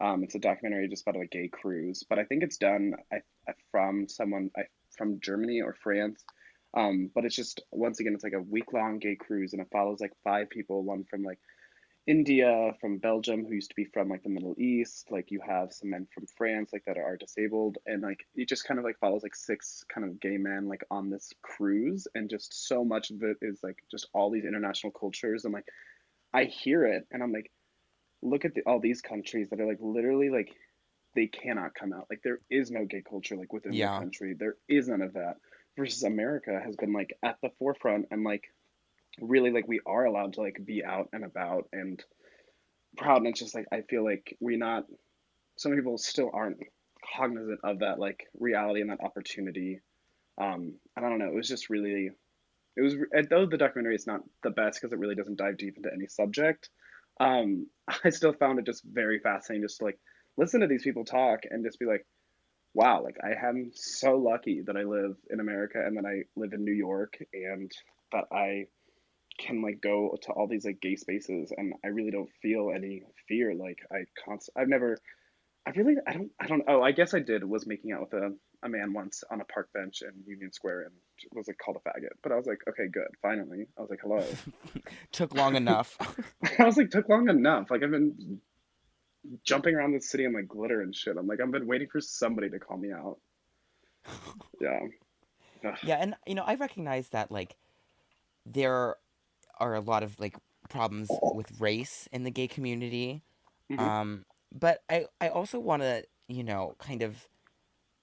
Um, 0.00 0.24
it's 0.24 0.34
a 0.34 0.38
documentary 0.38 0.88
just 0.88 1.06
about 1.06 1.20
a 1.20 1.26
gay 1.26 1.48
cruise, 1.48 2.04
but 2.08 2.18
I 2.18 2.24
think 2.24 2.42
it's 2.42 2.56
done 2.56 2.94
I, 3.12 3.16
I, 3.46 3.52
from 3.70 4.08
someone 4.08 4.50
I, 4.56 4.62
from 4.96 5.20
Germany 5.20 5.60
or 5.60 5.76
France. 5.82 6.24
Um, 6.74 7.10
but 7.14 7.24
it's 7.24 7.36
just 7.36 7.62
once 7.70 8.00
again, 8.00 8.14
it's 8.14 8.24
like 8.24 8.32
a 8.32 8.40
week 8.40 8.72
long 8.72 8.98
gay 8.98 9.16
cruise, 9.16 9.52
and 9.52 9.60
it 9.60 9.68
follows 9.72 10.00
like 10.00 10.12
five 10.24 10.48
people, 10.48 10.82
one 10.84 11.04
from 11.04 11.22
like 11.22 11.38
India, 12.10 12.72
from 12.80 12.98
Belgium, 12.98 13.44
who 13.44 13.54
used 13.54 13.70
to 13.70 13.76
be 13.76 13.84
from 13.84 14.08
like 14.08 14.24
the 14.24 14.28
Middle 14.28 14.56
East. 14.58 15.12
Like 15.12 15.30
you 15.30 15.40
have 15.46 15.72
some 15.72 15.90
men 15.90 16.08
from 16.12 16.26
France, 16.36 16.70
like 16.72 16.84
that 16.86 16.98
are 16.98 17.16
disabled, 17.16 17.78
and 17.86 18.02
like 18.02 18.26
it 18.34 18.48
just 18.48 18.66
kind 18.66 18.78
of 18.78 18.84
like 18.84 18.98
follows 18.98 19.22
like 19.22 19.36
six 19.36 19.84
kind 19.94 20.04
of 20.04 20.18
gay 20.18 20.36
men 20.36 20.66
like 20.66 20.82
on 20.90 21.08
this 21.08 21.32
cruise, 21.40 22.08
and 22.16 22.28
just 22.28 22.66
so 22.66 22.84
much 22.84 23.10
of 23.10 23.22
it 23.22 23.36
is 23.42 23.60
like 23.62 23.78
just 23.92 24.08
all 24.12 24.28
these 24.28 24.44
international 24.44 24.90
cultures, 24.90 25.44
and 25.44 25.54
like 25.54 25.68
I 26.34 26.44
hear 26.44 26.84
it, 26.84 27.06
and 27.12 27.22
I'm 27.22 27.32
like, 27.32 27.52
look 28.22 28.44
at 28.44 28.54
the, 28.54 28.62
all 28.66 28.80
these 28.80 29.02
countries 29.02 29.48
that 29.50 29.60
are 29.60 29.68
like 29.68 29.78
literally 29.80 30.30
like 30.30 30.50
they 31.14 31.28
cannot 31.28 31.76
come 31.76 31.92
out. 31.92 32.08
Like 32.10 32.22
there 32.24 32.40
is 32.50 32.72
no 32.72 32.86
gay 32.86 33.04
culture 33.08 33.36
like 33.36 33.52
within 33.52 33.72
yeah 33.72 34.00
country. 34.00 34.34
There 34.36 34.56
is 34.68 34.88
none 34.88 35.02
of 35.02 35.12
that. 35.12 35.36
Versus 35.78 36.02
America 36.02 36.60
has 36.60 36.74
been 36.74 36.92
like 36.92 37.16
at 37.22 37.36
the 37.40 37.50
forefront 37.60 38.06
and 38.10 38.24
like 38.24 38.52
really 39.18 39.50
like 39.50 39.66
we 39.66 39.80
are 39.86 40.04
allowed 40.04 40.34
to 40.34 40.40
like 40.40 40.58
be 40.64 40.84
out 40.84 41.08
and 41.12 41.24
about 41.24 41.68
and 41.72 42.02
proud 42.96 43.18
and 43.18 43.28
it's 43.28 43.40
just 43.40 43.54
like 43.54 43.66
I 43.72 43.82
feel 43.82 44.04
like 44.04 44.36
we 44.40 44.56
not 44.56 44.84
some 45.56 45.74
people 45.74 45.98
still 45.98 46.30
aren't 46.32 46.58
cognizant 47.16 47.60
of 47.64 47.80
that 47.80 47.98
like 47.98 48.26
reality 48.38 48.80
and 48.80 48.90
that 48.90 49.04
opportunity. 49.04 49.80
Um 50.40 50.74
and 50.96 51.06
I 51.06 51.08
don't 51.08 51.18
know, 51.18 51.28
it 51.28 51.34
was 51.34 51.48
just 51.48 51.70
really 51.70 52.10
it 52.76 52.82
was 52.82 52.94
though 53.28 53.46
the 53.46 53.58
documentary 53.58 53.94
is 53.94 54.06
not 54.06 54.20
the 54.42 54.50
best 54.50 54.80
because 54.80 54.92
it 54.92 54.98
really 54.98 55.16
doesn't 55.16 55.38
dive 55.38 55.58
deep 55.58 55.76
into 55.76 55.90
any 55.92 56.06
subject. 56.06 56.68
Um 57.18 57.66
I 58.04 58.10
still 58.10 58.32
found 58.32 58.58
it 58.58 58.66
just 58.66 58.84
very 58.84 59.18
fascinating 59.18 59.64
just 59.64 59.78
to 59.78 59.84
like 59.86 59.98
listen 60.36 60.60
to 60.60 60.66
these 60.66 60.84
people 60.84 61.04
talk 61.04 61.40
and 61.50 61.64
just 61.64 61.78
be 61.78 61.86
like 61.86 62.06
wow, 62.74 63.02
like 63.02 63.16
I 63.22 63.48
am 63.48 63.72
so 63.74 64.16
lucky 64.16 64.62
that 64.66 64.76
I 64.76 64.82
live 64.82 65.16
in 65.28 65.40
America 65.40 65.82
and 65.84 65.96
that 65.96 66.04
I 66.06 66.22
live 66.36 66.52
in 66.52 66.64
New 66.64 66.72
York 66.72 67.18
and 67.32 67.70
that 68.12 68.24
I 68.32 68.66
can 69.40 69.62
like 69.62 69.80
go 69.80 70.16
to 70.22 70.32
all 70.32 70.46
these 70.46 70.64
like 70.64 70.80
gay 70.80 70.96
spaces 70.96 71.52
and 71.56 71.72
I 71.84 71.88
really 71.88 72.10
don't 72.10 72.30
feel 72.42 72.70
any 72.74 73.02
fear. 73.26 73.54
Like 73.54 73.78
I 73.90 74.04
const 74.24 74.50
I've 74.56 74.68
never 74.68 74.98
I 75.66 75.70
really 75.70 75.96
I 76.06 76.12
don't 76.12 76.30
I 76.38 76.46
don't 76.46 76.62
oh 76.68 76.82
I 76.82 76.92
guess 76.92 77.14
I 77.14 77.20
did 77.20 77.42
was 77.44 77.66
making 77.66 77.92
out 77.92 78.02
with 78.02 78.12
a, 78.12 78.34
a 78.62 78.68
man 78.68 78.92
once 78.92 79.24
on 79.30 79.40
a 79.40 79.44
park 79.44 79.70
bench 79.72 80.02
in 80.02 80.12
Union 80.26 80.52
Square 80.52 80.82
and 80.82 80.92
was 81.32 81.48
like 81.48 81.58
called 81.58 81.78
a 81.78 81.88
faggot. 81.88 82.12
But 82.22 82.32
I 82.32 82.36
was 82.36 82.46
like, 82.46 82.58
okay, 82.68 82.88
good, 82.92 83.08
finally. 83.22 83.66
I 83.76 83.80
was 83.80 83.90
like, 83.90 84.00
hello. 84.02 84.24
took 85.12 85.34
long 85.34 85.56
enough 85.56 85.96
I 86.58 86.64
was 86.64 86.76
like, 86.76 86.90
took 86.90 87.08
long 87.08 87.28
enough. 87.28 87.70
Like 87.70 87.82
I've 87.82 87.90
been 87.90 88.40
jumping 89.44 89.74
around 89.74 89.92
the 89.92 90.00
city 90.00 90.24
in 90.24 90.34
like 90.34 90.48
glitter 90.48 90.82
and 90.82 90.94
shit. 90.94 91.16
I'm 91.16 91.26
like, 91.26 91.40
I've 91.40 91.50
been 91.50 91.66
waiting 91.66 91.88
for 91.88 92.00
somebody 92.00 92.50
to 92.50 92.58
call 92.58 92.76
me 92.76 92.92
out. 92.92 93.18
Yeah. 94.60 94.80
Yeah 95.82 95.96
and 95.96 96.14
you 96.26 96.34
know 96.34 96.42
i 96.46 96.54
recognize 96.54 97.08
that 97.10 97.30
like 97.30 97.54
there 98.46 98.96
are 99.60 99.74
a 99.74 99.80
lot 99.80 100.02
of 100.02 100.18
like 100.18 100.36
problems 100.68 101.20
with 101.32 101.60
race 101.60 102.08
in 102.12 102.24
the 102.24 102.30
gay 102.30 102.48
community. 102.48 103.22
Hmm 103.68 103.78
um 103.78 104.24
but 104.52 104.82
i 104.90 105.06
i 105.20 105.28
also 105.28 105.60
want 105.60 105.82
to 105.82 106.04
you 106.28 106.42
know 106.42 106.74
kind 106.78 107.02
of 107.02 107.28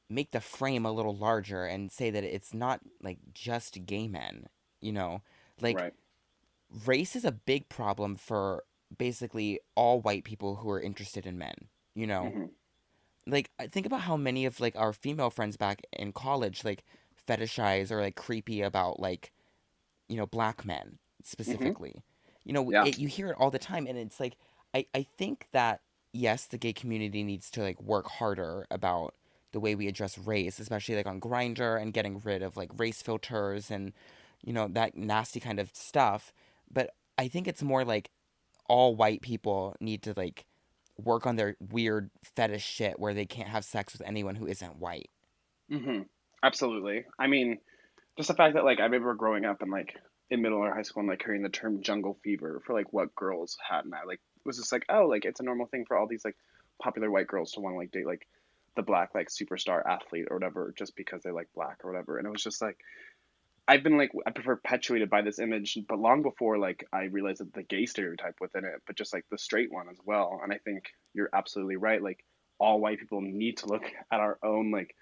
make 0.09 0.31
the 0.31 0.39
frame 0.41 0.85
a 0.85 0.91
little 0.91 1.15
larger 1.15 1.65
and 1.65 1.91
say 1.91 2.09
that 2.09 2.23
it's 2.23 2.53
not 2.53 2.79
like 3.01 3.17
just 3.33 3.85
gay 3.85 4.07
men 4.07 4.47
you 4.81 4.91
know? 4.91 5.21
Like 5.61 5.77
Right. 5.77 5.93
race 6.85 7.15
is 7.15 7.25
a 7.25 7.31
big 7.31 7.67
problem 7.69 8.15
for 8.15 8.63
basically 8.97 9.59
all 9.75 10.01
white 10.01 10.23
people 10.23 10.57
who 10.57 10.69
are 10.69 10.81
interested 10.81 11.25
in 11.25 11.37
men 11.37 11.55
you 11.95 12.07
know? 12.07 12.33
Hmm 12.35 12.45
like 13.27 13.51
think 13.71 13.85
about 13.85 14.01
how 14.01 14.15
many 14.17 14.45
of 14.45 14.59
like 14.59 14.75
our 14.75 14.93
female 14.93 15.29
friends 15.29 15.57
back 15.57 15.81
in 15.93 16.13
college 16.13 16.63
like 16.63 16.83
fetishize 17.27 17.91
or 17.91 18.01
like 18.01 18.15
creepy 18.15 18.61
about 18.61 18.99
like 18.99 19.31
you 20.07 20.17
know 20.17 20.25
black 20.25 20.65
men 20.65 20.97
hmm 21.45 21.71
specifically. 21.75 22.03
You 22.45 22.53
know 22.53 22.71
Yeah. 22.71 22.83
it, 22.83 22.97
you 22.97 23.07
hear 23.07 23.29
it 23.31 23.37
all 23.39 23.51
the 23.51 23.59
time 23.59 23.87
and 23.87 23.97
it's 23.97 24.19
like 24.19 24.35
I, 24.73 24.85
I 24.95 25.05
think 25.17 25.47
that 25.51 25.81
yes 26.13 26.45
the 26.45 26.57
gay 26.57 26.73
community 26.73 27.23
needs 27.23 27.49
to 27.51 27.61
like 27.61 27.81
work 27.81 28.07
harder 28.07 28.65
about 28.71 29.13
the 29.51 29.59
way 29.59 29.75
we 29.75 29.87
address 29.87 30.17
race 30.17 30.59
especially 30.59 30.95
like 30.95 31.07
on 31.07 31.19
Grindr 31.21 31.81
and 31.81 31.93
getting 31.93 32.19
rid 32.23 32.41
of 32.41 32.57
like 32.57 32.71
race 32.77 33.01
filters 33.01 33.69
and 33.71 33.93
you 34.43 34.53
know 34.53 34.67
that 34.69 34.95
nasty 34.97 35.39
kind 35.39 35.59
of 35.59 35.71
stuff. 35.73 36.33
But 36.71 36.91
i 37.19 37.27
think 37.27 37.47
it's 37.47 37.63
more 37.63 37.83
like 37.83 38.11
all 38.69 38.95
white 38.95 39.21
people 39.21 39.75
need 39.79 40.03
to 40.03 40.13
like 40.17 40.45
work 40.97 41.25
on 41.25 41.35
their 41.35 41.55
weird 41.71 42.09
fetish 42.23 42.65
shit 42.65 42.99
where 42.99 43.13
they 43.13 43.25
can't 43.25 43.49
have 43.49 43.63
sex 43.65 43.93
with 43.93 44.01
anyone 44.07 44.35
who 44.35 44.47
isn't 44.47 44.77
white. 44.77 45.09
Hmm 45.69 46.01
Absolutely. 46.43 47.03
I 47.17 47.25
mean, 47.27 47.57
just 48.17 48.27
the 48.27 48.35
fact 48.35 48.53
that 48.55 48.63
like 48.63 48.79
I 48.79 48.83
remember 48.83 49.15
growing 49.15 49.43
up 49.45 49.61
and 49.61 49.71
like 49.71 49.95
in 50.29 50.41
middle 50.41 50.59
or 50.59 50.73
high 50.73 50.81
school 50.81 51.01
and 51.01 51.09
like 51.09 51.23
hearing 51.23 51.41
the 51.41 51.49
term 51.49 51.81
jungle 51.81 52.17
fever 52.23 52.61
for 52.65 52.73
like 52.73 52.91
what 52.91 53.15
girls 53.15 53.57
had 53.69 53.85
and 53.85 53.95
I 53.95 54.03
like 54.05 54.19
was 54.47 54.57
just 54.57 54.71
like, 54.71 54.85
oh, 54.89 55.05
like 55.05 55.25
it's 55.25 55.39
a 55.39 55.43
normal 55.43 55.67
thing 55.67 55.85
for 55.85 55.95
all 55.95 56.07
these 56.07 56.25
like 56.25 56.37
popular 56.81 57.11
white 57.11 57.27
girls 57.27 57.51
to 57.51 57.59
want 57.59 57.73
to 57.73 57.77
like 57.77 57.91
date 57.91 58.07
like 58.07 58.25
the 58.75 58.81
black 58.81 59.13
like 59.13 59.27
superstar 59.27 59.85
athlete 59.85 60.27
or 60.29 60.37
whatever 60.37 60.73
just 60.75 60.95
because 60.95 61.21
they 61.21 61.31
like 61.31 61.49
black 61.53 61.81
or 61.83 61.91
whatever. 61.91 62.17
And 62.17 62.25
it 62.25 62.31
was 62.31 62.43
just 62.43 62.61
like 62.61 62.77
I've 63.67 63.83
been 63.83 63.97
like 63.97 64.11
I 64.25 64.31
perpetuated 64.31 65.09
by 65.09 65.21
this 65.21 65.39
image, 65.39 65.77
but 65.87 65.99
long 65.99 66.23
before 66.23 66.57
like 66.57 66.87
I 66.91 67.03
realized 67.03 67.41
that 67.41 67.53
the 67.53 67.63
gay 67.63 67.85
stereotype 67.85 68.35
within 68.39 68.63
it, 68.63 68.81
but 68.87 68.95
just 68.95 69.13
like 69.13 69.25
the 69.29 69.37
straight 69.37 69.71
one 69.71 69.89
as 69.91 69.97
well. 70.05 70.39
And 70.41 70.53
I 70.53 70.57
think 70.57 70.85
you're 71.13 71.29
absolutely 71.33 71.75
right. 71.75 72.01
Like 72.01 72.23
all 72.59 72.79
white 72.79 72.99
people 72.99 73.21
need 73.21 73.57
to 73.57 73.67
look 73.67 73.83
at 74.11 74.19
our 74.19 74.39
own 74.41 74.71
like 74.71 74.95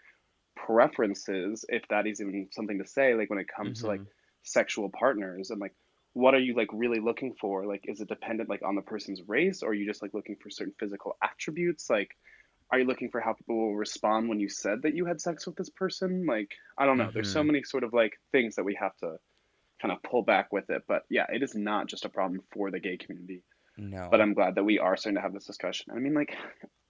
preferences, 0.56 1.64
if 1.70 1.88
that 1.90 2.08
is 2.08 2.20
even 2.20 2.48
something 2.52 2.80
to 2.80 2.88
say, 2.88 3.14
like 3.14 3.30
when 3.30 3.40
it 3.40 3.48
comes 3.56 3.82
to 3.82 3.88
like 3.88 4.00
mm-hmm 4.00 4.10
sexual 4.46 4.90
partners 4.90 5.50
and 5.50 5.60
like 5.60 5.74
what 6.14 6.34
are 6.34 6.40
you 6.40 6.56
like 6.56 6.70
really 6.72 7.02
looking 7.02 7.34
for? 7.34 7.66
Like 7.66 7.84
is 7.88 8.00
it 8.00 8.08
dependent 8.08 8.50
like 8.50 8.62
on 8.64 8.76
the 8.76 8.82
person's 8.82 9.22
race 9.28 9.64
or 9.64 9.72
are 9.72 9.74
you 9.74 9.86
just 9.86 10.02
like 10.02 10.14
looking 10.14 10.38
for 10.42 10.50
certain 10.50 10.74
physical 10.80 11.18
attributes? 11.22 11.90
Like 11.90 12.12
are 12.72 12.80
you 12.80 12.86
looking 12.86 13.10
for 13.10 13.20
how 13.20 13.34
people 13.34 13.58
will 13.58 13.76
respond 13.76 14.30
when 14.30 14.40
you 14.40 14.50
said 14.50 14.84
that 14.84 14.96
you 14.96 15.06
had 15.06 15.20
sex 15.20 15.46
with 15.46 15.56
this 15.56 15.70
person? 15.70 16.26
Like 16.26 16.52
I 16.78 16.86
don't 16.86 16.98
know. 16.98 17.10
There's 17.14 17.32
so 17.32 17.42
mm-hmm 17.42 17.48
many 17.48 17.64
sort 17.64 17.84
of 17.84 17.94
like 17.94 18.14
things 18.32 18.56
that 18.56 18.64
we 18.64 18.76
have 18.76 18.96
to 18.98 19.18
kind 19.82 19.92
of 19.92 20.02
pull 20.04 20.24
back 20.24 20.52
with 20.52 20.70
it. 20.70 20.84
But 20.88 21.04
yeah, 21.10 21.26
it 21.30 21.44
is 21.44 21.56
not 21.56 21.88
just 21.88 22.06
a 22.06 22.10
problem 22.10 22.42
for 22.54 22.72
the 22.72 22.80
gay 22.80 22.98
community. 22.98 23.44
No. 23.78 24.08
But 24.10 24.22
I'm 24.22 24.34
glad 24.34 24.56
that 24.56 24.64
we 24.64 24.80
are 24.80 24.96
starting 24.96 25.18
to 25.18 25.22
have 25.22 25.34
this 25.34 25.46
discussion. 25.46 25.92
I 25.94 26.00
mean, 26.00 26.14
like, 26.14 26.34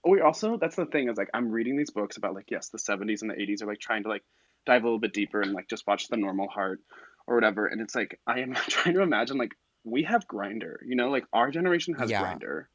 we 0.08 0.22
also 0.22 0.58
that's 0.58 0.76
the 0.76 0.86
thing 0.86 1.10
is 1.10 1.18
like 1.18 1.30
I'm 1.34 1.50
reading 1.50 1.78
these 1.78 1.90
books 1.90 2.18
about 2.18 2.36
like 2.36 2.52
yes, 2.52 2.70
the 2.70 2.78
70s 2.78 3.22
and 3.22 3.32
the 3.32 3.36
80s 3.36 3.64
are 3.64 3.68
like 3.68 3.80
trying 3.80 4.04
to 4.04 4.10
like 4.10 4.24
dive 4.66 4.84
a 4.84 4.86
little 4.86 5.00
bit 5.00 5.14
deeper 5.14 5.42
and 5.42 5.54
like 5.54 5.68
just 5.68 5.88
watch 5.88 6.08
the 6.08 6.18
normal 6.18 6.48
heart 6.48 6.80
or 7.28 7.36
whatever. 7.36 7.68
And 7.68 7.82
it's 7.82 7.96
like 7.96 8.20
I 8.28 8.40
am 8.42 8.54
trying 8.70 8.96
to 8.96 9.02
imagine 9.02 9.38
like 9.38 9.54
we 9.84 10.04
have 10.04 10.28
Grindr, 10.28 10.78
you 10.86 10.96
know, 10.96 11.10
like 11.10 11.26
our 11.34 11.52
generation 11.52 11.96
has 11.96 12.12
Yeah. 12.12 12.22
Grindr. 12.22 12.66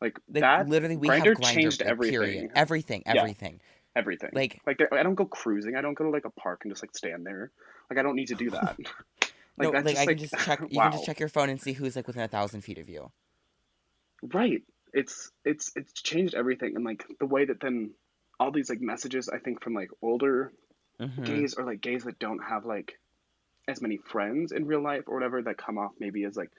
Like 0.00 0.18
Like 0.32 0.40
that 0.40 0.68
literally, 0.68 0.96
we 0.96 1.08
Grindr. 1.08 1.40
changed 1.42 1.80
like, 1.80 1.90
everything. 1.90 2.18
Period. 2.20 2.50
Everything. 2.54 3.02
Yeah. 3.12 3.12
Everything. 3.20 3.60
everything. 3.96 4.30
Like 4.32 4.60
Like 4.66 4.80
I 4.92 5.02
don't 5.02 5.14
go 5.14 5.26
cruising. 5.26 5.76
I 5.76 5.80
don't 5.82 5.94
go 5.94 6.04
to 6.04 6.10
like 6.10 6.24
a 6.24 6.30
park 6.30 6.60
and 6.64 6.72
just 6.72 6.82
like 6.82 6.96
stand 6.96 7.26
there. 7.26 7.50
Like 7.90 7.98
I 7.98 8.02
don't 8.02 8.16
need 8.16 8.28
to 8.28 8.34
do 8.34 8.50
that. 8.50 8.76
no, 9.58 9.70
that's 9.70 9.84
like 9.84 9.94
just, 9.94 10.02
I 10.02 10.06
can 10.06 10.18
just 10.18 10.38
check. 10.38 10.60
You 10.70 10.78
wow. 10.78 10.82
can 10.82 10.92
just 10.92 11.04
check 11.04 11.20
your 11.20 11.28
phone 11.28 11.50
and 11.50 11.60
see 11.60 11.72
who's 11.74 11.96
like 11.96 12.06
within 12.06 12.22
a 12.22 12.28
thousand 12.28 12.62
feet 12.62 12.78
of 12.78 12.88
you. 12.88 13.10
Right. 14.22 14.62
It's 14.92 15.30
it's 15.44 15.72
it's 15.76 15.92
changed 16.02 16.34
everything 16.34 16.76
and 16.76 16.84
like 16.84 17.04
the 17.18 17.26
way 17.26 17.44
that 17.46 17.60
then 17.60 17.92
all 18.38 18.50
these 18.52 18.68
like 18.70 18.80
messages 18.80 19.28
I 19.28 19.38
think 19.38 19.62
from 19.62 19.74
like 19.74 19.90
older 20.02 20.52
hmm 21.00 21.22
gays 21.24 21.54
or 21.54 21.64
like 21.64 21.80
gays 21.80 22.04
that 22.04 22.18
don't 22.18 22.40
have 22.40 22.64
like 22.66 22.98
as 23.68 23.80
many 23.80 23.96
friends 23.96 24.52
in 24.52 24.66
real 24.66 24.82
life 24.82 25.02
or 25.06 25.14
whatever 25.14 25.42
that 25.42 25.56
come 25.56 25.78
off 25.78 25.92
maybe 26.00 26.24
as 26.24 26.36
like 26.36 26.50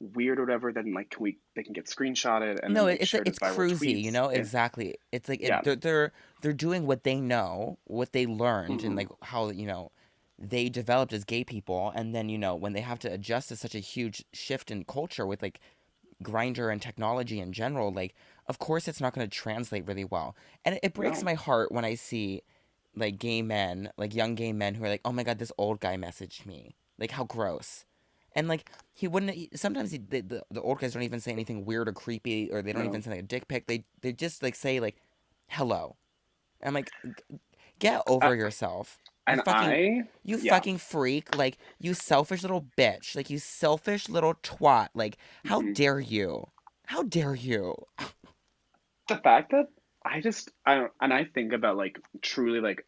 weird 0.00 0.38
or 0.38 0.44
whatever 0.44 0.72
then 0.72 0.92
like 0.94 1.10
can 1.10 1.22
we 1.22 1.38
they 1.56 1.62
can 1.62 1.72
get 1.72 1.86
screenshotted 1.86 2.58
and 2.62 2.72
no, 2.72 2.86
it's 2.86 3.08
shared 3.08 3.26
it's 3.26 3.38
cruisy, 3.38 4.02
you 4.02 4.10
know 4.12 4.30
Yeah. 4.30 4.38
exactly. 4.38 4.94
It's 5.10 5.28
like 5.28 5.40
it, 5.40 5.48
Yeah. 5.48 5.60
they're, 5.62 5.76
they're 5.76 6.12
they're 6.40 6.52
doing 6.52 6.86
what 6.86 7.02
they 7.02 7.20
know, 7.20 7.78
what 7.84 8.12
they 8.12 8.24
learned, 8.26 8.84
and 8.84 8.92
Mhm. 8.92 8.96
like 8.96 9.08
how 9.22 9.50
you 9.50 9.66
know 9.66 9.90
they 10.38 10.68
developed 10.68 11.12
as 11.12 11.24
gay 11.24 11.42
people, 11.42 11.90
and 11.96 12.14
then 12.14 12.28
you 12.28 12.38
know 12.38 12.54
when 12.54 12.74
they 12.74 12.80
have 12.80 13.00
to 13.00 13.12
adjust 13.12 13.48
to 13.48 13.56
such 13.56 13.74
a 13.74 13.80
huge 13.80 14.24
shift 14.32 14.70
in 14.70 14.84
culture 14.84 15.26
with 15.26 15.42
like 15.42 15.58
Grindr 16.22 16.70
and 16.72 16.80
technology 16.80 17.40
in 17.40 17.52
general, 17.52 17.92
like 17.92 18.14
of 18.46 18.58
course 18.60 18.86
it's 18.86 19.00
not 19.00 19.14
going 19.14 19.28
to 19.28 19.36
translate 19.36 19.86
really 19.86 20.04
well, 20.04 20.36
and 20.64 20.76
it, 20.76 20.80
it 20.84 20.94
breaks 20.94 21.18
No. 21.18 21.26
my 21.26 21.34
heart 21.34 21.72
when 21.72 21.84
I 21.84 21.94
see 21.96 22.42
like 22.98 23.18
gay 23.18 23.42
men, 23.42 23.90
like 23.96 24.14
young 24.14 24.34
gay 24.34 24.52
men 24.52 24.74
who 24.74 24.84
are 24.84 24.88
like, 24.88 25.00
oh 25.04 25.12
my 25.12 25.22
god, 25.24 25.38
this 25.38 25.52
old 25.58 25.80
guy 25.80 25.96
messaged 25.96 26.46
me, 26.46 26.76
like 26.98 27.12
how 27.12 27.24
gross. 27.24 27.84
And 28.34 28.48
like 28.48 28.70
he 28.94 29.08
wouldn't. 29.08 29.32
he- 29.34 29.50
Sometimes 29.54 29.90
he, 29.92 29.98
the, 29.98 30.20
the 30.20 30.42
the 30.50 30.62
old 30.62 30.78
guys 30.80 30.92
don't 30.92 31.02
even 31.02 31.20
say 31.20 31.32
anything 31.32 31.64
weird 31.64 31.88
or 31.88 31.92
creepy, 31.92 32.50
or 32.52 32.62
they 32.62 32.72
don't 32.72 32.82
No. 32.84 32.88
even 32.88 33.02
send 33.02 33.14
like 33.16 33.24
a 33.24 33.26
dick 33.26 33.48
pic. 33.48 33.66
They 33.66 33.84
they 34.02 34.12
just 34.12 34.42
like 34.42 34.54
say 34.54 34.80
like, 34.80 34.96
"Hello." 35.48 35.96
I'm 36.62 36.74
like, 36.74 36.90
get 37.78 38.02
over 38.06 38.34
yourself. 38.34 38.98
You 39.26 39.32
and 39.34 39.44
fucking, 39.44 39.68
I 39.70 40.02
you 40.24 40.38
yeah. 40.38 40.52
fucking 40.54 40.78
freak. 40.78 41.36
Like 41.36 41.58
you 41.78 41.94
selfish 41.94 42.42
little 42.42 42.66
bitch. 42.76 43.14
Like 43.16 43.30
you 43.30 43.38
selfish 43.38 44.08
little 44.08 44.34
twat. 44.34 44.88
Like 44.94 45.18
how 45.46 45.62
Mhm. 45.62 45.74
dare 45.74 46.00
you? 46.00 46.48
How 46.86 47.02
dare 47.02 47.34
you? 47.34 47.74
the 49.08 49.16
fact 49.16 49.50
that 49.52 49.68
I 50.04 50.20
just 50.20 50.50
I 50.66 50.74
don't 50.76 50.92
and 51.00 51.12
I 51.12 51.24
think 51.24 51.52
about 51.52 51.76
like 51.76 51.98
truly 52.22 52.60
like 52.60 52.86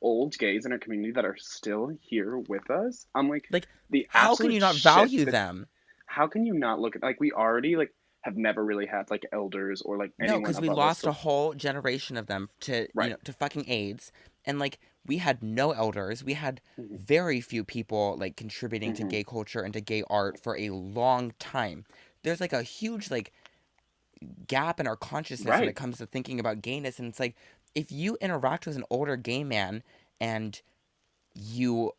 old 0.00 0.36
gays 0.38 0.66
in 0.66 0.72
our 0.72 0.78
community 0.78 1.12
that 1.12 1.24
are 1.24 1.36
still 1.38 1.90
here 2.00 2.38
with 2.38 2.70
us. 2.70 3.06
I'm 3.14 3.28
like 3.28 3.46
Like, 3.50 3.66
the 3.90 4.06
How 4.10 4.34
can 4.36 4.50
you 4.50 4.60
not 4.60 4.76
value 4.76 5.24
that- 5.24 5.30
them? 5.32 5.66
How 6.06 6.26
can 6.26 6.46
you 6.46 6.54
not 6.54 6.80
look 6.80 6.96
at 6.96 7.02
like 7.02 7.20
we 7.20 7.32
already 7.32 7.76
like 7.76 7.92
have 8.22 8.36
never 8.36 8.64
really 8.64 8.86
had 8.86 9.10
like 9.10 9.24
elders 9.32 9.82
or 9.82 9.96
like 9.98 10.12
No, 10.18 10.38
because 10.38 10.60
we 10.60 10.68
above 10.68 10.78
us 10.78 10.84
lost 10.84 11.06
a 11.06 11.12
whole 11.12 11.54
generation 11.54 12.16
of 12.16 12.26
them 12.26 12.48
to 12.60 12.82
you 12.82 13.08
know 13.10 13.16
to 13.24 13.32
fucking 13.32 13.64
AIDS, 13.68 14.10
and 14.46 14.58
like 14.58 14.78
we 15.06 15.18
had 15.18 15.42
no 15.42 15.70
elders. 15.72 16.24
We 16.24 16.34
had 16.34 16.60
Mhm. 16.78 16.98
very 16.98 17.40
few 17.40 17.62
people 17.64 18.16
like 18.18 18.36
contributing 18.36 18.92
Mhm. 18.92 18.96
to 18.96 19.04
gay 19.04 19.22
culture 19.24 19.60
and 19.60 19.72
to 19.74 19.80
gay 19.80 20.02
art 20.10 20.40
for 20.42 20.56
a 20.58 20.70
long 20.70 21.32
time. 21.38 21.84
There's 22.22 22.40
like 22.40 22.52
a 22.52 22.62
huge 22.62 23.10
like 23.10 23.32
gap 24.48 24.80
in 24.80 24.86
our 24.88 24.96
consciousness 24.96 25.60
when 25.60 25.68
it 25.68 25.76
comes 25.76 25.98
to 25.98 26.06
thinking 26.06 26.40
about 26.40 26.60
gayness, 26.62 26.98
and 26.98 27.08
it's 27.08 27.20
like 27.20 27.36
if 27.74 27.92
you 27.92 28.16
interact 28.20 28.66
with 28.66 28.76
an 28.76 28.84
older 28.90 29.16
gay 29.16 29.44
man 29.44 29.82
and 30.20 30.60
you 31.34 31.92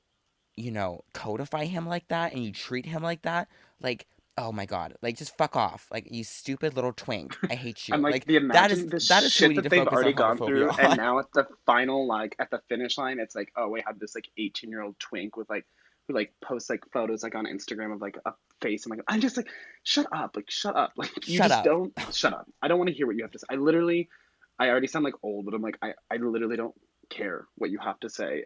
you 0.55 0.71
know 0.71 1.03
codify 1.13 1.65
him 1.65 1.87
like 1.87 2.07
that 2.09 2.33
and 2.33 2.43
you 2.43 2.51
treat 2.51 2.85
him 2.85 3.03
like 3.03 3.21
that, 3.23 3.47
like. 3.81 4.07
Oh 4.41 4.53
my 4.53 4.65
god! 4.65 4.95
Like, 5.01 5.17
just 5.17 5.37
fuck 5.37 5.57
off! 5.57 5.89
Like, 5.91 6.07
you 6.09 6.23
stupid 6.23 6.73
little 6.73 6.93
twink. 6.93 7.37
I 7.49 7.55
hate 7.55 7.89
you. 7.89 7.93
I'm 7.93 8.01
like, 8.01 8.13
like 8.13 8.25
the 8.25 8.39
that 8.53 8.71
is 8.71 8.85
the 8.85 9.05
that 9.09 9.23
is 9.23 9.33
shit 9.33 9.53
that 9.55 9.69
they've 9.69 9.85
already 9.85 10.13
on 10.13 10.15
gone 10.15 10.37
through, 10.37 10.69
on. 10.69 10.79
and 10.79 10.95
now 10.95 11.19
at 11.19 11.25
the 11.33 11.45
final, 11.65 12.07
like 12.07 12.37
at 12.39 12.49
the 12.49 12.61
finish 12.69 12.97
line, 12.97 13.19
it's 13.19 13.35
like, 13.35 13.51
oh, 13.57 13.67
we 13.67 13.83
had 13.85 13.99
this 13.99 14.15
like 14.15 14.29
18 14.37 14.69
year 14.69 14.81
old 14.81 14.97
twink 14.97 15.35
with 15.35 15.49
like 15.49 15.65
who 16.07 16.13
like 16.13 16.33
posts 16.41 16.69
like 16.69 16.83
photos 16.93 17.21
like 17.23 17.35
on 17.35 17.45
Instagram 17.47 17.93
of 17.93 17.99
like 18.01 18.17
a 18.25 18.31
face. 18.61 18.85
I'm 18.85 18.91
like, 18.91 19.01
I'm 19.09 19.19
just 19.19 19.35
like, 19.35 19.49
shut 19.83 20.07
up, 20.13 20.37
like 20.37 20.49
shut 20.49 20.75
up, 20.75 20.93
like 20.97 21.27
you 21.27 21.37
Shut 21.37 21.49
just 21.49 21.59
up. 21.59 21.65
don't 21.65 21.93
shut 22.13 22.33
up. 22.33 22.47
I 22.61 22.69
don't 22.69 22.77
want 22.77 22.89
to 22.89 22.95
hear 22.95 23.07
what 23.07 23.17
you 23.17 23.23
have 23.23 23.31
to 23.31 23.39
say. 23.39 23.47
I 23.49 23.55
literally, 23.55 24.09
I 24.59 24.69
already 24.69 24.87
sound 24.87 25.05
like 25.05 25.15
old, 25.23 25.45
but 25.45 25.53
I'm 25.53 25.61
like, 25.61 25.77
I 25.81 25.93
I 26.11 26.17
literally 26.17 26.57
don't 26.57 26.75
care 27.09 27.47
what 27.55 27.69
you 27.71 27.79
have 27.79 27.99
to 28.01 28.09
say. 28.09 28.45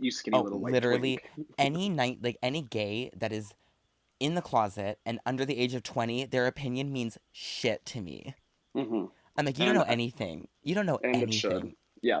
You 0.00 0.10
skinny 0.10 0.38
Oh, 0.38 0.42
little 0.42 0.60
white 0.60 0.72
literally, 0.72 1.20
twink. 1.20 1.46
any 1.58 1.88
night 1.88 2.18
like 2.22 2.38
any 2.42 2.62
gay 2.62 3.10
that 3.16 3.32
is 3.32 3.52
in 4.20 4.34
the 4.34 4.42
closet 4.42 4.98
and 5.04 5.18
under 5.26 5.44
the 5.44 5.58
age 5.58 5.74
of 5.74 5.82
20 5.82 6.26
their 6.26 6.46
opinion 6.46 6.92
means 6.92 7.18
shit 7.32 7.84
to 7.84 8.00
me 8.00 8.34
hmm 8.74 9.06
i'm 9.36 9.44
like 9.44 9.58
you 9.58 9.66
don't 9.66 9.74
know 9.74 9.82
anything 9.82 10.48
you 10.62 10.74
don't 10.74 10.86
know 10.86 10.98
And 11.02 11.22
it 11.22 11.32
should. 11.32 11.52
anything 11.52 11.74
Yeah. 12.02 12.20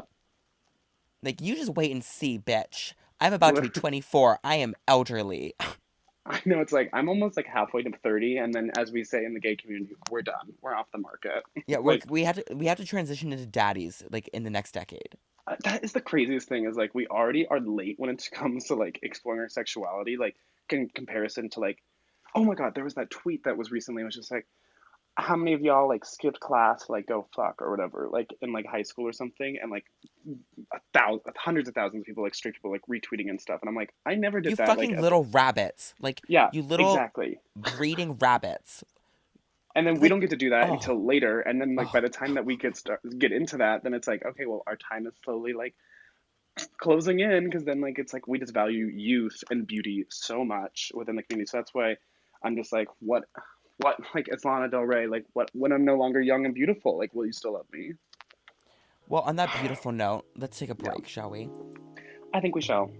like 1.22 1.40
you 1.40 1.54
just 1.54 1.74
wait 1.74 1.92
and 1.92 2.02
see 2.04 2.38
bitch 2.38 2.94
i'm 3.20 3.32
about 3.32 3.56
to 3.56 3.62
be 3.62 3.70
24 3.70 4.40
i 4.44 4.56
am 4.56 4.74
elderly 4.88 5.54
I 6.24 6.40
know 6.44 6.60
it's 6.60 6.72
like 6.72 6.90
I'm 6.92 7.08
almost 7.08 7.36
like 7.36 7.46
halfway 7.46 7.82
to 7.82 7.90
30, 8.02 8.36
and 8.38 8.54
then 8.54 8.70
as 8.78 8.92
we 8.92 9.02
say 9.04 9.24
in 9.24 9.34
the 9.34 9.40
gay 9.40 9.56
community, 9.56 9.94
we're 10.10 10.22
done. 10.22 10.54
We're 10.60 10.74
off 10.74 10.86
the 10.92 10.98
market. 10.98 11.42
yeah 11.66 11.78
we're, 11.78 11.92
Like- 11.94 12.10
we 12.10 12.22
have 12.24 12.36
to 12.44 12.54
we 12.54 12.66
have 12.66 12.78
to 12.78 12.84
transition 12.84 13.32
into 13.32 13.46
daddies 13.46 14.02
like 14.10 14.28
in 14.28 14.44
the 14.44 14.50
next 14.50 14.72
decade 14.72 15.16
Uh, 15.46 15.56
that 15.64 15.82
is 15.82 15.92
the 15.92 16.00
craziest 16.00 16.48
thing 16.48 16.66
is 16.66 16.76
like 16.76 16.94
we 16.94 17.06
already 17.08 17.46
are 17.46 17.60
late 17.60 17.96
when 17.98 18.10
it 18.10 18.28
comes 18.32 18.66
to 18.66 18.74
like 18.76 19.00
exploring 19.02 19.40
our 19.40 19.48
sexuality 19.48 20.16
like 20.16 20.36
in 20.70 20.88
comparison 20.88 21.50
to 21.50 21.60
like 21.60 21.82
oh 22.34 22.44
my 22.44 22.54
god 22.54 22.74
there 22.74 22.84
was 22.84 22.94
that 22.94 23.10
tweet 23.10 23.42
that 23.44 23.56
was 23.58 23.70
recently 23.72 24.04
was 24.04 24.14
just 24.14 24.30
like 24.30 24.46
how 25.16 25.36
many 25.36 25.52
of 25.52 25.60
y'all 25.60 25.88
like 25.88 26.04
skipped 26.04 26.40
class 26.40 26.88
like 26.88 27.06
go 27.06 27.26
fuck 27.36 27.60
or 27.60 27.70
whatever 27.70 28.08
like 28.10 28.30
in 28.40 28.52
like 28.52 28.66
high 28.66 28.82
school 28.82 29.06
or 29.06 29.12
something 29.12 29.58
and 29.60 29.70
like 29.70 29.84
a 30.72 30.78
thousand 30.94 31.20
hundreds 31.36 31.68
of 31.68 31.74
thousands 31.74 32.00
of 32.00 32.06
people 32.06 32.22
like 32.22 32.34
straight 32.34 32.54
people 32.54 32.70
like 32.70 32.80
retweeting 32.90 33.28
and 33.28 33.40
stuff 33.40 33.58
and 33.60 33.68
i'm 33.68 33.74
like 33.74 33.92
i 34.06 34.14
never 34.14 34.40
did 34.40 34.50
you 34.50 34.56
that 34.56 34.66
fucking 34.66 34.90
like 34.90 34.98
as- 34.98 35.02
little 35.02 35.24
rabbits 35.24 35.94
like 36.00 36.20
yeah 36.28 36.48
you 36.52 36.62
little 36.62 36.92
exactly 36.92 37.38
breeding 37.56 38.16
rabbits 38.18 38.82
and 39.74 39.86
then 39.86 39.94
we 39.94 40.00
like- 40.00 40.10
don't 40.10 40.20
get 40.20 40.30
to 40.30 40.36
do 40.36 40.50
that 40.50 40.70
oh. 40.70 40.74
until 40.74 41.04
later 41.04 41.40
and 41.40 41.60
then 41.60 41.74
like 41.74 41.88
Oh. 41.88 41.92
by 41.92 42.00
the 42.00 42.08
time 42.08 42.34
that 42.34 42.46
we 42.46 42.56
get 42.56 42.76
start 42.76 43.00
get 43.18 43.32
into 43.32 43.58
that 43.58 43.82
then 43.82 43.92
it's 43.92 44.08
like 44.08 44.24
okay 44.24 44.46
well 44.46 44.62
our 44.66 44.76
time 44.76 45.06
is 45.06 45.12
slowly 45.24 45.52
like 45.52 45.74
closing 46.78 47.20
in 47.20 47.44
because 47.44 47.64
then 47.64 47.80
like 47.80 47.98
it's 47.98 48.12
like 48.14 48.26
we 48.26 48.38
just 48.38 48.54
value 48.54 48.86
youth 48.86 49.44
and 49.50 49.66
beauty 49.66 50.06
so 50.08 50.44
much 50.44 50.90
within 50.94 51.16
the 51.16 51.22
community 51.22 51.48
so 51.48 51.58
that's 51.58 51.72
why 51.74 51.96
i'm 52.42 52.56
just 52.56 52.72
like 52.72 52.88
what 53.00 53.24
what 53.82 53.96
like 54.14 54.28
it's 54.28 54.44
lana 54.44 54.68
del 54.68 54.82
rey 54.82 55.06
like 55.06 55.24
what 55.32 55.50
when 55.54 55.72
i'm 55.72 55.84
no 55.84 55.96
longer 55.96 56.20
young 56.20 56.44
and 56.46 56.54
beautiful 56.54 56.98
like 56.98 57.12
will 57.14 57.26
you 57.26 57.32
still 57.32 57.54
love 57.54 57.66
me? 57.72 57.92
Well 59.08 59.22
on 59.22 59.36
that 59.36 59.50
beautiful 59.60 59.92
note 59.92 60.24
let's 60.36 60.58
take 60.58 60.70
a 60.70 60.76
Yeah. 60.82 60.90
break 60.90 61.06
shall 61.06 61.30
we? 61.30 61.48
I 62.34 62.40
think 62.40 62.54
we 62.54 62.62
shall 62.62 62.90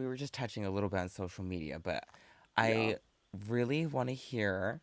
we 0.00 0.06
were 0.06 0.16
just 0.16 0.32
touching 0.32 0.64
a 0.64 0.70
little 0.70 0.88
bit 0.88 0.98
on 1.00 1.08
social 1.08 1.44
media, 1.44 1.78
but 1.78 2.04
I 2.56 2.72
Yeah. 2.72 2.94
really 3.48 3.86
want 3.86 4.08
to 4.08 4.14
hear 4.14 4.80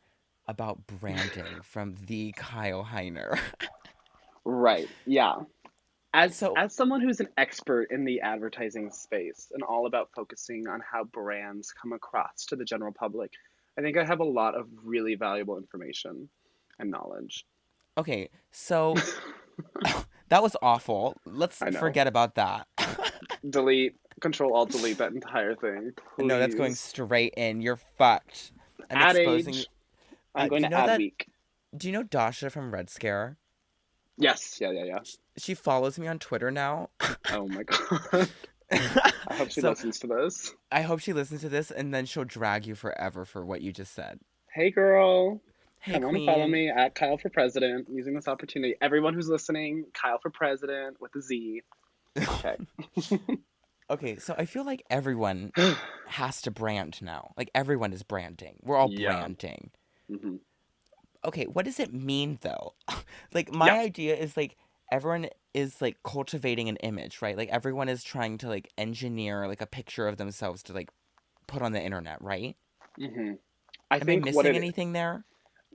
about 0.47 0.85
branding 0.87 1.61
from 1.63 1.95
the 2.05 2.31
Kyle 2.33 2.85
Heiner. 2.85 3.39
Right. 4.45 4.87
Yeah. 5.05 5.41
As 6.13 6.35
So- 6.37 6.53
as 6.55 6.73
someone 6.73 7.01
who's 7.01 7.19
an 7.19 7.27
expert 7.37 7.91
in 7.91 8.05
the 8.05 8.21
advertising 8.21 8.91
space 8.91 9.51
and 9.53 9.61
all 9.63 9.87
about 9.87 10.09
focusing 10.15 10.67
on 10.67 10.79
how 10.79 11.03
brands 11.03 11.73
come 11.73 11.91
across 11.93 12.45
to 12.45 12.55
the 12.55 12.63
general 12.63 12.93
public, 12.93 13.31
I 13.77 13.81
think 13.81 13.97
I 13.97 14.05
have 14.05 14.19
a 14.21 14.23
lot 14.23 14.55
of 14.55 14.69
really 14.83 15.15
valuable 15.15 15.57
information 15.57 16.29
and 16.79 16.89
knowledge. 16.91 17.45
okay, 17.97 18.29
so 18.51 18.93
that 20.29 20.41
was 20.43 20.55
awful. 20.61 21.15
Let's 21.25 21.57
forget 21.57 22.05
about 22.07 22.35
that. 22.35 22.67
delete, 23.49 23.97
control 24.21 24.55
alt 24.55 24.69
delete 24.71 24.97
that 24.97 25.11
entire 25.13 25.55
thing. 25.55 25.91
no, 26.17 26.39
that's 26.39 26.55
going 26.55 26.75
straight 26.75 27.33
in. 27.37 27.61
You're 27.61 27.79
fucked. 27.97 28.51
I'm 28.89 28.97
Ad 28.97 29.15
exposing. 29.15 29.55
age. 29.55 29.67
I'm 30.35 30.45
Uh, 30.45 30.49
going 30.49 30.63
you 30.63 30.69
to 30.69 30.75
know 30.75 30.81
ad 30.81 30.89
that- 30.89 30.97
week. 30.99 31.27
Do 31.75 31.87
you 31.87 31.93
know 31.93 32.03
Dasha 32.03 32.49
from 32.49 32.73
Red 32.73 32.89
Scare? 32.89 33.37
Yes. 34.17 34.57
Yeah. 34.59 34.71
Yeah. 34.71 34.83
Yeah. 34.85 34.99
She 35.37 35.53
follows 35.53 35.99
me 35.99 36.07
on 36.07 36.17
Twitter 36.19 36.49
now. 36.51 36.89
Oh 37.31 37.47
my 37.47 37.63
god. 37.63 38.29
I 38.71 39.33
hope 39.35 39.49
she 39.51 39.61
so 39.61 39.69
listens 39.69 39.99
to 39.99 40.07
this. 40.07 40.53
I 40.71 40.81
hope 40.81 40.99
she 40.99 41.13
listens 41.13 41.41
to 41.41 41.49
this 41.49 41.71
and 41.71 41.93
then 41.93 42.05
she'll 42.05 42.23
drag 42.23 42.65
you 42.65 42.73
forever 42.75 43.25
for 43.25 43.45
what 43.45 43.61
you 43.61 43.71
just 43.71 43.93
said. 43.93 44.19
Hey, 44.51 44.71
girl. 44.71 45.41
Hey, 45.79 45.93
Come 45.93 46.05
on 46.05 46.15
and 46.15 46.25
follow 46.25 46.47
me 46.47 46.69
at 46.69 46.95
Kyle 46.95 47.17
for 47.17 47.29
President 47.29 47.87
using 47.89 48.13
this 48.15 48.27
opportunity. 48.27 48.75
Everyone 48.81 49.13
who's 49.13 49.29
listening, 49.29 49.85
Kyle 49.93 50.17
for 50.19 50.29
President 50.31 50.99
with 50.99 51.15
a 51.15 51.21
Z. 51.21 51.61
Okay. 52.17 52.57
Okay, 53.89 54.17
so 54.17 54.35
I 54.37 54.45
feel 54.45 54.65
like 54.65 54.83
everyone 54.89 55.53
has 56.05 56.41
to 56.43 56.51
brand 56.51 57.01
now. 57.01 57.33
Like 57.37 57.49
everyone 57.55 57.93
is 57.93 58.03
branding. 58.03 58.59
We're 58.63 58.77
all 58.77 58.89
Yeah. 58.97 59.29
branding. 59.29 59.71
hmm 60.09 60.37
Okay, 61.25 61.45
what 61.45 61.65
does 61.65 61.79
it 61.79 61.93
mean 61.93 62.37
though? 62.41 62.75
like 63.33 63.51
my 63.51 63.65
Yeah. 63.65 63.77
idea 63.79 64.15
is 64.15 64.37
like 64.37 64.57
everyone 64.91 65.27
is 65.53 65.81
like 65.81 66.01
cultivating 66.03 66.69
an 66.69 66.77
image, 66.77 67.21
right? 67.21 67.35
Like 67.37 67.49
everyone 67.49 67.89
is 67.89 68.03
trying 68.03 68.37
to 68.39 68.47
like 68.47 68.71
engineer 68.77 69.47
like 69.47 69.61
a 69.61 69.67
picture 69.67 70.07
of 70.07 70.17
themselves 70.17 70.63
to 70.63 70.73
like 70.73 70.89
put 71.47 71.61
on 71.61 71.71
the 71.73 71.81
internet, 71.83 72.21
right? 72.21 72.57
Mm-hmm. 72.99 73.33
I 73.91 73.99
Am 73.99 74.09
I 74.09 74.15
think 74.15 74.25
missing 74.25 74.31
what 74.31 74.55
it, 74.55 74.55
anything 74.55 74.93
there? 74.93 75.25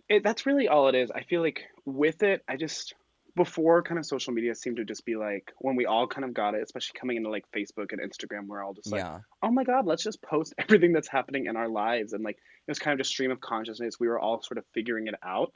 it 0.09 0.23
that's 0.23 0.47
really 0.47 0.69
all 0.69 0.89
it 0.89 0.95
is. 0.95 1.11
I 1.11 1.23
feel 1.23 1.41
like 1.41 1.61
with 1.85 2.23
it, 2.23 2.43
I 2.49 2.57
just 2.57 2.95
before 3.35 3.83
kind 3.83 3.99
of 3.99 4.05
social 4.05 4.33
media 4.33 4.55
seemed 4.55 4.76
to 4.76 4.85
just 4.85 5.05
be 5.07 5.16
like 5.16 5.53
when 5.59 5.74
we 5.74 5.87
all 5.87 6.07
kind 6.07 6.24
of 6.24 6.35
got 6.35 6.55
it, 6.55 6.62
especially 6.62 6.99
coming 6.99 7.16
into 7.16 7.30
like 7.30 7.45
Facebook 7.57 7.93
and 7.93 8.01
Instagram, 8.01 8.47
we're 8.47 8.62
all 8.62 8.74
just 8.74 8.93
like, 8.93 9.01
Yeah. 9.01 9.20
oh 9.43 9.51
my 9.51 9.64
God, 9.64 9.87
let's 9.87 10.03
just 10.03 10.20
post 10.22 10.55
everything 10.59 10.93
that's 10.93 11.09
happening 11.09 11.47
in 11.47 11.57
our 11.57 11.68
lives. 11.68 12.12
And 12.12 12.22
like 12.22 12.37
it 12.37 12.70
was 12.70 12.78
kind 12.78 12.93
of 12.93 12.99
just 12.99 13.11
stream 13.11 13.30
of 13.30 13.41
consciousness. 13.41 13.99
We 13.99 14.09
were 14.09 14.20
all 14.20 14.43
sort 14.43 14.59
of 14.59 14.64
figuring 14.74 15.07
it 15.07 15.14
out. 15.24 15.53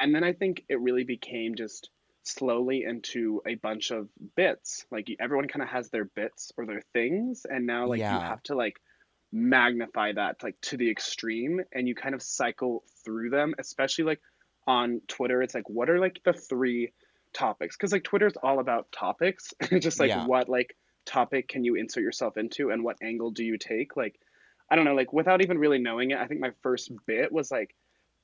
And 0.00 0.14
then 0.14 0.22
I 0.22 0.32
think 0.32 0.64
it 0.68 0.80
really 0.80 1.02
became 1.04 1.56
just 1.56 1.90
slowly 2.22 2.84
into 2.84 3.42
a 3.46 3.56
bunch 3.56 3.90
of 3.90 4.08
bits. 4.36 4.84
Like 4.92 5.08
everyone 5.18 5.48
kind 5.48 5.62
of 5.62 5.68
has 5.70 5.90
their 5.90 6.04
bits 6.04 6.52
or 6.56 6.66
their 6.66 6.82
things. 6.92 7.46
And 7.48 7.66
now 7.66 7.88
like 7.88 7.98
you 7.98 8.04
have 8.04 8.42
to 8.44 8.54
like 8.54 8.76
magnify 9.32 10.12
that 10.12 10.42
like 10.42 10.54
to 10.62 10.76
the 10.76 10.90
extreme 10.90 11.60
and 11.72 11.88
you 11.88 11.94
kind 11.94 12.14
of 12.14 12.22
cycle 12.22 12.84
through 13.04 13.30
them, 13.30 13.54
especially 13.58 14.04
like 14.04 14.20
on 14.68 15.00
Twitter. 15.08 15.42
It's 15.42 15.54
like, 15.54 15.68
what 15.68 15.90
are 15.90 15.98
like 15.98 16.20
the 16.24 16.32
three 16.32 16.92
topics? 17.32 17.76
Because 17.76 17.92
like 17.92 18.04
Twitter's 18.04 18.36
all 18.42 18.60
about 18.60 18.90
topics. 18.92 19.52
Just 19.80 20.00
like 20.00 20.08
Yeah. 20.10 20.26
what 20.26 20.48
like 20.48 20.76
topic 21.04 21.48
can 21.48 21.64
you 21.64 21.74
insert 21.76 22.02
yourself 22.02 22.36
into 22.36 22.70
and 22.70 22.82
what 22.84 22.96
angle 23.02 23.30
do 23.30 23.44
you 23.44 23.56
take? 23.58 23.96
Like, 23.96 24.18
I 24.70 24.76
don't 24.76 24.84
know, 24.84 24.94
like 24.94 25.12
without 25.12 25.40
even 25.42 25.58
really 25.58 25.78
knowing 25.78 26.10
it, 26.10 26.18
I 26.18 26.26
think 26.26 26.40
my 26.40 26.52
first 26.62 26.90
bit 27.06 27.32
was 27.32 27.50
like 27.50 27.74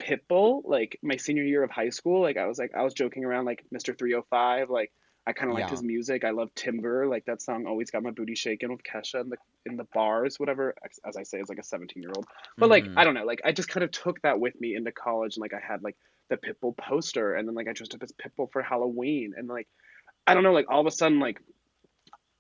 Pitbull, 0.01 0.63
like 0.65 0.99
my 1.03 1.17
senior 1.17 1.45
year 1.45 1.63
of 1.63 1.71
high 1.71 1.91
school. 1.91 2.21
Like 2.21 2.37
I 2.37 2.47
was 2.47 2.59
like 2.59 2.73
I 2.75 2.83
was 2.83 2.95
joking 2.95 3.25
around 3.25 3.45
like 3.45 3.65
Mr. 3.75 3.97
305, 3.97 4.69
like 4.71 4.93
I 5.27 5.33
kind 5.33 5.51
of 5.51 5.55
liked 5.55 5.69
Yeah. 5.69 5.71
his 5.71 5.83
music. 5.83 6.25
I 6.25 6.31
love 6.31 6.55
Timber, 6.55 7.07
like 7.07 7.25
that 7.27 7.41
song 7.41 7.65
always 7.67 7.91
got 7.91 8.03
my 8.03 8.11
booty 8.11 8.35
shaking 8.35 8.71
with 8.71 8.83
Kesha 8.83 9.21
in 9.23 9.31
the 9.31 9.37
in 9.65 9.77
the 9.77 9.85
bars, 9.95 10.39
whatever. 10.39 10.75
As- 11.07 11.17
I 11.17 11.23
say, 11.23 11.41
as 11.41 11.49
like 11.49 11.59
a 11.59 11.63
17 11.65 12.03
year 12.03 12.13
old. 12.15 12.27
But 12.59 12.69
like 12.69 12.85
Mhm. 12.85 12.95
I 12.99 13.05
don't 13.05 13.15
know, 13.15 13.25
like 13.25 13.41
I 13.45 13.53
just 13.53 13.69
kind 13.69 13.85
of 13.85 13.91
took 13.93 14.21
that 14.23 14.39
with 14.41 14.61
me 14.61 14.75
into 14.75 14.93
college, 14.93 15.37
and 15.37 15.41
like 15.43 15.55
I 15.55 15.61
had 15.61 15.83
like 15.83 15.97
the 16.31 16.37
Pitbull 16.37 16.77
poster, 16.77 17.35
and 17.35 17.47
then 17.47 17.55
like 17.55 17.69
I 17.69 17.73
dressed 17.73 17.95
up 17.95 18.03
as 18.03 18.13
Pitbull 18.13 18.51
for 18.53 18.63
Halloween, 18.63 19.35
and 19.37 19.49
like 19.49 19.69
I 20.27 20.35
don't 20.35 20.43
know, 20.43 20.53
like 20.53 20.71
all 20.71 20.81
of 20.81 20.87
a 20.87 20.91
sudden 20.91 21.21
like 21.21 21.41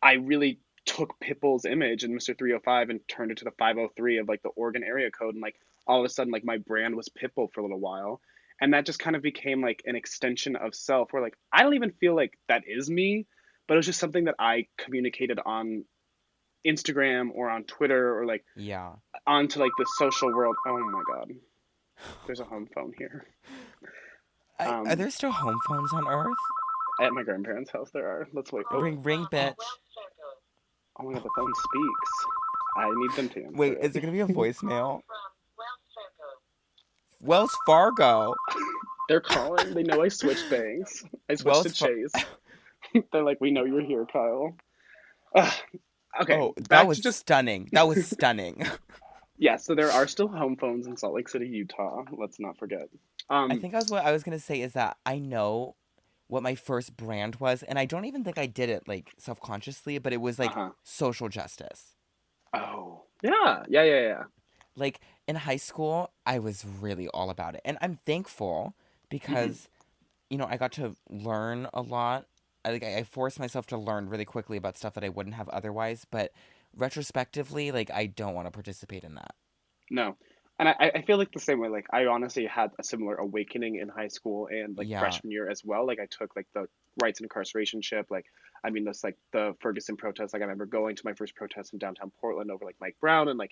I 0.02 0.14
really 0.14 0.58
took 0.86 1.18
Pitbull's 1.20 1.64
image 1.64 2.04
and 2.04 2.14
Mr. 2.14 2.36
305 2.36 2.90
and 2.90 3.00
turned 3.08 3.30
it 3.30 3.38
to 3.38 3.44
the 3.44 3.50
503 3.52 4.18
of 4.18 4.28
like 4.28 4.42
the 4.42 4.50
Oregon 4.50 4.82
area 4.84 5.10
code, 5.10 5.34
and 5.34 5.42
like 5.42 5.56
all 5.86 6.00
of 6.00 6.04
a 6.04 6.08
sudden 6.08 6.32
like 6.32 6.44
my 6.44 6.58
brand 6.58 6.94
was 6.96 7.08
Pitbull 7.08 7.48
for 7.52 7.60
a 7.60 7.62
little 7.64 7.80
while, 7.80 8.20
and 8.60 8.72
that 8.74 8.86
just 8.86 8.98
kind 8.98 9.16
of 9.16 9.22
became 9.22 9.60
like 9.60 9.82
an 9.86 9.96
extension 9.96 10.56
of 10.56 10.74
self, 10.74 11.12
where 11.12 11.22
like 11.22 11.36
I 11.52 11.62
don't 11.62 11.74
even 11.74 11.92
feel 11.92 12.14
like 12.14 12.38
that 12.48 12.62
is 12.66 12.88
me, 12.90 13.26
but 13.66 13.74
it 13.74 13.78
was 13.78 13.86
just 13.86 14.00
something 14.00 14.24
that 14.24 14.36
I 14.38 14.66
communicated 14.78 15.38
on 15.44 15.84
Instagram 16.66 17.28
or 17.34 17.50
on 17.50 17.64
Twitter 17.64 18.18
or 18.18 18.24
like 18.24 18.44
Yeah. 18.56 18.92
onto 19.26 19.60
like 19.60 19.72
the 19.76 19.86
social 19.98 20.32
world. 20.32 20.56
Oh 20.66 20.78
my 20.78 21.02
god. 21.06 21.30
There's 22.26 22.40
a 22.40 22.44
home 22.44 22.66
phone 22.74 22.92
here. 22.98 23.26
I, 24.58 24.66
are 24.66 24.88
Um, 24.88 24.98
there 24.98 25.10
still 25.10 25.32
home 25.32 25.58
phones 25.66 25.92
on 25.92 26.06
Earth? 26.06 26.36
At 27.00 27.12
my 27.12 27.22
grandparents' 27.22 27.70
house 27.70 27.90
there 27.92 28.06
are. 28.06 28.28
Let's 28.32 28.52
wait. 28.52 28.64
Oh, 28.70 28.80
Ring 28.80 29.02
ring 29.02 29.26
bitch. 29.32 29.54
oh 31.00 31.04
my 31.04 31.12
god, 31.14 31.24
the 31.24 31.30
phone 31.36 31.52
speaks. 31.54 32.10
I 32.76 32.90
need 32.94 33.12
them 33.12 33.28
to 33.30 33.44
answer. 33.44 33.56
Wait, 33.56 33.78
is 33.80 33.96
it 33.96 34.00
gonna 34.00 34.12
be 34.12 34.20
a 34.20 34.26
voicemail? 34.28 35.00
Wells 37.20 37.56
Fargo. 37.66 38.34
They're 39.08 39.20
calling. 39.20 39.74
They 39.74 39.82
know 39.82 40.02
I 40.02 40.08
switched 40.08 40.48
banks. 40.50 41.04
I 41.28 41.34
switched 41.34 41.44
Wells 41.44 41.66
to 41.66 41.70
Far- 41.74 41.88
Chase. 41.88 43.04
They're 43.12 43.22
like, 43.24 43.40
we 43.40 43.50
know 43.50 43.64
you're 43.64 43.82
here, 43.82 44.06
Kyle. 44.10 44.56
Okay. 46.20 46.38
oh, 46.38 46.54
that 46.68 46.86
was 46.86 47.00
just 47.00 47.18
stunning. 47.20 47.68
That 47.72 47.88
was 47.88 48.06
stunning. 48.06 48.64
yeah. 49.36 49.56
So 49.56 49.74
there 49.74 49.90
are 49.90 50.06
still 50.06 50.28
home 50.28 50.56
phones 50.56 50.86
in 50.86 50.96
Salt 50.96 51.14
Lake 51.14 51.28
City, 51.28 51.48
Utah. 51.48 52.04
Let's 52.16 52.38
not 52.38 52.56
forget. 52.56 52.88
Um, 53.30 53.50
I 53.50 53.56
think 53.56 53.74
I 53.74 53.78
was 53.78 53.90
what 53.90 54.04
I 54.04 54.12
was 54.12 54.22
gonna 54.22 54.38
say 54.38 54.60
is 54.60 54.72
that 54.74 54.96
I 55.06 55.18
know 55.18 55.76
what 56.28 56.42
my 56.42 56.54
first 56.54 56.96
brand 56.96 57.36
was, 57.36 57.62
and 57.62 57.78
I 57.78 57.84
don't 57.86 58.04
even 58.06 58.24
think 58.24 58.38
I 58.38 58.46
did 58.46 58.68
it 58.70 58.88
like 58.88 59.12
self 59.18 59.40
consciously, 59.40 59.98
but 59.98 60.12
it 60.12 60.20
was 60.20 60.38
like 60.38 60.56
Uh-huh. 60.56 60.70
social 60.82 61.28
justice. 61.28 61.96
Oh. 62.52 63.02
Yeah. 63.22 63.64
Yeah. 63.68 63.82
Yeah. 63.84 64.00
Yeah. 64.00 64.24
Like 64.76 65.00
in 65.28 65.36
high 65.36 65.56
school, 65.56 66.12
I 66.26 66.38
was 66.38 66.64
really 66.64 67.08
all 67.08 67.30
about 67.30 67.54
it, 67.54 67.60
and 67.64 67.78
I'm 67.80 67.96
thankful 67.96 68.74
because 69.08 69.68
you 70.30 70.38
know 70.38 70.46
I 70.50 70.56
got 70.56 70.72
to 70.74 70.96
learn 71.10 71.68
a 71.74 71.82
lot. 71.82 72.26
I 72.64 72.72
like 72.72 72.84
I 72.84 72.98
I 72.98 73.04
forced 73.04 73.38
myself 73.40 73.66
to 73.68 73.78
learn 73.78 74.08
really 74.08 74.24
quickly 74.26 74.56
about 74.58 74.76
stuff 74.78 74.94
that 74.94 75.04
I 75.04 75.10
wouldn't 75.10 75.36
have 75.36 75.48
otherwise, 75.50 76.06
but 76.10 76.32
retrospectively, 76.76 77.72
like 77.72 77.90
I 77.90 78.06
don't 78.06 78.34
want 78.34 78.46
to 78.48 78.52
participate 78.52 79.04
in 79.04 79.14
that. 79.16 79.34
No. 79.90 80.16
And 80.58 80.68
I, 80.68 80.92
I 80.94 81.02
feel 81.02 81.18
like 81.18 81.32
the 81.32 81.40
same 81.40 81.58
way. 81.58 81.68
Like 81.68 81.86
I 81.92 82.06
honestly 82.06 82.46
had 82.46 82.70
a 82.78 82.84
similar 82.84 83.16
awakening 83.16 83.76
in 83.76 83.88
high 83.88 84.08
school 84.08 84.46
and 84.50 84.76
like 84.76 84.88
Yeah. 84.88 85.00
freshman 85.00 85.32
year 85.32 85.48
as 85.50 85.64
well. 85.64 85.84
Like 85.86 85.98
I 85.98 86.06
took 86.06 86.36
like 86.36 86.46
the 86.54 86.66
rights 87.02 87.18
and 87.18 87.24
incarceration 87.24 87.82
ship. 87.82 88.06
Like 88.10 88.26
I 88.64 88.70
mean, 88.70 88.84
this 88.84 89.02
like 89.02 89.16
the 89.32 89.54
Ferguson 89.60 89.96
protest. 89.96 90.32
Like 90.32 90.42
I 90.42 90.44
remember 90.44 90.66
going 90.66 90.94
to 90.96 91.02
my 91.04 91.14
first 91.14 91.34
protest 91.34 91.72
in 91.72 91.80
downtown 91.80 92.12
Portland 92.20 92.50
over 92.52 92.64
like 92.64 92.76
Mike 92.80 92.96
Brown 93.00 93.28
and 93.28 93.38
like 93.38 93.50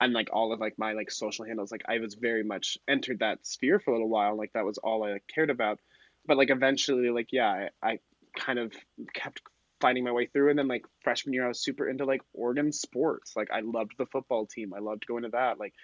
and 0.00 0.12
like 0.12 0.28
all 0.32 0.52
of 0.52 0.58
like 0.60 0.76
my 0.76 0.92
like 0.94 1.10
social 1.12 1.44
handles. 1.44 1.70
Like 1.70 1.82
I 1.88 1.98
was 1.98 2.14
very 2.14 2.42
much 2.42 2.78
entered 2.88 3.20
that 3.20 3.46
sphere 3.46 3.78
for 3.78 3.92
a 3.92 3.94
little 3.94 4.08
while. 4.08 4.36
Like 4.36 4.52
that 4.54 4.64
was 4.64 4.78
all 4.78 5.04
I 5.04 5.12
like, 5.12 5.24
cared 5.32 5.50
about. 5.50 5.78
But 6.26 6.36
like 6.36 6.50
eventually, 6.50 7.10
like 7.10 7.28
yeah, 7.30 7.68
I, 7.82 7.90
I 7.90 7.98
kind 8.36 8.58
of 8.58 8.72
kept 9.14 9.40
finding 9.80 10.04
my 10.04 10.12
way 10.12 10.26
through. 10.26 10.50
And 10.50 10.58
then 10.58 10.68
like 10.68 10.84
freshman 11.02 11.32
year, 11.32 11.44
I 11.44 11.48
was 11.48 11.62
super 11.62 11.88
into 11.88 12.04
like 12.06 12.22
Oregon 12.34 12.72
sports. 12.72 13.34
Like 13.36 13.50
I 13.52 13.60
loved 13.60 13.92
the 13.98 14.06
football 14.06 14.46
team. 14.46 14.74
I 14.74 14.80
loved 14.80 15.06
going 15.06 15.22
to 15.22 15.30
that. 15.30 15.58
Like 15.60 15.74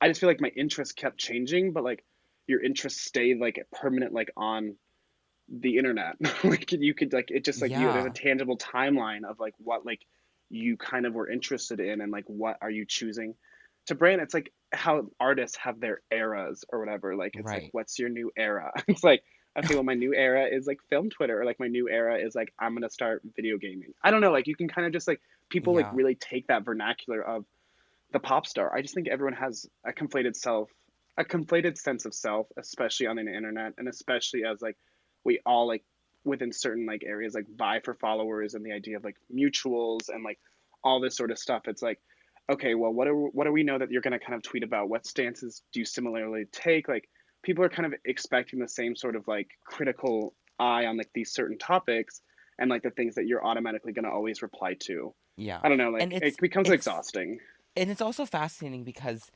I 0.00 0.08
just 0.08 0.20
feel 0.20 0.28
like 0.28 0.40
my 0.40 0.52
interests 0.56 0.94
kept 0.94 1.18
changing, 1.18 1.72
but 1.72 1.84
like 1.84 2.04
your 2.46 2.62
interests 2.62 3.02
stayed 3.02 3.38
like 3.40 3.64
permanent, 3.72 4.12
like 4.12 4.30
on 4.36 4.76
the 5.48 5.78
internet. 5.78 6.16
like 6.44 6.72
you 6.72 6.94
could 6.94 7.12
like 7.12 7.30
it 7.30 7.44
just 7.44 7.62
like 7.62 7.76
you 7.76 7.92
there's 7.92 8.06
a 8.06 8.10
tangible 8.10 8.58
timeline 8.58 9.24
of 9.24 9.38
like 9.40 9.54
what 9.58 9.86
like 9.86 10.00
you 10.50 10.76
kind 10.76 11.06
of 11.06 11.14
were 11.14 11.28
interested 11.30 11.80
in 11.80 12.00
and 12.00 12.12
like 12.12 12.24
what 12.26 12.56
are 12.60 12.70
you 12.70 12.84
choosing 12.86 13.34
to 13.86 13.94
brand. 13.94 14.20
It's 14.20 14.34
like 14.34 14.52
how 14.72 15.06
artists 15.20 15.56
have 15.58 15.80
their 15.80 16.02
eras 16.10 16.64
or 16.68 16.80
whatever. 16.80 17.16
Like 17.16 17.36
it's 17.36 17.46
Right. 17.46 17.62
like 17.62 17.68
what's 17.72 17.98
your 17.98 18.08
new 18.08 18.30
era? 18.36 18.72
it's 18.88 19.04
like 19.04 19.22
okay, 19.58 19.74
well 19.74 19.84
my 19.84 19.94
new 19.94 20.14
era 20.14 20.46
is 20.50 20.66
like 20.66 20.78
film 20.90 21.08
Twitter 21.10 21.40
or 21.40 21.44
like 21.44 21.60
my 21.60 21.68
new 21.68 21.88
era 21.88 22.18
is 22.18 22.34
like 22.34 22.52
I'm 22.58 22.74
gonna 22.74 22.90
start 22.90 23.22
video 23.34 23.56
gaming. 23.58 23.94
I 24.02 24.10
don't 24.10 24.20
know, 24.20 24.32
like 24.32 24.46
you 24.46 24.56
can 24.56 24.68
kind 24.68 24.86
of 24.86 24.92
just 24.92 25.08
like 25.08 25.20
people 25.48 25.74
like 25.74 25.88
really 25.92 26.16
take 26.16 26.48
that 26.48 26.64
vernacular 26.64 27.22
of 27.22 27.44
the 28.12 28.20
pop 28.20 28.46
star. 28.46 28.74
I 28.74 28.82
just 28.82 28.94
think 28.94 29.08
everyone 29.08 29.34
has 29.34 29.66
a 29.86 29.92
conflated 29.92 30.36
self, 30.36 30.70
a 31.18 31.24
conflated 31.24 31.76
sense 31.76 32.04
of 32.04 32.14
self, 32.14 32.46
especially 32.58 33.06
on 33.06 33.16
the 33.16 33.22
internet, 33.22 33.72
and 33.78 33.88
especially 33.88 34.44
as 34.44 34.60
like 34.62 34.76
we 35.24 35.40
all 35.44 35.66
like 35.66 35.84
within 36.24 36.52
certain 36.52 36.86
like 36.86 37.02
areas 37.04 37.34
like 37.34 37.46
vie 37.56 37.80
for 37.84 37.94
followers 37.94 38.54
and 38.54 38.64
the 38.64 38.72
idea 38.72 38.96
of 38.96 39.04
like 39.04 39.16
mutuals 39.34 40.08
and 40.08 40.24
like 40.24 40.38
all 40.82 41.00
this 41.00 41.16
sort 41.16 41.30
of 41.30 41.38
stuff. 41.38 41.62
It's 41.66 41.82
like, 41.82 42.00
okay, 42.50 42.74
well, 42.74 42.92
what 42.92 43.06
do 43.06 43.30
what 43.32 43.44
do 43.44 43.52
we 43.52 43.62
know 43.62 43.78
that 43.78 43.90
you're 43.90 44.02
gonna 44.02 44.18
kind 44.18 44.34
of 44.34 44.42
tweet 44.42 44.62
about? 44.62 44.88
What 44.88 45.06
stances 45.06 45.62
do 45.72 45.80
you 45.80 45.86
similarly 45.86 46.44
take? 46.52 46.88
Like 46.88 47.08
people 47.42 47.64
are 47.64 47.68
kind 47.68 47.86
of 47.86 47.94
expecting 48.04 48.58
the 48.58 48.68
same 48.68 48.96
sort 48.96 49.16
of 49.16 49.26
like 49.26 49.48
critical 49.64 50.34
eye 50.58 50.86
on 50.86 50.96
like 50.96 51.10
these 51.14 51.32
certain 51.32 51.58
topics 51.58 52.20
and 52.58 52.70
like 52.70 52.82
the 52.82 52.90
things 52.90 53.16
that 53.16 53.26
you're 53.26 53.44
automatically 53.44 53.92
gonna 53.92 54.10
always 54.10 54.42
reply 54.42 54.74
to. 54.80 55.14
Yeah. 55.36 55.60
I 55.62 55.68
don't 55.68 55.78
know, 55.78 55.90
like 55.90 56.10
it 56.10 56.38
becomes 56.40 56.70
exhausting. 56.70 57.38
And 57.76 57.90
it's 57.90 58.00
also 58.00 58.26
fascinating 58.26 58.84
because 58.84 59.30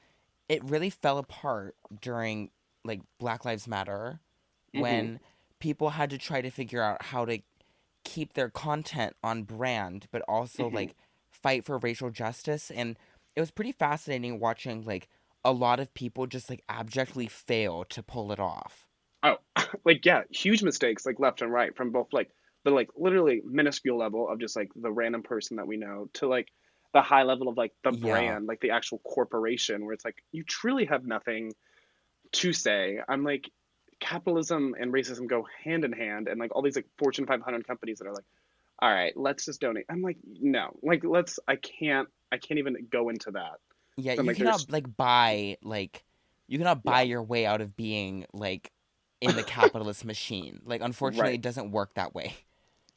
it 0.49 0.65
really 0.65 0.91
fell 0.91 1.19
apart 1.19 1.77
during 2.01 2.51
like 2.85 3.03
Black 3.19 3.45
Lives 3.45 3.69
Matter 3.69 4.21
Mhm. 4.75 5.11
when 5.11 5.21
people 5.61 5.91
had 5.91 6.11
to 6.11 6.19
try 6.19 6.43
to 6.43 6.51
figure 6.51 6.83
out 6.83 7.03
how 7.07 7.25
to 7.27 7.41
keep 8.05 8.35
their 8.35 8.51
content 8.51 9.17
on 9.23 9.45
brand 9.45 10.09
but 10.13 10.23
also 10.29 10.69
Mhm. 10.69 10.71
like 10.71 10.97
fight 11.31 11.65
for 11.65 11.79
racial 11.79 12.11
justice 12.11 12.71
and 12.71 12.99
it 13.37 13.41
was 13.41 13.51
pretty 13.51 13.73
fascinating 13.73 14.41
watching 14.41 14.83
like 14.85 15.09
a 15.45 15.53
lot 15.53 15.81
of 15.81 15.93
people 15.95 16.27
just 16.27 16.51
like 16.51 16.65
abjectly 16.69 17.27
fail 17.29 17.85
to 17.85 18.03
pull 18.03 18.33
it 18.33 18.41
off. 18.41 18.87
Oh, 19.23 19.39
like 19.85 20.05
yeah, 20.05 20.23
huge 20.31 20.63
mistakes 20.63 21.05
like 21.07 21.21
left 21.21 21.43
and 21.43 21.53
right 21.53 21.77
from 21.77 21.91
both 21.93 22.13
like 22.13 22.31
the 22.65 22.71
like 22.71 22.91
literally 22.97 23.43
minuscule 23.45 23.99
level 23.99 24.29
of 24.29 24.39
just 24.41 24.57
like 24.57 24.71
the 24.75 24.93
random 24.93 25.23
person 25.23 25.57
that 25.57 25.67
we 25.67 25.77
know 25.77 26.09
to 26.15 26.27
like 26.29 26.49
the 26.95 27.03
high 27.03 27.23
level 27.25 27.49
of 27.49 27.57
like 27.57 27.73
the 27.85 27.93
Yeah. 27.93 27.93
brand, 27.93 28.47
like 28.47 28.61
the 28.61 28.71
actual 28.71 28.99
corporation, 28.99 29.85
where 29.85 29.95
it's 29.95 30.05
like 30.05 30.23
you 30.33 30.45
truly 30.45 30.87
have 30.87 31.05
nothing 31.05 31.53
to 32.33 32.53
say. 32.53 33.01
I'm 33.09 33.25
like, 33.25 33.51
capitalism 34.01 34.75
and 34.79 34.93
racism 34.93 35.29
go 35.29 35.47
hand 35.65 35.85
in 35.85 35.93
hand, 35.93 36.29
and 36.29 36.41
like 36.41 36.55
all 36.55 36.63
these 36.63 36.77
like 36.77 36.87
Fortune 36.99 37.27
500 37.27 37.67
companies 37.67 37.99
that 37.99 38.09
are 38.09 38.15
like, 38.15 38.25
all 38.81 38.91
right, 38.93 39.17
let's 39.17 39.47
just 39.47 39.61
donate. 39.61 39.87
I'm 39.91 40.03
like, 40.03 40.19
no, 40.25 40.77
like 40.83 41.05
let's. 41.05 41.39
I 41.49 41.57
can't. 41.57 42.09
I 42.33 42.39
can't 42.39 42.59
even 42.59 42.77
go 42.91 43.09
into 43.11 43.33
that. 43.33 43.61
Yeah, 43.97 44.15
So 44.15 44.23
you 44.23 44.31
like, 44.31 44.39
there's 44.39 44.67
cannot 44.67 44.71
like 44.71 44.97
buy 44.97 45.59
like 45.63 46.05
you 46.49 46.59
cannot 46.59 46.85
buy 46.85 47.03
yeah, 47.03 47.03
your 47.03 47.23
way 47.23 47.47
out 47.47 47.61
of 47.61 47.77
being 47.77 48.27
like 48.33 48.73
in 49.21 49.35
the 49.35 49.45
capitalist 49.45 50.05
machine. 50.05 50.61
Like 50.65 50.81
unfortunately 50.81 51.35
right. 51.35 51.35
it 51.35 51.43
doesn't 51.43 51.71
work 51.73 51.95
that 51.95 52.15
way. 52.15 52.35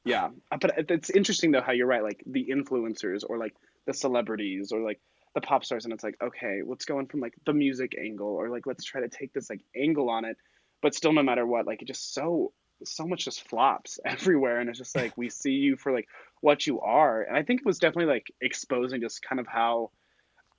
Yeah, 0.05 0.29
Uh, 0.51 0.57
but 0.59 0.91
it's 0.91 1.09
interesting 1.09 1.51
though 1.51 1.61
how 1.61 1.71
you're 1.71 1.87
right. 1.87 2.03
Like 2.03 2.23
the 2.25 2.47
influencers 2.51 3.23
or 3.27 3.37
like 3.37 3.55
the 3.86 3.93
celebrities 3.93 4.71
or 4.71 4.81
like 4.81 4.99
the 5.36 5.41
pop 5.41 5.65
stars, 5.65 5.86
and 5.86 5.93
it's 5.93 6.03
like, 6.03 6.17
okay, 6.21 6.61
let's 6.65 6.86
go 6.86 6.99
in 6.99 7.07
from 7.07 7.19
like 7.19 7.34
the 7.45 7.53
music 7.53 7.93
angle 7.99 8.36
or 8.36 8.49
like 8.49 8.67
let's 8.67 8.84
try 8.84 9.01
to 9.01 9.09
take 9.09 9.34
this 9.34 9.49
like 9.49 9.61
angle 9.75 10.09
on 10.09 10.25
it, 10.25 10.38
but 10.81 10.93
still, 10.93 11.13
no 11.13 11.23
matter 11.23 11.45
what, 11.45 11.65
like 11.65 11.81
it 11.81 11.88
just 11.88 12.13
so 12.13 12.53
so 12.86 13.05
much 13.05 13.25
just 13.25 13.47
flops 13.47 13.99
everywhere, 14.05 14.59
and 14.59 14.69
it's 14.69 14.77
just 14.79 14.95
like 14.95 15.17
we 15.17 15.29
see 15.29 15.51
you 15.51 15.77
for 15.77 15.91
like 15.91 16.07
what 16.41 16.65
you 16.67 16.81
are, 16.81 17.21
and 17.21 17.38
I 17.38 17.43
think 17.43 17.61
it 17.61 17.65
was 17.65 17.79
definitely 17.79 18.13
like 18.13 18.27
exposing 18.41 19.01
just 19.01 19.21
kind 19.21 19.39
of 19.39 19.47
how 19.47 19.91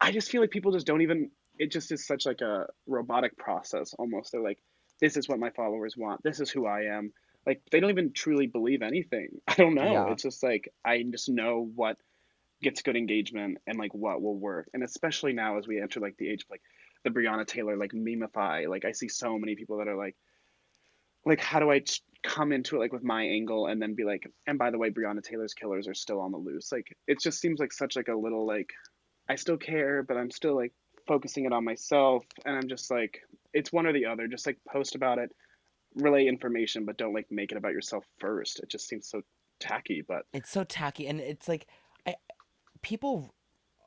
I 0.01 0.13
just 0.13 0.31
feel 0.31 0.41
like 0.41 0.51
people 0.51 0.73
just 0.73 0.87
don't 0.87 1.03
even. 1.03 1.31
It 1.57 1.71
just 1.71 1.93
is 1.93 2.05
such 2.05 2.27
like 2.27 2.41
a 2.41 2.67
robotic 2.87 3.39
process 3.39 3.95
almost. 3.97 4.33
They're 4.33 4.41
like, 4.41 4.59
this 5.01 5.17
is 5.17 5.29
what 5.29 5.39
my 5.39 5.51
followers 5.51 5.97
want. 5.97 6.23
This 6.25 6.41
is 6.41 6.51
who 6.51 6.67
I 6.67 6.97
am. 6.97 7.13
Like 7.47 7.63
they 7.71 7.81
don't 7.81 7.91
even 7.91 8.13
truly 8.13 8.47
believe 8.47 8.83
anything. 8.83 9.29
I 9.49 9.55
don't 9.55 9.75
know. 9.75 9.93
Yeah. 9.93 10.13
It's 10.13 10.23
just 10.23 10.43
like 10.43 10.73
I 10.85 11.03
just 11.11 11.29
know 11.29 11.71
what 11.75 11.97
gets 12.63 12.83
good 12.83 12.97
engagement 12.97 13.59
and 13.67 13.79
like 13.79 13.95
what 13.95 14.23
will 14.23 14.39
work. 14.39 14.69
And 14.75 14.83
especially 14.83 15.33
now 15.33 15.59
as 15.59 15.67
we 15.67 15.81
enter 15.81 16.01
like 16.01 16.17
the 16.17 16.29
age 16.29 16.45
of 16.45 16.51
like 16.51 16.63
the 17.05 17.11
Breonna 17.11 17.47
Taylor 17.47 17.77
like 17.77 17.93
memeify. 17.93 18.69
Like 18.69 18.85
I 18.85 18.93
see 18.93 19.09
so 19.09 19.39
many 19.39 19.55
people 19.55 19.79
that 19.79 19.89
are 19.89 19.97
like, 19.97 20.17
like 21.27 21.41
how 21.41 21.61
do 21.61 21.71
I 21.71 21.83
come 22.23 22.53
into 22.53 22.77
it 22.77 22.81
like 22.81 22.93
with 22.93 23.05
my 23.05 23.23
angle 23.23 23.67
and 23.67 23.81
then 23.81 23.95
be 23.95 24.05
like, 24.05 24.27
and 24.47 24.59
by 24.59 24.71
the 24.71 24.79
way, 24.79 24.91
Breonna 24.91 25.23
Taylor's 25.23 25.55
killers 25.55 25.87
are 25.89 25.95
still 25.95 26.21
on 26.21 26.33
the 26.33 26.39
loose. 26.39 26.73
Like 26.73 26.97
it 27.07 27.21
just 27.21 27.41
seems 27.41 27.61
like 27.61 27.73
such 27.73 27.97
like 27.97 28.09
a 28.09 28.15
little 28.15 28.47
like 28.47 28.71
I 29.29 29.37
still 29.37 29.57
care, 29.57 30.03
but 30.03 30.17
I'm 30.17 30.31
still 30.31 30.57
like 30.57 30.73
focusing 31.07 31.45
it 31.45 31.53
on 31.53 31.65
myself. 31.65 32.25
And 32.45 32.57
I'm 32.57 32.69
just 32.69 32.91
like, 32.91 33.21
it's 33.53 33.73
one 33.73 33.87
or 33.87 33.93
the 33.93 34.07
other. 34.07 34.27
Just 34.27 34.47
like 34.47 34.59
post 34.71 34.95
about 34.95 35.19
it, 35.19 35.31
relay 35.95 36.27
information, 36.27 36.85
but 36.85 36.97
don't 36.97 37.15
like 37.15 37.27
make 37.31 37.53
it 37.53 37.59
about 37.59 37.73
yourself 37.73 38.05
first. 38.19 38.61
It 38.61 38.71
just 38.71 38.89
seems 38.89 39.09
so 39.09 39.23
tacky. 39.61 40.03
But 40.07 40.23
It's 40.33 40.51
so 40.51 40.65
tacky 40.65 41.07
and 41.07 41.21
it's 41.21 41.49
like 41.49 41.67
people 42.85 43.35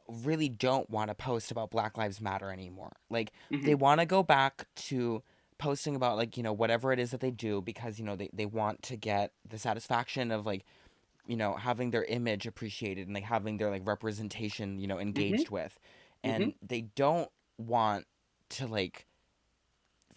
really 0.07 0.49
don't 0.49 0.89
want 0.89 1.09
to 1.09 1.15
post 1.15 1.51
about 1.51 1.71
Black 1.71 1.97
Lives 1.97 2.21
Matter 2.21 2.51
anymore. 2.51 2.93
Like 3.09 3.31
they 3.61 3.73
hmm 3.73 3.75
want 3.75 4.01
to 4.01 4.05
go 4.05 4.23
back 4.23 4.67
to 4.75 5.23
posting 5.57 5.95
about 5.95 6.17
like, 6.17 6.37
you 6.37 6.43
know, 6.43 6.53
whatever 6.53 6.91
it 6.91 6.99
is 6.99 7.11
that 7.11 7.21
they 7.21 7.31
do 7.31 7.61
because, 7.61 7.99
you 7.99 8.05
know, 8.05 8.15
they, 8.15 8.29
they 8.33 8.45
want 8.45 8.81
to 8.83 8.97
get 8.97 9.33
the 9.47 9.57
satisfaction 9.57 10.31
of 10.31 10.45
like, 10.45 10.65
you 11.27 11.37
know, 11.37 11.55
having 11.55 11.91
their 11.91 12.05
image 12.05 12.47
appreciated 12.47 13.07
and 13.07 13.13
like 13.13 13.23
having 13.23 13.57
their 13.57 13.69
like 13.69 13.85
representation, 13.87 14.79
you 14.79 14.87
know, 14.87 14.99
hmm 15.13 15.41
engaged 15.41 15.49
with. 15.49 15.79
hmm 16.23 16.49
And 16.49 16.53
they 16.61 16.81
don't 16.81 17.29
want 17.57 18.05
to 18.49 18.67
like 18.67 19.05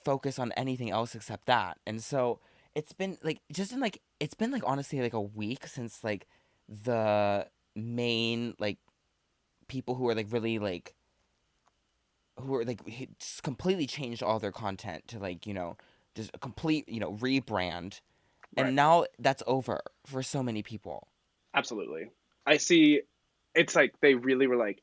focus 0.05 0.39
on 0.39 0.53
anything 0.53 0.91
else 0.91 1.15
except 1.15 1.47
that. 1.47 1.79
And 1.87 2.03
so 2.03 2.41
it's 2.75 2.93
been 2.93 3.19
like 3.23 3.41
just 3.53 3.73
in 3.73 3.81
like 3.81 4.01
it's 4.21 4.35
been 4.35 4.51
like 4.51 4.63
honestly 4.65 5.01
like 5.01 5.13
a 5.13 5.21
week 5.21 5.67
since 5.67 6.05
like 6.05 6.27
the 6.69 7.47
main 7.81 8.55
like 8.59 8.79
people 9.69 9.95
who 9.95 10.09
are 10.09 10.15
like 10.15 10.27
really 10.31 10.59
like 10.59 10.95
who 12.39 12.55
are 12.55 12.65
like 12.65 12.81
just 13.19 13.43
completely 13.43 13.87
changed 13.87 14.23
all 14.23 14.39
their 14.39 14.53
content 14.53 15.07
to 15.09 15.19
like 15.19 15.47
you 15.47 15.55
know 15.55 15.77
just 16.15 16.31
a 16.35 16.39
complete 16.39 16.89
you 16.89 17.01
know 17.01 17.13
rebrand 17.15 18.01
right, 18.57 18.67
and 18.67 18.77
now 18.77 19.05
that's 19.19 19.43
over 19.47 19.81
for 20.07 20.23
so 20.23 20.43
many 20.43 20.63
people 20.63 21.09
absolutely. 21.55 22.11
I 22.47 22.57
see. 22.57 23.03
It's 23.55 23.75
like 23.75 23.95
they 24.01 24.15
really 24.15 24.47
were 24.47 24.57
like 24.57 24.81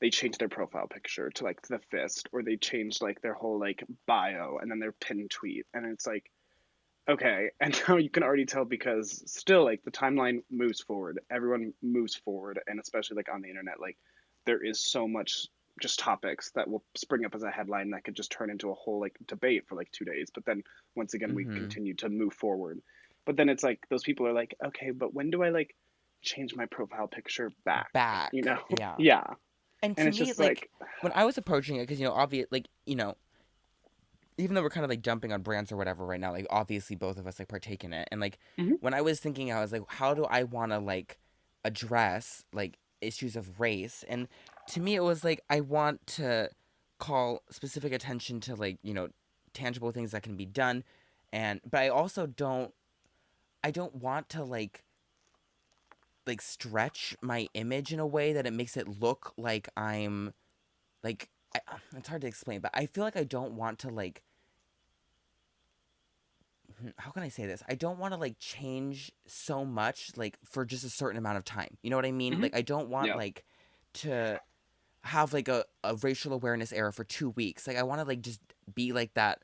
they 0.00 0.10
changed 0.10 0.38
their 0.40 0.48
profile 0.48 0.86
picture 0.86 1.30
to 1.30 1.44
like 1.44 1.60
the 1.62 1.80
fist, 1.90 2.28
or 2.32 2.42
they 2.42 2.56
changed 2.56 3.02
like 3.02 3.20
their 3.20 3.34
whole 3.34 3.58
like 3.58 3.84
bio 4.06 4.58
and 4.60 4.70
then 4.70 4.78
their 4.78 4.92
pinned 4.92 5.30
tweet, 5.30 5.66
and 5.74 5.86
it's 5.86 6.06
like 6.06 6.30
okay 7.08 7.50
and 7.60 7.80
now 7.88 7.96
you 7.96 8.10
can 8.10 8.22
already 8.22 8.44
tell 8.44 8.64
because 8.64 9.22
still 9.26 9.64
like 9.64 9.82
the 9.84 9.90
timeline 9.90 10.42
moves 10.50 10.80
forward. 10.80 11.20
Everyone 11.30 11.72
moves 11.82 12.14
forward 12.14 12.60
and 12.66 12.78
especially 12.80 13.16
like 13.16 13.28
on 13.32 13.42
the 13.42 13.48
internet 13.48 13.80
like 13.80 13.96
there 14.46 14.64
is 14.64 14.80
so 14.80 15.06
much 15.06 15.46
just 15.80 15.98
topics 15.98 16.50
that 16.52 16.68
will 16.68 16.82
spring 16.96 17.24
up 17.24 17.34
as 17.34 17.44
a 17.44 17.50
headline 17.50 17.90
that 17.90 18.02
could 18.02 18.16
just 18.16 18.32
turn 18.32 18.50
into 18.50 18.70
a 18.70 18.74
whole 18.74 19.00
like 19.00 19.16
debate 19.26 19.64
for 19.68 19.76
like 19.76 19.90
two 19.92 20.04
days. 20.04 20.28
But 20.32 20.44
then 20.44 20.62
once 20.96 21.14
again 21.14 21.34
we 21.34 21.44
mm-hmm. 21.44 21.56
continue 21.56 21.94
to 21.94 22.08
move 22.08 22.32
forward. 22.32 22.80
But 23.24 23.36
then 23.36 23.48
it's 23.48 23.62
like 23.62 23.80
those 23.88 24.02
people 24.02 24.26
are 24.26 24.32
like 24.32 24.56
okay 24.64 24.90
but 24.90 25.14
when 25.14 25.30
do 25.30 25.42
i 25.42 25.50
like 25.50 25.74
change 26.22 26.54
my 26.56 26.66
profile 26.66 27.06
picture 27.06 27.52
back? 27.64 27.92
Back, 27.92 28.30
you 28.32 28.42
know? 28.42 28.58
yeah. 28.78 28.94
Yeah. 28.98 29.24
And 29.80 29.94
and 29.96 30.12
to 30.12 30.24
me 30.24 30.32
like 30.32 30.38
like 30.38 30.70
when 31.02 31.12
i 31.14 31.24
was 31.24 31.38
approaching 31.38 31.76
it 31.76 31.82
because 31.82 32.00
you 32.00 32.06
know 32.06 32.12
obvious 32.12 32.48
like 32.50 32.66
you 32.84 32.96
know 32.96 33.14
even 34.38 34.54
though 34.54 34.62
we're 34.62 34.70
kind 34.70 34.84
of 34.84 34.90
like 34.90 35.02
jumping 35.02 35.32
on 35.32 35.42
brands 35.42 35.70
or 35.70 35.76
whatever 35.76 36.06
right 36.06 36.20
now 36.20 36.32
like 36.32 36.46
obviously 36.48 36.96
both 36.96 37.18
of 37.18 37.26
us 37.26 37.38
like 37.38 37.48
partake 37.48 37.84
in 37.84 37.92
it 37.92 38.08
and 38.10 38.20
like 38.20 38.38
hmm 38.56 38.72
when 38.80 38.94
i 38.94 39.00
was 39.00 39.20
thinking 39.20 39.52
i 39.52 39.60
was 39.60 39.72
like 39.72 39.82
how 39.88 40.14
do 40.14 40.24
i 40.26 40.42
want 40.42 40.72
to 40.72 40.78
like 40.78 41.18
address 41.64 42.44
like 42.52 42.78
issues 43.00 43.36
of 43.36 43.60
race? 43.60 44.04
And 44.08 44.28
to 44.68 44.80
me 44.80 44.94
it 44.94 45.02
was 45.02 45.24
like 45.24 45.40
i 45.48 45.60
want 45.60 46.06
to 46.06 46.50
call 46.98 47.42
specific 47.50 47.92
attention 47.92 48.40
to 48.40 48.54
like 48.54 48.78
you 48.82 48.92
know 48.92 49.08
tangible 49.54 49.92
things 49.92 50.10
that 50.10 50.22
can 50.22 50.36
be 50.36 50.44
done 50.44 50.84
and 51.32 51.60
but 51.68 51.80
i 51.80 51.88
also 51.88 52.26
don't 52.26 52.74
i 53.64 53.70
don't 53.70 53.94
want 53.94 54.28
to 54.28 54.44
like 54.44 54.84
like 56.26 56.42
stretch 56.42 57.16
my 57.22 57.48
image 57.54 57.92
in 57.92 58.00
a 58.00 58.06
way 58.06 58.32
that 58.32 58.46
it 58.46 58.52
makes 58.52 58.76
it 58.76 58.88
look 59.00 59.32
like 59.38 59.68
i'm 59.76 60.34
like 61.02 61.30
I, 61.54 61.60
it's 61.96 62.08
hard 62.08 62.20
to 62.22 62.26
explain 62.26 62.60
but 62.60 62.72
i 62.74 62.84
feel 62.84 63.04
like 63.04 63.16
i 63.16 63.24
don't 63.24 63.52
want 63.52 63.78
to 63.80 63.88
like 63.88 64.22
how 66.98 67.10
can 67.10 67.22
I 67.22 67.28
say 67.28 67.46
this? 67.46 67.62
I 67.68 67.74
don't 67.74 67.98
want 67.98 68.14
to 68.14 68.20
like 68.20 68.38
change 68.38 69.12
so 69.26 69.64
much 69.64 70.12
like 70.16 70.38
for 70.44 70.64
just 70.64 70.84
a 70.84 70.90
certain 70.90 71.18
amount 71.18 71.38
of 71.38 71.44
time. 71.44 71.76
You 71.82 71.90
know 71.90 71.96
what 71.96 72.06
I 72.06 72.12
mean? 72.12 72.34
hmm 72.34 72.42
Like 72.42 72.54
I 72.54 72.62
don't 72.62 72.88
want 72.88 73.08
yeah 73.08 73.16
like 73.16 73.44
to 73.94 74.40
have 75.04 75.32
like 75.32 75.48
a, 75.48 75.64
a 75.84 75.96
racial 75.96 76.32
awareness 76.32 76.72
era 76.72 76.92
for 76.92 77.04
two 77.04 77.30
weeks. 77.30 77.66
Like 77.66 77.76
I 77.76 77.82
want 77.82 78.00
to 78.00 78.06
like 78.06 78.22
just 78.22 78.40
be 78.74 78.92
like 78.92 79.14
that 79.14 79.42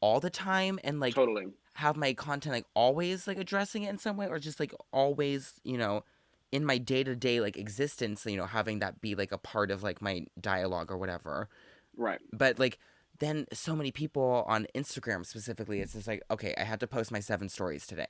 all 0.00 0.20
the 0.20 0.30
time 0.30 0.78
and 0.84 1.00
like 1.00 1.14
totally 1.14 1.46
have 1.74 1.96
my 1.96 2.12
content 2.14 2.54
like 2.54 2.66
always 2.74 3.26
like 3.26 3.38
addressing 3.38 3.84
it 3.84 3.90
in 3.90 3.98
some 3.98 4.16
way 4.16 4.28
or 4.28 4.38
just 4.38 4.60
like 4.60 4.74
always, 4.92 5.54
you 5.64 5.78
know, 5.78 6.04
in 6.52 6.64
my 6.64 6.78
day 6.78 7.04
to 7.04 7.16
day 7.16 7.40
like 7.40 7.56
existence, 7.56 8.26
you 8.26 8.36
know, 8.36 8.46
having 8.46 8.80
that 8.80 9.00
be 9.00 9.14
like 9.14 9.32
a 9.32 9.38
part 9.38 9.70
of 9.70 9.82
like 9.82 10.02
my 10.02 10.26
dialogue 10.40 10.90
or 10.90 10.98
whatever 10.98 11.48
right 11.96 12.20
but 12.32 12.58
like 12.58 12.78
then 13.20 13.46
so 13.52 13.74
many 13.76 13.90
people 13.92 14.44
on 14.46 14.66
Instagram 14.74 15.24
specifically, 15.26 15.80
it's 15.80 15.92
just 15.94 16.06
like, 16.08 16.22
okay, 16.30 16.54
I 16.58 16.64
had 16.64 16.80
to 16.80 16.86
post 16.86 17.10
my 17.12 17.20
seven 17.20 17.48
stories 17.48 17.86
today. 17.86 18.06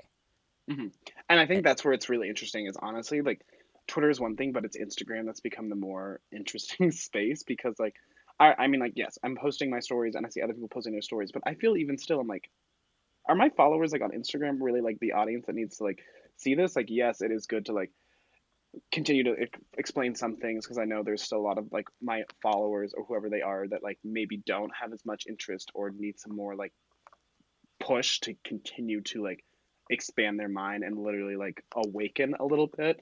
hmm 0.68 0.88
And 1.28 1.40
I 1.40 1.46
Eh, 1.54 1.60
think 1.60 1.64
that's 1.64 1.84
where 1.84 1.94
it's 1.94 2.08
really 2.08 2.28
interesting 2.28 2.66
is 2.66 2.76
honestly 2.80 3.22
like 3.22 3.44
Twitter 3.86 4.10
is 4.10 4.20
one 4.20 4.36
thing, 4.36 4.52
but 4.52 4.64
it's 4.66 4.76
Instagram 4.76 5.24
that's 5.24 5.40
become 5.40 5.68
the 5.70 5.74
more 5.76 6.20
interesting 6.32 6.90
space 6.90 7.42
because 7.42 7.74
like 7.78 7.94
I 8.38 8.54
I 8.58 8.66
mean 8.66 8.80
like 8.80 8.92
yes, 8.96 9.18
I'm 9.22 9.36
posting 9.36 9.70
my 9.70 9.80
stories 9.80 10.14
and 10.14 10.26
I 10.26 10.28
see 10.28 10.42
other 10.42 10.52
people 10.52 10.68
posting 10.68 10.92
their 10.92 11.02
stories, 11.02 11.32
but 11.32 11.42
I 11.46 11.54
feel 11.54 11.76
even 11.76 11.98
still 11.98 12.20
I'm 12.20 12.26
like, 12.28 12.50
are 13.28 13.36
my 13.36 13.50
followers 13.50 13.92
like 13.92 14.02
on 14.02 14.12
Instagram 14.12 14.58
really 14.60 14.80
like 14.82 14.98
the 15.00 15.12
audience 15.12 15.46
that 15.46 15.56
needs 15.56 15.78
to 15.78 15.84
like 15.84 16.02
see 16.36 16.54
this? 16.54 16.76
Like 16.76 16.88
yes, 16.90 17.22
it 17.22 17.32
is 17.32 17.46
good 17.46 17.66
to 17.66 17.72
like 17.72 17.92
continue 18.92 19.24
to 19.24 19.34
ex- 19.40 19.60
explain 19.76 20.14
some 20.14 20.36
things 20.36 20.64
because 20.64 20.78
I 20.78 20.84
know 20.84 21.02
there's 21.02 21.22
still 21.22 21.38
a 21.38 21.48
lot 21.48 21.58
of 21.58 21.68
like 21.72 21.86
my 22.02 22.24
followers 22.42 22.92
or 22.96 23.04
whoever 23.04 23.30
they 23.30 23.42
are 23.42 23.66
that 23.68 23.82
like 23.82 23.98
maybe 24.04 24.36
don't 24.36 24.72
have 24.80 24.92
as 24.92 25.04
much 25.04 25.26
interest 25.28 25.70
or 25.74 25.90
need 25.90 26.18
some 26.18 26.36
more 26.36 26.54
like 26.54 26.72
push 27.80 28.20
to 28.20 28.34
continue 28.44 29.00
to 29.00 29.22
like 29.22 29.44
expand 29.90 30.38
their 30.38 30.48
mind 30.48 30.84
and 30.84 30.98
literally 30.98 31.36
like 31.36 31.64
awaken 31.74 32.34
a 32.38 32.44
little 32.44 32.66
bit. 32.66 33.00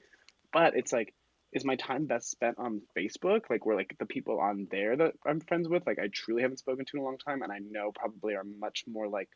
But 0.53 0.77
it's 0.77 0.93
like, 0.93 1.15
is 1.53 1.65
my 1.65 1.77
time 1.77 2.07
best 2.07 2.31
spent 2.31 2.59
on 2.59 2.83
Facebook? 2.97 3.43
Like, 3.51 3.65
where 3.65 3.77
like 3.77 3.97
the 3.99 4.07
people 4.07 4.39
on 4.41 4.69
there 4.71 4.97
that 4.97 5.15
I'm 5.27 5.41
friends 5.41 5.69
with, 5.69 5.87
like 5.87 5.99
I 5.99 6.09
truly 6.13 6.43
haven't 6.43 6.59
spoken 6.59 6.85
to 6.85 6.97
in 6.97 7.01
a 7.01 7.05
long 7.05 7.19
time, 7.19 7.43
and 7.43 7.53
I 7.53 7.59
know 7.59 7.93
probably 7.95 8.35
are 8.35 8.45
much 8.59 8.85
more 8.87 9.09
like 9.09 9.29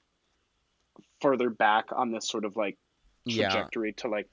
further 1.20 1.51
back 1.51 1.87
on 1.95 2.12
this 2.12 2.28
sort 2.28 2.45
of 2.45 2.57
like 2.57 2.78
Yeah. 3.24 3.49
trajectory 3.49 3.93
to 3.95 4.09
like 4.09 4.28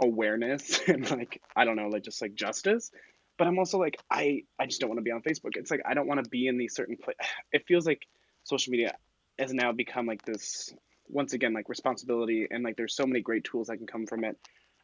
awareness 0.00 0.80
and 0.88 1.10
like 1.10 1.40
I 1.54 1.64
don't 1.64 1.76
know, 1.76 1.88
like 1.88 2.02
just 2.02 2.22
like 2.22 2.34
justice. 2.34 2.90
But 3.38 3.48
I'm 3.48 3.58
also 3.58 3.78
like 3.78 3.98
I 4.10 4.44
I 4.58 4.66
just 4.66 4.80
don't 4.80 4.90
want 4.90 4.98
to 4.98 5.04
be 5.04 5.10
on 5.10 5.22
Facebook. 5.22 5.56
It's 5.56 5.70
like 5.70 5.82
I 5.84 5.94
don't 5.94 6.06
want 6.06 6.22
to 6.22 6.30
be 6.30 6.46
in 6.46 6.58
these 6.58 6.74
certain 6.74 6.96
pla 6.96 7.12
It 7.52 7.66
feels 7.66 7.86
like 7.86 8.06
social 8.44 8.70
media 8.70 8.94
has 9.38 9.52
now 9.52 9.72
become 9.72 10.06
like 10.06 10.24
this 10.24 10.72
once 11.08 11.32
again 11.32 11.52
like 11.52 11.68
responsibility 11.68 12.46
and 12.50 12.64
like 12.64 12.76
there's 12.76 12.94
so 12.94 13.06
many 13.06 13.20
great 13.20 13.44
tools 13.44 13.68
that 13.68 13.76
can 13.76 13.86
come 13.86 14.06
from 14.06 14.24
it 14.24 14.36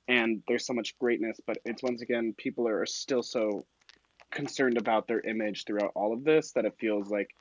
and 0.08 0.42
there's 0.46 0.66
so 0.66 0.72
much 0.72 0.96
greatness 0.98 1.40
but 1.46 1.58
it's 1.64 1.82
once 1.82 2.02
again 2.02 2.34
people 2.36 2.68
are 2.68 2.86
still 2.86 3.22
so 3.22 3.64
concerned 4.30 4.78
about 4.78 5.06
their 5.08 5.20
image 5.20 5.64
throughout 5.64 5.92
all 5.94 6.12
of 6.12 6.24
this 6.24 6.52
that 6.52 6.64
it 6.64 6.74
feels 6.78 7.08
like 7.10 7.34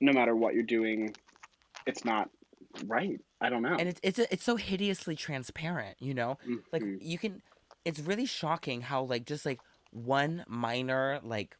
no 0.00 0.12
matter 0.12 0.34
what 0.34 0.54
you're 0.54 0.62
doing 0.62 1.14
it's 1.86 2.04
not 2.04 2.30
right. 2.86 3.20
I 3.40 3.50
don't 3.50 3.62
know. 3.62 3.76
And 3.78 3.88
it's 3.88 4.00
it's 4.02 4.18
it's 4.18 4.44
so 4.44 4.56
hideously 4.56 5.16
transparent 5.16 5.96
you 6.00 6.14
know? 6.14 6.38
Like 6.72 6.82
hmm 6.82 6.96
you 7.00 7.18
can 7.18 7.42
it's 7.84 8.00
really 8.00 8.26
shocking 8.26 8.82
how 8.82 9.02
like 9.02 9.26
just 9.26 9.44
like 9.44 9.60
one 9.90 10.44
minor 10.48 11.20
like 11.22 11.56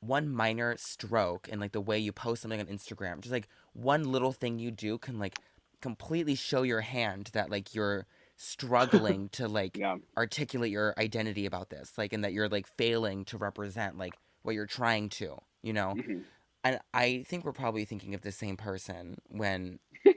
one 0.00 0.28
minor 0.28 0.76
stroke 0.78 1.48
in 1.48 1.58
like 1.58 1.72
the 1.72 1.80
way 1.80 1.98
you 1.98 2.12
post 2.12 2.42
something 2.42 2.60
on 2.60 2.66
instagram 2.66 3.20
just 3.20 3.32
like 3.32 3.48
one 3.72 4.04
little 4.04 4.32
thing 4.32 4.58
you 4.58 4.70
do 4.70 4.98
can 4.98 5.18
like 5.18 5.38
completely 5.80 6.34
show 6.34 6.62
your 6.62 6.82
hand 6.82 7.30
that 7.32 7.50
like 7.50 7.74
you're 7.74 8.06
struggling 8.36 9.28
to 9.32 9.48
like 9.48 9.76
yeah. 9.76 9.96
articulate 10.16 10.70
your 10.70 10.94
identity 10.96 11.44
about 11.44 11.70
this 11.70 11.92
like 11.98 12.12
and 12.12 12.24
that 12.24 12.32
you're 12.32 12.48
like 12.48 12.66
failing 12.66 13.24
to 13.24 13.36
represent 13.36 13.98
like 13.98 14.14
what 14.42 14.54
you're 14.54 14.66
trying 14.66 15.08
to 15.08 15.36
you 15.62 15.72
know? 15.72 15.94
Hmm 15.94 16.20
and 16.66 16.80
i 16.94 17.24
think 17.26 17.44
we're 17.44 17.52
probably 17.52 17.84
thinking 17.84 18.14
of 18.14 18.22
the 18.22 18.32
same 18.32 18.56
person 18.56 19.16
when 19.28 19.78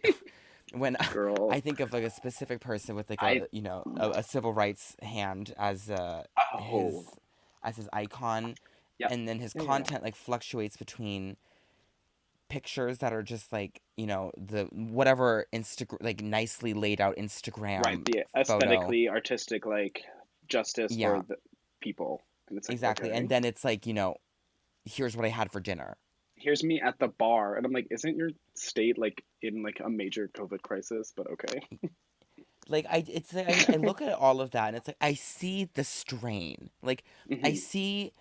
when 0.73 0.95
girl. 1.11 1.49
I 1.51 1.59
think 1.59 1.79
of 1.79 1.91
like 1.93 2.03
a 2.03 2.09
specific 2.09 2.59
person 2.61 2.95
with 2.95 3.09
like 3.09 3.23
i 3.23 3.31
a 3.31 3.47
you 3.51 3.61
know 3.61 3.83
a, 3.97 4.09
a 4.11 4.23
civil 4.23 4.53
rights 4.53 4.95
hand 5.01 5.53
as 5.57 5.89
uh 5.89 6.23
his 6.59 6.95
oh 6.95 7.05
as 7.63 7.75
his 7.75 7.89
icon, 7.91 8.55
yeah 8.97 9.07
and 9.11 9.27
then 9.27 9.39
his 9.39 9.53
yeah 9.55 9.61
yeah 9.61 9.67
content 9.67 10.03
like 10.03 10.15
fluctuates 10.15 10.77
between 10.77 11.35
pictures 12.49 12.99
that 12.99 13.13
are 13.13 13.21
just 13.21 13.51
like 13.51 13.81
you 13.97 14.07
know 14.07 14.31
the 14.37 14.63
whatever 14.71 15.45
Instagram 15.53 15.97
like 16.01 16.21
nicely 16.21 16.73
laid 16.73 17.01
out 17.01 17.15
right 17.17 17.25
Instagram 17.25 18.05
the 18.05 18.23
photo. 18.45 18.65
aesthetically 18.65 19.09
artistic 19.09 19.65
like 19.65 20.03
justice 20.47 20.91
Yeah, 20.91 21.19
for 21.19 21.25
the 21.27 21.35
people. 21.81 22.21
And 22.49 22.57
it's 22.57 22.67
like 22.67 22.73
exactly. 22.73 23.11
And 23.11 23.29
then 23.29 23.45
it's 23.45 23.63
like 23.63 23.85
you 23.85 23.93
know 23.93 24.15
here's 24.85 25.15
what 25.15 25.25
I 25.25 25.29
had 25.29 25.51
for 25.51 25.59
dinner. 25.59 25.97
Here's 26.39 26.63
me 26.63 26.81
at 26.81 26.97
the 26.99 27.07
bar 27.07 27.55
and 27.55 27.65
i'm 27.65 27.71
like 27.71 27.87
isn't 27.91 28.17
your 28.17 28.31
state 28.55 28.97
like 28.97 29.23
in 29.41 29.63
like 29.63 29.79
a 29.83 29.89
major 29.89 30.29
covid 30.29 30.61
crisis? 30.61 31.13
But 31.15 31.27
okay. 31.31 31.61
Like 32.67 32.85
I, 32.89 33.03
it's 33.07 33.33
like 33.33 33.47
I, 33.47 33.73
I 33.73 33.77
look 33.77 34.01
at 34.01 34.13
all 34.13 34.41
of 34.41 34.51
that 34.51 34.67
and 34.69 34.77
it's 34.77 34.87
like 34.87 34.97
I 35.01 35.13
see 35.13 35.69
the 35.73 35.83
strain. 35.83 36.69
Like 36.83 37.03
I 37.43 37.53
hmm 37.53 37.55
see 37.55 38.13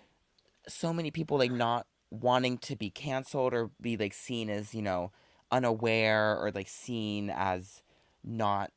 so 0.68 0.92
many 0.92 1.10
people 1.10 1.38
like 1.38 1.52
not 1.52 1.86
wanting 2.10 2.58
to 2.58 2.76
be 2.76 2.90
canceled 2.90 3.54
or 3.54 3.70
be 3.80 3.96
like 3.96 4.14
seen 4.14 4.50
as 4.50 4.74
you 4.74 4.82
know 4.82 5.12
unaware 5.50 6.38
or 6.38 6.50
like 6.52 6.68
seen 6.68 7.30
as 7.30 7.82
not 8.24 8.72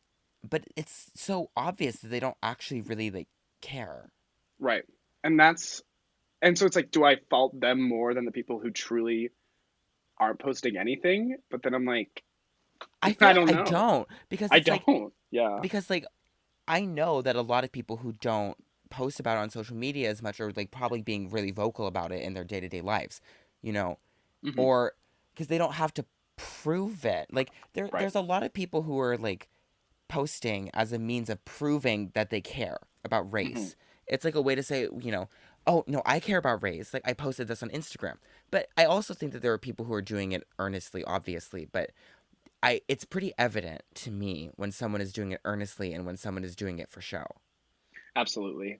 but 0.50 0.64
it's 0.76 1.12
so 1.16 1.50
obvious 1.56 1.98
that 1.98 2.10
they 2.10 2.20
don't 2.20 2.38
actually 2.44 2.82
really 2.82 3.12
like 3.12 3.28
care. 3.62 4.12
Right. 4.60 4.84
And 5.24 5.40
that's 5.40 5.82
and 6.42 6.58
so 6.58 6.66
it's 6.66 6.76
like 6.76 6.92
do 6.92 7.04
i 7.04 7.18
fault 7.30 7.60
them 7.60 7.82
more 7.82 8.14
than 8.14 8.26
the 8.26 8.32
people 8.32 8.60
who 8.60 8.72
truly 8.72 9.30
aren't 10.18 10.40
posting 10.40 10.78
anything? 10.78 11.38
But 11.50 11.64
then 11.64 11.74
i'm 11.74 11.86
like 11.86 12.24
i 13.02 13.16
i 13.22 13.34
don't 13.34 13.50
know. 13.50 13.62
i 13.62 13.64
don't 13.64 14.08
because 14.30 14.50
i 14.52 14.58
it's 14.58 14.68
like 14.68 14.86
don't. 14.86 15.14
Yeah. 15.32 15.60
because 15.62 15.90
like 15.90 16.06
i 16.68 16.82
know 16.82 17.22
that 17.22 17.36
a 17.36 17.42
lot 17.42 17.64
of 17.64 17.72
people 17.72 17.98
who 17.98 18.14
don't 18.14 18.58
post 18.90 19.20
about 19.20 19.38
it 19.38 19.42
on 19.42 19.50
social 19.50 19.76
media 19.76 20.10
as 20.10 20.22
much 20.22 20.40
are 20.40 20.52
like 20.56 20.72
probably 20.72 21.02
being 21.02 21.30
really 21.30 21.52
vocal 21.52 21.88
about 21.88 22.12
it 22.12 22.22
in 22.22 22.34
their 22.34 22.44
day-to-day 22.44 22.82
lives 22.82 23.22
you 23.62 23.72
know? 23.72 23.98
Hmm 24.44 24.60
or 24.60 24.94
because 25.34 25.48
they 25.48 25.58
don't 25.58 25.76
have 25.76 25.94
to 25.94 26.06
prove 26.36 27.06
it. 27.06 27.28
Like 27.32 27.52
there, 27.74 27.86
right. 27.86 28.00
there's 28.00 28.16
a 28.16 28.22
lot 28.22 28.44
of 28.44 28.54
people 28.54 28.82
who 28.82 29.00
are 29.00 29.18
like 29.18 29.48
posting 30.08 30.70
as 30.74 30.92
a 30.92 31.00
means 31.00 31.30
of 31.30 31.44
proving 31.46 32.12
that 32.16 32.30
they 32.30 32.42
care 32.42 32.78
about 33.06 33.32
race. 33.32 33.76
It's 34.08 34.26
like 34.26 34.36
a 34.36 34.42
way 34.42 34.56
to 34.56 34.64
say, 34.64 34.88
you 35.00 35.12
know, 35.12 35.30
oh 35.68 35.84
no, 35.88 36.02
I 36.06 36.20
care 36.20 36.38
about 36.38 36.64
race. 36.64 36.94
Like 36.94 37.04
I 37.06 37.14
posted 37.14 37.48
this 37.48 37.64
on 37.64 37.70
Instagram. 37.70 38.16
But 38.50 38.68
I 38.78 38.86
also 38.86 39.14
think 39.14 39.34
that 39.34 39.42
there 39.42 39.54
are 39.54 39.58
people 39.58 39.86
who 39.86 39.94
are 39.94 40.02
doing 40.02 40.32
it 40.32 40.46
earnestly, 40.60 41.04
obviously. 41.04 41.68
But 41.72 41.92
I, 42.64 42.82
it's 42.88 43.06
pretty 43.06 43.34
evident 43.38 43.82
to 43.96 44.12
me 44.12 44.52
when 44.56 44.72
someone 44.72 45.02
is 45.02 45.14
doing 45.14 45.32
it 45.32 45.42
earnestly 45.46 45.94
and 45.94 46.06
when 46.06 46.18
someone 46.18 46.44
is 46.44 46.56
doing 46.56 46.80
it 46.80 46.90
for 46.90 47.02
show. 47.02 47.26
absolutely 48.16 48.78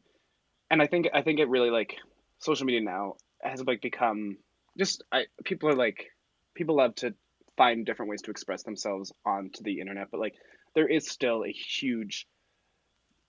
and 0.70 0.82
i 0.82 0.88
think 0.88 1.08
i 1.14 1.22
think 1.22 1.40
it 1.40 1.48
really 1.48 1.70
like 1.70 1.96
social 2.40 2.66
media 2.66 2.82
now 2.82 3.16
has 3.42 3.64
like 3.64 3.82
become 3.82 4.38
just 4.78 5.04
I 5.12 5.26
people 5.44 5.70
are 5.70 5.76
like 5.76 6.12
people 6.54 6.76
love 6.76 6.96
to 6.96 7.14
find 7.58 7.86
different 7.86 8.10
ways 8.10 8.22
to 8.24 8.32
express 8.32 8.64
themselves 8.64 9.12
onto 9.26 9.64
the 9.64 9.80
internet, 9.80 10.10
but 10.12 10.20
like 10.20 10.36
there 10.74 10.88
is 10.88 11.08
still 11.08 11.44
a 11.44 11.52
huge 11.52 12.28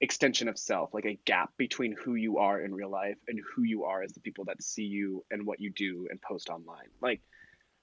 extension 0.03 0.49
of 0.49 0.59
self, 0.59 0.93
like 0.93 1.07
a 1.07 1.19
gap 1.25 1.51
between 1.57 1.93
who 1.93 2.15
you 2.17 2.39
are 2.39 2.61
in 2.61 2.75
real 2.75 2.91
life 2.91 3.17
and 3.29 3.41
who 3.55 3.63
you 3.63 3.85
are 3.85 4.03
as 4.03 4.13
the 4.13 4.21
people 4.21 4.45
that 4.47 4.63
see 4.63 4.83
you 4.83 5.25
and 5.31 5.47
what 5.47 5.61
you 5.61 5.71
do 5.71 6.09
and 6.11 6.21
post 6.21 6.51
online. 6.51 6.91
Like 7.01 7.23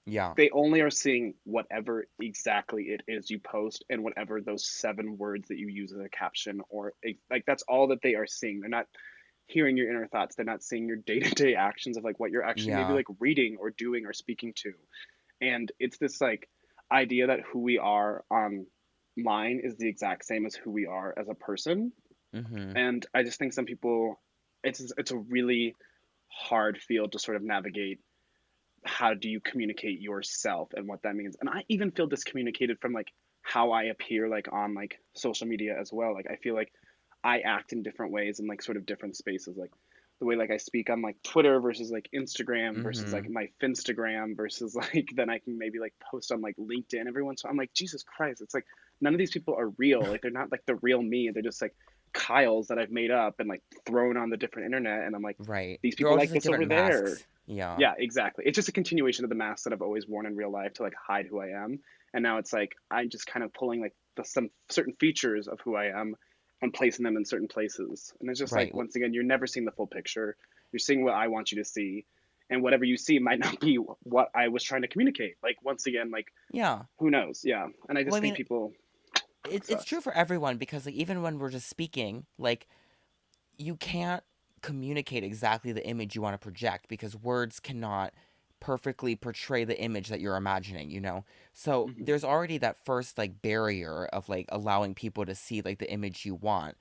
Yeah, 0.06 0.34
they 0.36 0.50
only 0.50 0.82
are 0.82 0.90
seeing 0.90 1.34
whatever 1.44 2.06
exactly 2.20 2.84
it 2.84 3.02
is 3.08 3.30
you 3.30 3.38
post 3.40 3.84
and 3.90 4.04
whatever 4.04 4.40
those 4.40 4.68
seven 4.68 5.18
words 5.18 5.48
that 5.48 5.58
you 5.58 5.68
use 5.68 5.92
as 5.92 6.00
a 6.00 6.08
caption 6.10 6.60
or 6.68 6.92
like 7.30 7.44
that's 7.46 7.62
all 7.64 7.88
that 7.88 8.02
they 8.02 8.14
are 8.14 8.26
seeing. 8.26 8.60
They're 8.60 8.68
not 8.68 8.86
hearing 9.46 9.76
your 9.76 9.90
inner 9.90 10.06
thoughts. 10.06 10.36
They're 10.36 10.44
not 10.44 10.62
seeing 10.62 10.86
your 10.86 10.96
day-to-day 10.98 11.54
actions 11.54 11.96
of 11.96 12.04
like 12.04 12.20
what 12.20 12.30
you're 12.30 12.44
actually 12.44 12.74
maybe 12.74 12.92
like 12.92 13.06
reading 13.18 13.56
or 13.58 13.70
doing 13.70 14.06
or 14.06 14.12
speaking 14.12 14.52
to. 14.56 14.72
And 15.40 15.72
it's 15.80 15.98
this 15.98 16.20
like 16.20 16.48
idea 16.92 17.28
that 17.28 17.40
who 17.40 17.60
we 17.60 17.78
are 17.78 18.24
online 18.30 19.60
is 19.62 19.76
the 19.76 19.88
exact 19.88 20.24
same 20.24 20.46
as 20.46 20.54
who 20.54 20.70
we 20.70 20.86
are 20.86 21.14
as 21.18 21.28
a 21.28 21.34
person. 21.34 21.92
Mm-hmm, 22.34 22.76
And 22.76 23.06
I 23.14 23.22
just 23.22 23.38
think 23.38 23.52
some 23.52 23.64
people 23.64 24.20
it's 24.62 24.80
it's 24.96 25.10
a 25.10 25.16
really 25.16 25.74
hard 26.28 26.78
field 26.78 27.12
to 27.12 27.18
sort 27.18 27.36
of 27.36 27.42
navigate 27.42 28.00
how 28.84 29.14
do 29.14 29.28
you 29.28 29.40
communicate 29.40 30.00
yourself 30.00 30.70
and 30.74 30.88
what 30.88 31.02
that 31.02 31.14
means. 31.14 31.36
And 31.40 31.50
I 31.50 31.64
even 31.68 31.90
feel 31.90 32.06
discommunicated 32.06 32.80
from 32.80 32.92
like 32.92 33.12
how 33.42 33.72
I 33.72 33.84
appear 33.84 34.28
like 34.28 34.48
on 34.52 34.74
like 34.74 34.98
social 35.14 35.46
media 35.46 35.76
as 35.78 35.92
well. 35.92 36.14
Like 36.14 36.26
I 36.30 36.36
feel 36.36 36.54
like 36.54 36.72
I 37.22 37.40
act 37.40 37.72
in 37.72 37.82
different 37.82 38.12
ways 38.12 38.40
in 38.40 38.46
like 38.46 38.62
sort 38.62 38.76
of 38.76 38.86
different 38.86 39.16
spaces. 39.16 39.56
Like 39.56 39.72
the 40.18 40.26
way 40.26 40.36
like 40.36 40.50
I 40.50 40.58
speak 40.58 40.88
on 40.90 41.02
like 41.02 41.22
Twitter 41.22 41.60
versus 41.60 41.90
like 41.90 42.08
Instagram 42.14 42.82
versus 42.82 43.06
mm-hmm. 43.06 43.14
like 43.14 43.30
my 43.30 43.48
Finstagram 43.60 44.36
versus 44.36 44.74
like 44.94 45.08
then 45.14 45.28
I 45.28 45.38
can 45.38 45.58
maybe 45.58 45.78
like 45.78 45.94
post 46.10 46.32
on 46.32 46.40
like 46.40 46.56
LinkedIn 46.56 47.06
every 47.06 47.22
once. 47.22 47.44
while. 47.44 47.50
I'm 47.50 47.56
like 47.56 47.74
Jesus 47.74 48.02
Christ, 48.02 48.40
it's 48.40 48.54
like 48.54 48.66
none 49.00 49.14
of 49.14 49.18
these 49.18 49.30
people 49.30 49.56
are 49.58 49.68
real. 49.78 50.00
Like 50.00 50.22
they're 50.22 50.30
not 50.30 50.52
like 50.52 50.64
the 50.66 50.76
real 50.76 51.02
me. 51.02 51.30
They're 51.32 51.42
just 51.42 51.60
like 51.60 51.74
Kyles 52.12 52.68
that 52.68 52.78
I've 52.78 52.90
made 52.90 53.10
up 53.10 53.40
and 53.40 53.48
like 53.48 53.62
thrown 53.86 54.16
on 54.16 54.30
the 54.30 54.36
different 54.36 54.66
internet. 54.66 55.04
And 55.04 55.14
I'm 55.14 55.22
like 55.22 55.36
Right. 55.38 55.78
these 55.82 55.94
people 55.94 56.16
like 56.16 56.30
this 56.30 56.46
over 56.46 56.58
different 56.58 56.70
there. 56.70 57.16
Yeah, 57.46 57.76
Yeah, 57.78 57.94
exactly. 57.98 58.44
It's 58.46 58.56
just 58.56 58.68
a 58.68 58.72
continuation 58.72 59.24
of 59.24 59.28
the 59.28 59.34
mask 59.36 59.64
that 59.64 59.72
I've 59.72 59.82
always 59.82 60.06
worn 60.06 60.26
in 60.26 60.36
real 60.36 60.50
life 60.50 60.74
to 60.74 60.82
like 60.82 60.94
hide 60.94 61.26
who 61.26 61.40
I 61.40 61.48
am. 61.48 61.80
And 62.14 62.22
now 62.22 62.38
it's 62.38 62.52
like 62.52 62.74
I'm 62.90 63.08
just 63.08 63.26
kind 63.26 63.44
of 63.44 63.52
pulling 63.52 63.80
like 63.80 63.94
the, 64.16 64.24
some 64.24 64.50
certain 64.68 64.94
features 65.00 65.48
of 65.48 65.60
who 65.60 65.76
I 65.76 65.86
am 65.86 66.14
and 66.62 66.72
placing 66.72 67.04
them 67.04 67.16
in 67.16 67.24
certain 67.24 67.48
places. 67.48 68.12
And 68.20 68.28
it's 68.30 68.38
just 68.38 68.52
right. 68.52 68.66
like 68.68 68.74
once 68.74 68.94
again, 68.96 69.14
you're 69.14 69.24
never 69.24 69.46
seeing 69.46 69.64
the 69.64 69.72
full 69.72 69.86
picture. 69.86 70.36
You're 70.72 70.78
seeing 70.78 71.02
what 71.04 71.14
I 71.14 71.28
want 71.28 71.50
you 71.50 71.58
to 71.58 71.64
see, 71.64 72.04
and 72.48 72.62
whatever 72.62 72.84
you 72.84 72.96
see 72.96 73.18
might 73.18 73.38
not 73.46 73.58
be 73.60 73.76
what 74.04 74.30
I 74.34 74.48
was 74.48 74.62
trying 74.62 74.82
to 74.82 74.88
communicate. 74.88 75.34
Like 75.42 75.56
once 75.64 75.86
again, 75.86 76.10
like 76.10 76.26
Yeah. 76.52 76.82
who 76.98 77.10
knows? 77.10 77.42
Yeah. 77.44 77.66
And 77.88 77.98
I 77.98 78.02
Well, 78.02 78.04
just 78.04 78.16
I 78.16 78.20
think 78.20 78.32
mean, 78.32 78.36
people 78.36 78.72
it's 79.48 79.68
it's 79.68 79.84
true 79.84 80.00
for 80.00 80.12
everyone 80.12 80.56
because 80.56 80.86
like 80.86 80.94
even 80.94 81.22
when 81.22 81.38
we're 81.38 81.50
just 81.50 81.68
speaking, 81.68 82.26
like 82.38 82.66
you 83.58 83.76
can't 83.76 84.22
communicate 84.62 85.24
exactly 85.24 85.72
the 85.72 85.86
image 85.86 86.14
you 86.14 86.22
want 86.22 86.34
to 86.34 86.38
project 86.44 86.88
because 86.88 87.16
words 87.16 87.60
cannot 87.60 88.12
perfectly 88.60 89.16
portray 89.16 89.64
the 89.64 89.80
image 89.80 90.08
that 90.08 90.20
you're 90.20 90.36
imagining, 90.36 90.90
you 90.90 91.00
know? 91.00 91.24
So 91.52 91.92
hmm 91.92 92.04
there's 92.04 92.24
already 92.24 92.58
that 92.58 92.84
first 92.84 93.18
like 93.18 93.42
barrier 93.42 94.06
of 94.12 94.28
like 94.28 94.46
allowing 94.50 94.94
people 94.94 95.24
to 95.26 95.34
see 95.34 95.62
like 95.62 95.78
the 95.78 95.90
image 95.90 96.26
you 96.26 96.34
want 96.34 96.76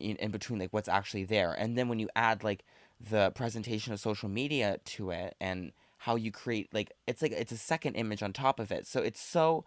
in, 0.00 0.16
in 0.16 0.30
between 0.30 0.58
like 0.58 0.72
what's 0.72 0.88
actually 0.88 1.24
there. 1.24 1.52
And 1.52 1.76
then 1.76 1.88
when 1.88 1.98
you 1.98 2.08
add 2.16 2.44
like 2.44 2.64
the 3.00 3.30
presentation 3.32 3.92
of 3.92 4.00
social 4.00 4.28
media 4.28 4.78
to 4.84 5.10
it 5.10 5.34
and 5.40 5.72
how 5.98 6.16
you 6.16 6.32
create 6.32 6.72
like 6.74 6.92
it's 7.06 7.22
like 7.22 7.32
it's 7.32 7.52
a 7.52 7.56
second 7.56 7.94
image 7.94 8.22
on 8.22 8.32
top 8.32 8.60
of 8.60 8.70
it. 8.72 8.86
So 8.86 9.00
it's 9.00 9.20
so 9.20 9.64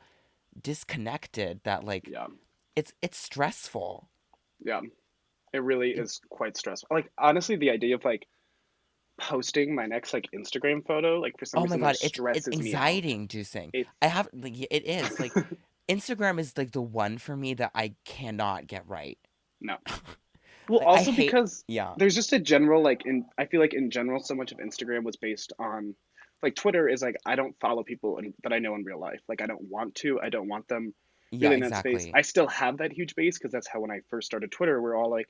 disconnected 0.61 1.61
that 1.63 1.83
like 1.83 2.07
Yeah. 2.07 2.27
it's 2.75 2.93
it's 3.01 3.17
stressful. 3.17 4.09
Yeah. 4.63 4.81
It 5.53 5.59
really 5.59 5.91
It- 5.91 5.99
is 5.99 6.21
quite 6.29 6.57
stressful. 6.57 6.87
Like 6.95 7.11
honestly, 7.17 7.55
the 7.55 7.69
idea 7.71 7.95
of 7.95 8.03
like 8.05 8.27
posting 9.17 9.73
my 9.73 9.85
next 9.85 10.13
like 10.13 10.25
Instagram 10.33 10.85
photo, 10.85 11.19
like 11.19 11.37
for 11.39 11.45
some 11.45 11.59
oh 11.59 11.63
reason 11.63 11.79
that 11.79 11.85
god, 11.85 11.95
it's 11.95 12.03
it's 12.03 12.13
stresses 12.13 12.47
out. 12.47 12.53
anxiety 12.55 13.11
inducing. 13.13 13.69
It's 13.73 13.89
I 14.01 14.07
have 14.07 14.27
like 14.33 14.59
it 14.59 14.85
is 14.85 15.19
like 15.19 15.31
Instagram 15.89 16.39
is 16.39 16.57
like 16.57 16.71
the 16.71 16.81
one 16.81 17.17
for 17.17 17.37
me 17.37 17.53
that 17.55 17.71
I 17.75 17.95
cannot 18.05 18.67
get 18.67 18.87
right. 18.87 19.17
no. 19.61 19.77
Well, 20.69 20.79
Like 20.79 20.87
also 20.87 21.11
hate 21.11 21.27
because 21.27 21.63
yeah. 21.67 21.93
there's 21.97 22.15
just 22.15 22.33
a 22.33 22.39
general 22.39 22.83
like 22.83 23.05
in 23.05 23.25
I 23.37 23.45
feel 23.45 23.59
like 23.61 23.73
in 23.73 23.91
general 23.91 24.21
so 24.21 24.35
much 24.35 24.51
of 24.51 24.57
Instagram 24.59 25.03
was 25.03 25.15
based 25.15 25.53
on 25.59 25.95
like 26.41 26.55
Twitter 26.55 26.87
is 26.87 27.01
like 27.01 27.15
I 27.25 27.35
don't 27.35 27.55
follow 27.59 27.83
people 27.83 28.17
in, 28.19 28.33
that 28.43 28.53
I 28.53 28.59
know 28.59 28.75
in 28.75 28.83
real 28.83 28.99
life. 28.99 29.21
Like 29.27 29.41
I 29.41 29.47
don't 29.47 29.63
want 29.69 29.95
to. 29.95 30.19
I 30.21 30.29
don't 30.29 30.47
want 30.47 30.67
them 30.67 30.93
Yeah, 31.31 31.49
really 31.49 31.63
in 31.63 31.69
that 31.69 31.79
space. 31.79 32.07
I 32.13 32.21
still 32.21 32.47
have 32.47 32.77
that 32.77 32.91
huge 32.91 33.15
base 33.15 33.37
because 33.37 33.51
that's 33.51 33.67
how 33.67 33.79
when 33.79 33.91
I 33.91 34.01
first 34.09 34.27
started 34.27 34.51
Twitter, 34.51 34.81
we're 34.81 34.95
all 34.95 35.09
like, 35.09 35.29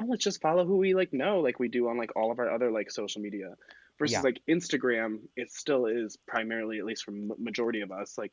oh, 0.00 0.06
let's 0.08 0.24
just 0.24 0.40
follow 0.40 0.64
who 0.64 0.76
we 0.76 0.94
like 0.94 1.12
know, 1.12 1.40
like 1.40 1.58
we 1.58 1.68
do 1.68 1.88
on 1.88 1.96
like 1.96 2.14
all 2.16 2.30
of 2.30 2.38
our 2.38 2.50
other 2.50 2.70
like 2.70 2.90
social 2.90 3.22
media. 3.22 3.54
Versus 3.98 4.14
Yeah. 4.14 4.22
like 4.22 4.40
Instagram, 4.48 5.18
it 5.36 5.52
still 5.52 5.84
is 5.84 6.16
primarily, 6.26 6.78
at 6.78 6.86
least 6.86 7.04
for 7.04 7.12
majority 7.38 7.82
of 7.82 7.92
us, 7.92 8.16
like 8.16 8.32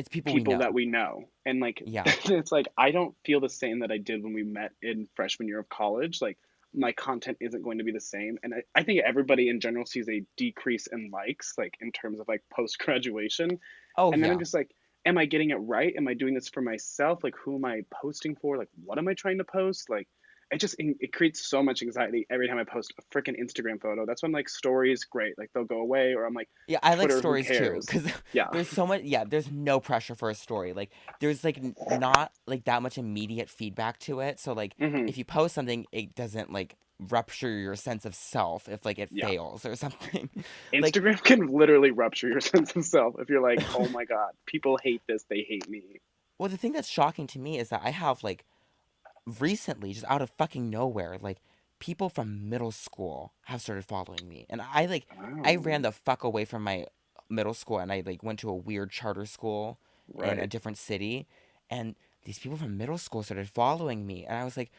It's 0.00 0.08
people 0.08 0.32
we 0.32 0.40
people 0.40 0.58
that 0.58 0.72
we 0.72 0.86
know. 0.86 1.28
And 1.44 1.60
like 1.60 1.82
Yeah. 1.84 2.04
it's 2.24 2.50
like 2.50 2.66
I 2.76 2.90
don't 2.90 3.14
feel 3.24 3.40
the 3.40 3.50
same 3.50 3.80
that 3.80 3.90
I 3.90 3.98
did 3.98 4.22
when 4.24 4.32
we 4.32 4.42
met 4.42 4.72
in 4.82 5.08
freshman 5.14 5.46
year 5.46 5.60
of 5.60 5.68
college. 5.68 6.22
Like 6.22 6.38
my 6.74 6.92
content 6.92 7.36
isn't 7.40 7.62
going 7.62 7.78
to 7.78 7.84
be 7.84 7.92
the 7.92 8.00
same. 8.00 8.38
And 8.42 8.54
I, 8.54 8.62
I 8.74 8.82
think 8.82 9.02
everybody 9.04 9.48
in 9.50 9.60
general 9.60 9.84
sees 9.84 10.08
a 10.08 10.24
decrease 10.36 10.86
in 10.86 11.10
likes, 11.12 11.54
like 11.58 11.76
in 11.80 11.92
terms 11.92 12.18
of 12.18 12.28
like 12.28 12.42
post 12.50 12.78
graduation. 12.78 13.58
Oh 13.98 14.10
And 14.10 14.22
then 14.22 14.30
I'm 14.30 14.38
just 14.38 14.54
like, 14.54 14.70
am 15.04 15.18
I 15.18 15.26
getting 15.26 15.50
it 15.50 15.56
right? 15.56 15.94
Am 15.96 16.08
I 16.08 16.14
doing 16.14 16.34
this 16.34 16.48
for 16.48 16.62
myself? 16.62 17.22
Like 17.22 17.34
who 17.36 17.56
am 17.56 17.66
I 17.66 17.82
posting 17.92 18.36
for? 18.36 18.56
Like 18.56 18.70
what 18.82 18.96
am 18.96 19.06
I 19.06 19.14
trying 19.14 19.38
to 19.38 19.44
post? 19.44 19.90
Like 19.90 20.08
it 20.50 20.58
just 20.58 20.76
it 20.78 21.12
creates 21.12 21.46
so 21.48 21.62
much 21.62 21.82
anxiety 21.82 22.26
every 22.30 22.48
time 22.48 22.58
I 22.58 22.64
post 22.64 22.92
a 22.98 23.02
freaking 23.14 23.40
Instagram 23.40 23.80
photo. 23.80 24.04
That's 24.06 24.22
when 24.22 24.32
like 24.32 24.48
stories, 24.48 25.04
great, 25.04 25.38
like 25.38 25.50
they'll 25.54 25.64
go 25.64 25.80
away, 25.80 26.14
or 26.14 26.24
I'm 26.26 26.34
like, 26.34 26.48
Yeah, 26.66 26.78
I 26.82 26.94
like 26.94 27.10
stories 27.10 27.50
too 27.50 27.82
because 27.86 28.04
Yeah, 28.32 28.48
there's 28.52 28.68
so 28.68 28.86
much. 28.86 29.02
Yeah, 29.02 29.24
there's 29.24 29.50
no 29.50 29.80
pressure 29.80 30.14
for 30.14 30.30
a 30.30 30.34
story. 30.34 30.72
Like 30.72 30.90
there's 31.20 31.44
like 31.44 31.60
not 31.88 32.32
like 32.46 32.64
that 32.64 32.82
much 32.82 32.98
immediate 32.98 33.48
feedback 33.50 33.98
to 34.00 34.20
it. 34.20 34.40
So 34.40 34.52
like 34.52 34.74
hmm 34.78 35.06
if 35.06 35.18
you 35.18 35.24
post 35.24 35.54
something, 35.54 35.86
it 35.92 36.14
doesn't 36.14 36.52
like 36.52 36.76
rupture 37.10 37.48
your 37.50 37.76
sense 37.76 38.04
of 38.04 38.14
self 38.14 38.68
if 38.68 38.84
like 38.84 38.98
it 38.98 39.10
yeah. 39.10 39.26
fails 39.26 39.64
or 39.64 39.74
something. 39.76 40.28
like 40.80 40.94
Instagram 40.94 41.22
can 41.22 41.46
literally 41.46 41.90
rupture 41.92 42.28
your 42.28 42.40
sense 42.52 42.74
of 42.76 42.84
self 42.84 43.14
if 43.20 43.28
you're 43.28 43.42
like, 43.42 43.62
oh 43.74 43.88
my 43.88 44.04
god, 44.04 44.32
people 44.46 44.78
hate 44.82 45.02
this, 45.06 45.24
they 45.28 45.42
hate 45.42 45.68
me. 45.68 46.00
well, 46.38 46.48
the 46.48 46.56
thing 46.56 46.72
that's 46.72 46.88
shocking 46.88 47.26
to 47.28 47.38
me 47.38 47.58
is 47.58 47.68
that 47.68 47.82
I 47.84 47.90
have 47.90 48.22
like 48.24 48.44
recently, 49.26 49.92
just 49.92 50.06
out 50.06 50.22
of 50.22 50.30
fucking 50.30 50.70
nowhere, 50.70 51.18
like 51.20 51.38
people 51.78 52.08
from 52.08 52.48
middle 52.48 52.70
school 52.70 53.32
have 53.44 53.60
started 53.60 53.84
following 53.84 54.28
me, 54.28 54.46
and 54.48 54.60
I 54.60 54.86
like 54.86 55.06
I 55.44 55.56
ran 55.56 55.82
the 55.82 55.92
fuck 55.92 56.24
away 56.24 56.44
from 56.44 56.64
my 56.64 56.86
middle 57.28 57.54
school, 57.54 57.78
and 57.78 57.92
I 57.92 58.02
like 58.04 58.22
went 58.22 58.38
to 58.40 58.50
a 58.50 58.54
weird 58.54 58.90
charter 58.90 59.26
school 59.26 59.78
in 60.22 60.38
a 60.38 60.46
different 60.46 60.78
city, 60.78 61.26
and 61.68 61.94
these 62.24 62.38
people 62.38 62.58
from 62.58 62.76
middle 62.76 62.98
school 62.98 63.22
started 63.22 63.48
following 63.48 64.06
me, 64.06 64.24
and 64.26 64.36
I 64.36 64.44
was 64.44 64.56
like, 64.56 64.70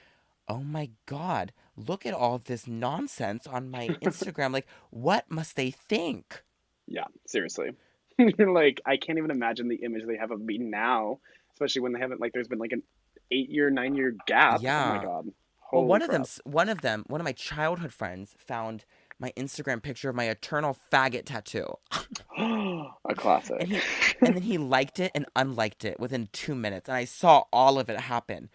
oh 0.48 0.62
my 0.62 0.90
god, 1.06 1.54
look 1.78 2.06
at 2.06 2.14
all 2.14 2.38
this 2.38 2.68
nonsense 2.68 3.48
on 3.48 3.72
my 3.72 3.88
Instagram. 4.02 4.52
Like, 4.54 4.68
what 4.90 5.26
must 5.30 5.56
they 5.56 5.72
think? 5.72 6.44
Yeah, 6.88 7.06
seriously. 7.26 7.72
You're 8.18 8.52
like, 8.54 8.82
I 8.86 8.98
can't 8.98 9.18
even 9.18 9.32
imagine 9.32 9.68
the 9.68 9.78
image 9.78 10.04
they 10.06 10.18
have 10.18 10.32
of 10.32 10.42
me 10.42 10.58
now, 10.58 11.20
especially 11.54 11.82
when 11.82 11.94
they 11.94 12.00
haven't 12.00 12.20
like 12.20 12.34
there's 12.34 12.48
been 12.48 12.60
like 12.60 12.74
an 12.74 12.84
eight 13.32 13.50
year, 13.50 13.70
nine 13.70 13.96
year 13.96 14.16
gap. 14.28 14.62
Yeah. 14.62 14.86
Oh 14.92 14.98
my 14.98 15.04
god. 15.06 15.26
Well, 15.72 15.84
Holy 15.84 15.88
one 15.88 16.02
of 16.02 16.10
them, 16.12 16.26
one 16.44 16.70
of 16.70 16.82
them, 16.82 17.06
one 17.08 17.22
of 17.22 17.26
my 17.26 17.32
childhood 17.32 17.94
friends 17.94 18.36
found 18.38 18.84
my 19.20 19.32
Instagram 19.38 19.82
picture 19.82 20.10
of 20.10 20.16
my 20.16 20.26
eternal 20.26 20.76
faggot 20.92 21.26
tattoo, 21.26 21.76
A 22.38 23.16
classic. 23.16 23.58
and 23.62 23.70
he, 23.70 23.80
and 24.22 24.36
then 24.36 24.44
he 24.44 24.58
liked 24.58 25.00
it 25.00 25.12
and 25.16 25.26
unliked 25.36 25.86
it 25.86 26.00
within 26.00 26.28
two 26.34 26.56
minutes, 26.56 26.90
and 26.90 26.98
I 26.98 27.06
saw 27.06 27.44
all 27.54 27.80
of 27.80 27.90
it 27.90 28.02
happen, 28.02 28.50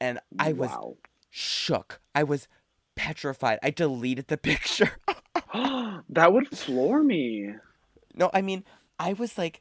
and 0.00 0.18
I 0.38 0.52
was 0.52 0.70
Wow. 0.70 0.96
shook. 1.30 2.00
I 2.14 2.22
was 2.22 2.48
petrified. 2.94 3.58
I 3.62 3.70
deleted 3.70 4.28
the 4.28 4.36
picture. 4.50 4.92
That 6.08 6.32
would 6.32 6.48
floor 6.56 7.02
me. 7.02 7.54
no, 8.14 8.30
I 8.32 8.40
mean, 8.42 8.64
I 8.98 9.12
was 9.12 9.36
like, 9.36 9.60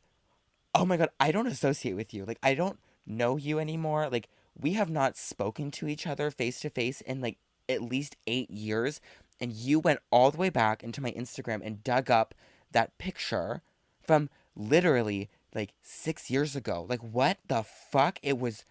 oh 0.75 0.85
my 0.85 0.95
god, 0.97 1.09
I 1.19 1.31
don't 1.31 1.47
associate 1.47 1.95
with 1.95 2.13
you. 2.13 2.23
Like, 2.25 2.39
I 2.43 2.53
don't 2.55 2.79
know 3.05 3.35
you 3.37 3.59
anymore. 3.59 4.09
Like, 4.09 4.29
we 4.61 4.73
have 4.73 4.89
not 4.89 5.17
spoken 5.17 5.71
to 5.71 5.87
each 5.87 6.07
other 6.07 6.31
face 6.31 6.59
to 6.61 6.69
face 6.69 7.01
in 7.01 7.21
like 7.21 7.37
at 7.69 7.81
least 7.81 8.15
eight 8.27 8.49
years. 8.49 9.01
And 9.39 9.51
you 9.53 9.79
went 9.79 9.99
all 10.11 10.31
the 10.31 10.37
way 10.37 10.49
back 10.49 10.83
into 10.83 11.01
my 11.01 11.11
Instagram 11.11 11.61
and 11.65 11.83
dug 11.83 12.11
up 12.11 12.35
that 12.71 12.97
picture 12.97 13.61
from 14.01 14.29
literally 14.55 15.29
like 15.55 15.73
six 15.81 16.29
years 16.29 16.55
ago. 16.55 16.85
Like, 16.87 17.01
what 17.01 17.39
the 17.47 17.63
fuck? 17.63 18.19
It 18.21 18.37
was 18.39 18.65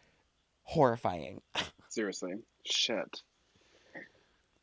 horrifying. 0.65 1.43
Seriously. 1.89 2.35
Shit. 2.65 3.23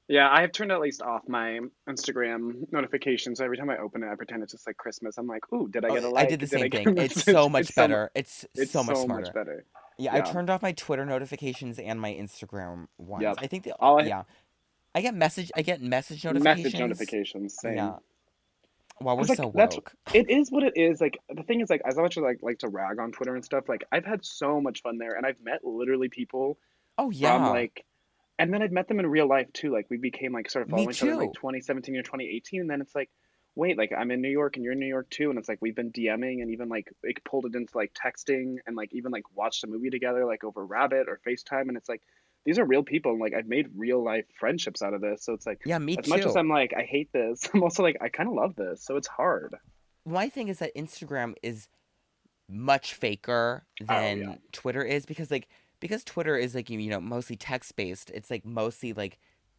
Yeah, 0.08 0.30
I 0.32 0.42
have 0.42 0.54
turned 0.54 0.72
at 0.72 0.80
least 0.80 1.02
off 1.02 1.28
my 1.28 1.60
Instagram 1.90 2.72
notifications. 2.72 3.42
Every 3.42 3.58
time 3.58 3.70
I 3.70 3.78
open 3.78 4.04
it, 4.04 4.08
I 4.10 4.16
pretend 4.16 4.42
it's 4.44 4.54
just 4.54 4.66
like 4.66 4.78
Christmas. 4.78 5.18
I'm 5.18 5.28
like, 5.28 5.52
ooh, 5.52 5.68
did 5.68 5.84
I 5.84 5.90
Oh, 5.90 5.96
get 5.96 6.06
a 6.06 6.10
I 6.10 6.10
like? 6.10 6.28
I 6.28 6.30
did 6.30 6.40
the 6.40 6.48
Did 6.48 6.50
same 6.50 6.70
thing. 6.72 6.98
It's 6.98 7.24
so 7.24 7.50
much 7.50 7.70
It's 7.70 7.74
so 7.74 7.82
better. 7.84 8.12
It's 8.16 8.46
it's 8.56 8.72
so 8.72 8.84
much 8.84 8.98
so 8.98 9.06
smarter. 9.06 9.26
much 9.26 9.34
better. 9.34 9.66
Yeah, 9.98 10.14
I 10.16 10.22
turned 10.22 10.50
off 10.50 10.62
my 10.62 10.72
Twitter 10.74 11.06
notifications 11.06 11.80
and 11.80 12.00
my 12.00 12.14
Instagram 12.14 12.88
ones. 12.98 13.24
Yep. 13.24 13.38
I 13.40 13.48
think 13.48 13.64
the 13.64 13.74
All 13.80 14.00
I 14.00 14.04
yeah, 14.06 14.24
I 14.94 15.02
get 15.02 15.16
message 15.16 15.52
I 15.56 15.62
get 15.64 15.82
message 15.82 16.24
notifications. 16.24 16.64
message 16.64 16.80
notifications. 16.80 17.56
same. 17.60 17.76
Yeah. 17.76 17.96
Wow, 19.00 19.16
we're 19.16 19.24
like 19.24 19.38
so 19.38 19.52
that's 19.54 19.76
woke. 19.76 19.94
it 20.14 20.30
is 20.30 20.52
what 20.52 20.64
it 20.64 20.74
is. 20.76 21.00
Like 21.02 21.20
the 21.30 21.44
thing 21.44 21.62
is 21.62 21.70
like 21.70 21.82
as 21.86 21.98
much 21.98 22.18
as 22.18 22.24
like 22.24 22.40
like 22.42 22.60
to 22.60 22.68
rag 22.68 23.00
on 23.00 23.12
Twitter 23.12 23.36
and 23.36 23.46
stuff, 23.46 23.70
like 23.70 23.86
I've 23.92 24.06
had 24.06 24.26
so 24.26 24.60
much 24.60 24.82
fun 24.82 24.98
there 24.98 25.14
and 25.14 25.26
I've 25.26 25.40
met 25.44 25.64
literally 25.64 26.10
people 26.10 26.58
Oh 26.98 27.12
yeah. 27.12 27.34
from 27.36 27.44
yeah, 27.46 27.50
like 27.50 27.86
and 28.40 28.54
then 28.54 28.62
I've 28.64 28.72
met 28.72 28.88
them 28.88 29.00
in 29.00 29.06
real 29.08 29.28
life 29.28 29.52
too. 29.54 29.72
Like 29.72 29.88
we 29.90 29.98
became 29.98 30.34
like 30.34 30.50
sort 30.50 30.64
of 30.64 30.70
following 30.70 30.90
each 30.90 31.04
other 31.04 31.16
like 31.16 31.34
2017 31.34 31.96
or 31.96 32.02
2018 32.04 32.62
and 32.62 32.70
then 32.70 32.82
it's 32.82 32.96
like 32.96 33.10
wait, 33.58 33.78
like 33.78 33.92
I'm 33.98 34.12
in 34.12 34.22
New 34.22 34.30
York 34.30 34.56
and 34.56 34.64
you're 34.64 34.74
in 34.74 34.80
New 34.80 34.88
York 34.88 35.10
too 35.10 35.30
and 35.30 35.40
it's 35.40 35.50
like 35.50 35.58
we've 35.62 35.76
been 35.76 35.92
DMing 35.92 36.42
and 36.42 36.52
even 36.52 36.70
like 36.70 36.94
it 37.04 37.24
pulled 37.26 37.46
it 37.46 37.56
into 37.56 37.76
like 37.76 37.92
texting 37.94 38.58
and 38.68 38.76
like 38.76 38.94
even 38.94 39.12
like 39.12 39.24
watched 39.36 39.64
a 39.64 39.68
movie 39.68 39.90
together 39.90 40.26
like 40.26 40.44
over 40.44 40.66
Rabbit 40.66 41.08
or 41.10 41.20
FaceTime 41.28 41.68
and 41.68 41.76
it's 41.76 41.90
like 41.90 42.02
these 42.46 42.60
are 42.60 42.66
real 42.66 42.84
people 42.84 43.12
and 43.12 43.20
like 43.20 43.34
I've 43.34 43.48
made 43.48 43.68
real 43.76 44.02
life 44.04 44.26
friendships 44.40 44.82
out 44.82 44.94
of 44.94 45.02
this. 45.02 45.24
So 45.26 45.34
it's 45.34 45.46
like 45.46 45.60
Yeah, 45.66 45.80
me 45.80 45.96
too. 45.96 46.04
as 46.04 46.08
much 46.08 46.26
as. 46.26 46.36
I'm 46.36 46.50
like 46.50 46.74
I 46.78 46.84
hate 46.84 47.12
this, 47.12 47.50
I'm 47.54 47.64
also 47.64 47.84
like 47.84 47.98
I 48.00 48.10
kind 48.10 48.30
of 48.30 48.36
love 48.36 48.56
this. 48.56 48.86
So 48.86 48.96
it's 48.96 49.08
hard. 49.08 49.56
My 50.06 50.30
thing 50.30 50.48
is 50.48 50.60
that 50.60 50.74
Instagram 50.76 51.34
is 51.42 51.68
much 52.50 52.94
faker 52.94 53.66
Oh 53.90 53.94
yeah. 53.94 54.00
than 54.00 54.40
Twitter 54.52 54.84
is 54.84 55.06
because 55.06 55.32
like 55.32 55.48
because 55.80 56.04
Twitter 56.04 56.38
is 56.38 56.56
like 56.56 56.70
you 56.70 56.80
you 56.80 56.90
know 56.90 57.02
mostly 57.02 57.36
text 57.36 57.76
based. 57.76 58.12
It's 58.14 58.30
like 58.32 58.46
mostly 58.46 58.94
like 58.94 59.18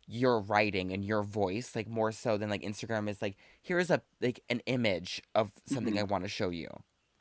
your 0.09 0.41
writing 0.41 0.93
and 0.93 1.05
your 1.05 1.23
voice 1.23 1.77
like 1.77 1.89
more 1.89 2.13
so 2.13 2.39
than 2.39 2.51
like 2.51 2.63
Instagram 2.63 3.09
is 3.11 3.23
like 3.23 3.37
here's 3.63 3.91
a 3.91 4.03
like 4.23 4.43
an 4.51 4.61
image 4.67 5.23
of 5.35 5.53
something 5.67 5.97
hmm 5.97 5.99
I 5.99 6.05
want 6.05 6.25
to 6.25 6.29
show 6.31 6.51
you. 6.51 6.69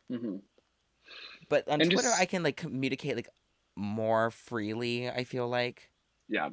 hmm 0.10 0.38
But 1.50 1.68
on 1.68 1.82
And 1.82 1.92
Twitter 1.92 2.12
I 2.12 2.26
can 2.26 2.44
like 2.44 2.58
communicate 2.58 3.16
like 3.16 3.30
more 3.76 4.32
freely, 4.32 5.10
I 5.10 5.24
feel 5.24 5.48
like. 5.48 5.90
yeah, 6.30 6.50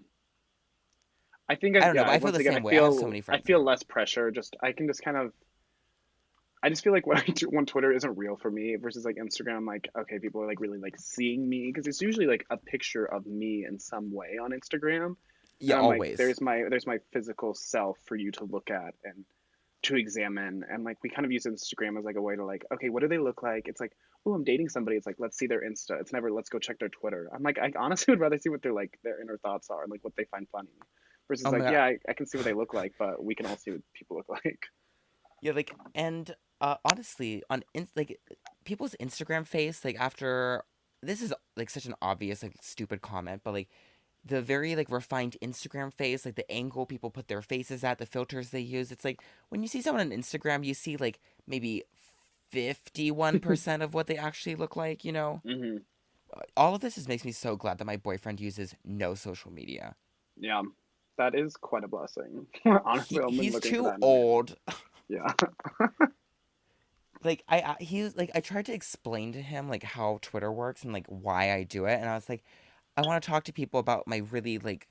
I 1.48 1.54
think 1.56 1.76
I, 1.76 1.80
I 1.80 1.86
don't 1.86 1.96
know, 1.96 2.04
yeah. 2.04 2.04
but 2.04 2.14
I 2.14 2.18
feel 2.18 2.32
the 2.32 2.40
again, 2.40 2.56
I 2.56 2.60
same 2.60 2.62
way. 2.62 2.78
I 2.78 2.82
have 2.82 2.94
so 2.94 3.06
feel 3.06 3.08
many 3.08 3.22
I 3.28 3.38
feel 3.38 3.62
less 3.62 3.82
pressure. 3.82 4.30
Just 4.30 4.56
I 4.62 4.72
can 4.72 4.86
just 4.86 5.02
kind 5.02 5.16
of 5.16 5.32
I 6.62 6.70
just 6.70 6.82
feel 6.82 6.92
like 6.92 7.06
when 7.06 7.18
I 7.18 7.24
do, 7.26 7.46
when 7.48 7.66
Twitter 7.66 7.92
isn't 7.92 8.16
real 8.16 8.36
for 8.36 8.50
me 8.50 8.76
versus 8.76 9.04
like 9.04 9.16
Instagram, 9.16 9.66
like 9.66 9.88
okay, 9.98 10.18
people 10.18 10.42
are 10.42 10.46
like 10.46 10.60
really 10.60 10.78
like 10.78 10.96
seeing 10.98 11.48
me 11.48 11.66
because 11.72 11.86
it's 11.86 12.00
usually 12.00 12.26
like 12.26 12.46
a 12.50 12.56
picture 12.56 13.04
of 13.04 13.26
me 13.26 13.64
in 13.68 13.78
some 13.78 14.12
way 14.12 14.38
on 14.42 14.52
Instagram, 14.52 15.16
Yeah, 15.60 15.78
I'm 15.78 15.84
like, 15.86 15.92
always. 15.94 16.18
there's 16.18 16.40
my 16.40 16.64
there's 16.68 16.86
my 16.86 16.98
physical 17.12 17.54
self 17.54 17.98
for 18.06 18.16
you 18.16 18.32
to 18.32 18.44
look 18.44 18.70
at 18.70 18.94
and 19.04 19.24
to 19.82 19.96
examine, 19.96 20.64
and 20.68 20.84
like 20.84 20.98
we 21.02 21.10
kind 21.10 21.24
of 21.24 21.32
use 21.32 21.44
Instagram 21.44 21.98
as 21.98 22.04
like 22.04 22.16
a 22.16 22.22
way 22.22 22.36
to 22.36 22.44
like, 22.44 22.64
okay, 22.72 22.88
what 22.88 23.02
do 23.02 23.08
they 23.08 23.18
look 23.18 23.42
like? 23.42 23.68
It's 23.68 23.80
like, 23.80 23.92
oh, 24.26 24.32
I'm 24.32 24.44
dating 24.44 24.68
somebody. 24.70 24.96
It's 24.96 25.06
like 25.06 25.16
let's 25.18 25.38
see 25.38 25.46
their 25.46 25.62
Insta. 25.62 26.00
It's 26.00 26.12
never 26.12 26.30
let's 26.32 26.48
go 26.48 26.58
check 26.58 26.78
their 26.78 26.88
Twitter. 26.88 27.28
I'm 27.34 27.42
like, 27.42 27.58
I 27.58 27.72
honestly 27.78 28.12
would 28.12 28.20
rather 28.20 28.38
see 28.38 28.48
what 28.50 28.62
their 28.62 28.72
like 28.72 28.98
their 29.04 29.20
inner 29.20 29.38
thoughts 29.38 29.70
are 29.70 29.82
and 29.82 29.90
like 29.90 30.02
what 30.02 30.16
they 30.16 30.24
find 30.24 30.46
funny, 30.50 30.70
versus 31.28 31.46
Oh 31.46 31.50
like, 31.50 31.62
god. 31.62 31.72
yeah, 31.72 31.84
I, 31.84 31.98
I 32.08 32.12
can 32.14 32.26
see 32.26 32.38
what 32.38 32.44
they 32.44 32.54
look 32.54 32.74
like, 32.74 32.94
but 32.98 33.22
we 33.22 33.34
can 33.34 33.46
all 33.46 33.56
see 33.56 33.72
what 33.72 33.80
people 33.94 34.16
look 34.16 34.28
like. 34.44 34.66
Yeah, 35.40 35.52
like 35.52 35.74
and 35.94 36.34
uh 36.60 36.76
honestly, 36.84 37.42
on 37.50 37.62
in, 37.74 37.88
like 37.94 38.18
people's 38.64 38.96
Instagram 39.00 39.46
face, 39.46 39.84
like 39.84 39.96
after 39.98 40.64
this 41.02 41.20
is 41.20 41.32
like 41.56 41.70
such 41.70 41.86
an 41.86 41.94
obvious 42.00 42.42
like 42.42 42.56
stupid 42.60 43.02
comment, 43.02 43.42
but 43.44 43.52
like 43.52 43.68
the 44.24 44.40
very 44.42 44.74
like 44.76 44.90
refined 44.90 45.36
Instagram 45.42 45.92
face, 45.92 46.24
like 46.24 46.36
the 46.36 46.50
angle 46.50 46.86
people 46.86 47.10
put 47.10 47.28
their 47.28 47.42
faces 47.42 47.84
at, 47.84 47.98
the 47.98 48.06
filters 48.06 48.50
they 48.50 48.60
use, 48.60 48.90
it's 48.92 49.04
like 49.04 49.20
when 49.50 49.62
you 49.62 49.68
see 49.68 49.82
someone 49.82 50.12
on 50.12 50.18
Instagram, 50.18 50.64
you 50.64 50.74
see 50.74 50.96
like 50.96 51.20
maybe 51.46 51.84
51% 52.50 53.82
of 53.82 53.94
what 53.94 54.06
they 54.06 54.16
actually 54.16 54.54
look 54.56 54.76
like, 54.76 55.04
you 55.04 55.12
know? 55.12 55.42
hmm 55.44 55.76
Uh, 56.36 56.40
All 56.56 56.74
of 56.74 56.80
this 56.80 56.96
just 56.96 57.08
makes 57.08 57.24
me 57.24 57.32
so 57.32 57.56
glad 57.56 57.78
that 57.78 57.84
my 57.86 57.96
boyfriend 57.96 58.40
uses 58.40 58.74
no 58.84 59.14
social 59.14 59.50
media. 59.52 59.96
Yeah, 60.36 60.62
that 61.18 61.34
is 61.34 61.56
quite 61.56 61.84
a 61.84 61.88
blessing. 61.88 62.46
Honestly, 62.84 63.18
been 63.18 63.36
he's 63.36 63.60
too 63.60 63.84
that 63.84 63.96
in 63.96 64.02
a 64.02 64.06
man. 64.06 64.06
old 64.06 64.56
Yeah. 65.08 65.32
like 67.22 67.42
I, 67.48 67.60
I 67.60 67.76
he's 67.82 68.16
like 68.16 68.30
I 68.34 68.40
tried 68.40 68.66
to 68.66 68.74
explain 68.74 69.32
to 69.32 69.42
him 69.42 69.68
like 69.68 69.82
how 69.82 70.18
Twitter 70.22 70.52
works 70.52 70.82
and 70.82 70.92
like 70.92 71.06
why 71.08 71.52
I 71.52 71.62
do 71.62 71.86
it 71.86 71.94
and 72.00 72.08
I 72.08 72.14
was 72.14 72.28
like 72.28 72.44
I 72.96 73.02
want 73.02 73.22
to 73.22 73.28
talk 73.28 73.44
to 73.44 73.52
people 73.52 73.80
about 73.80 74.06
my 74.06 74.18
really 74.18 74.58
like 74.58 74.88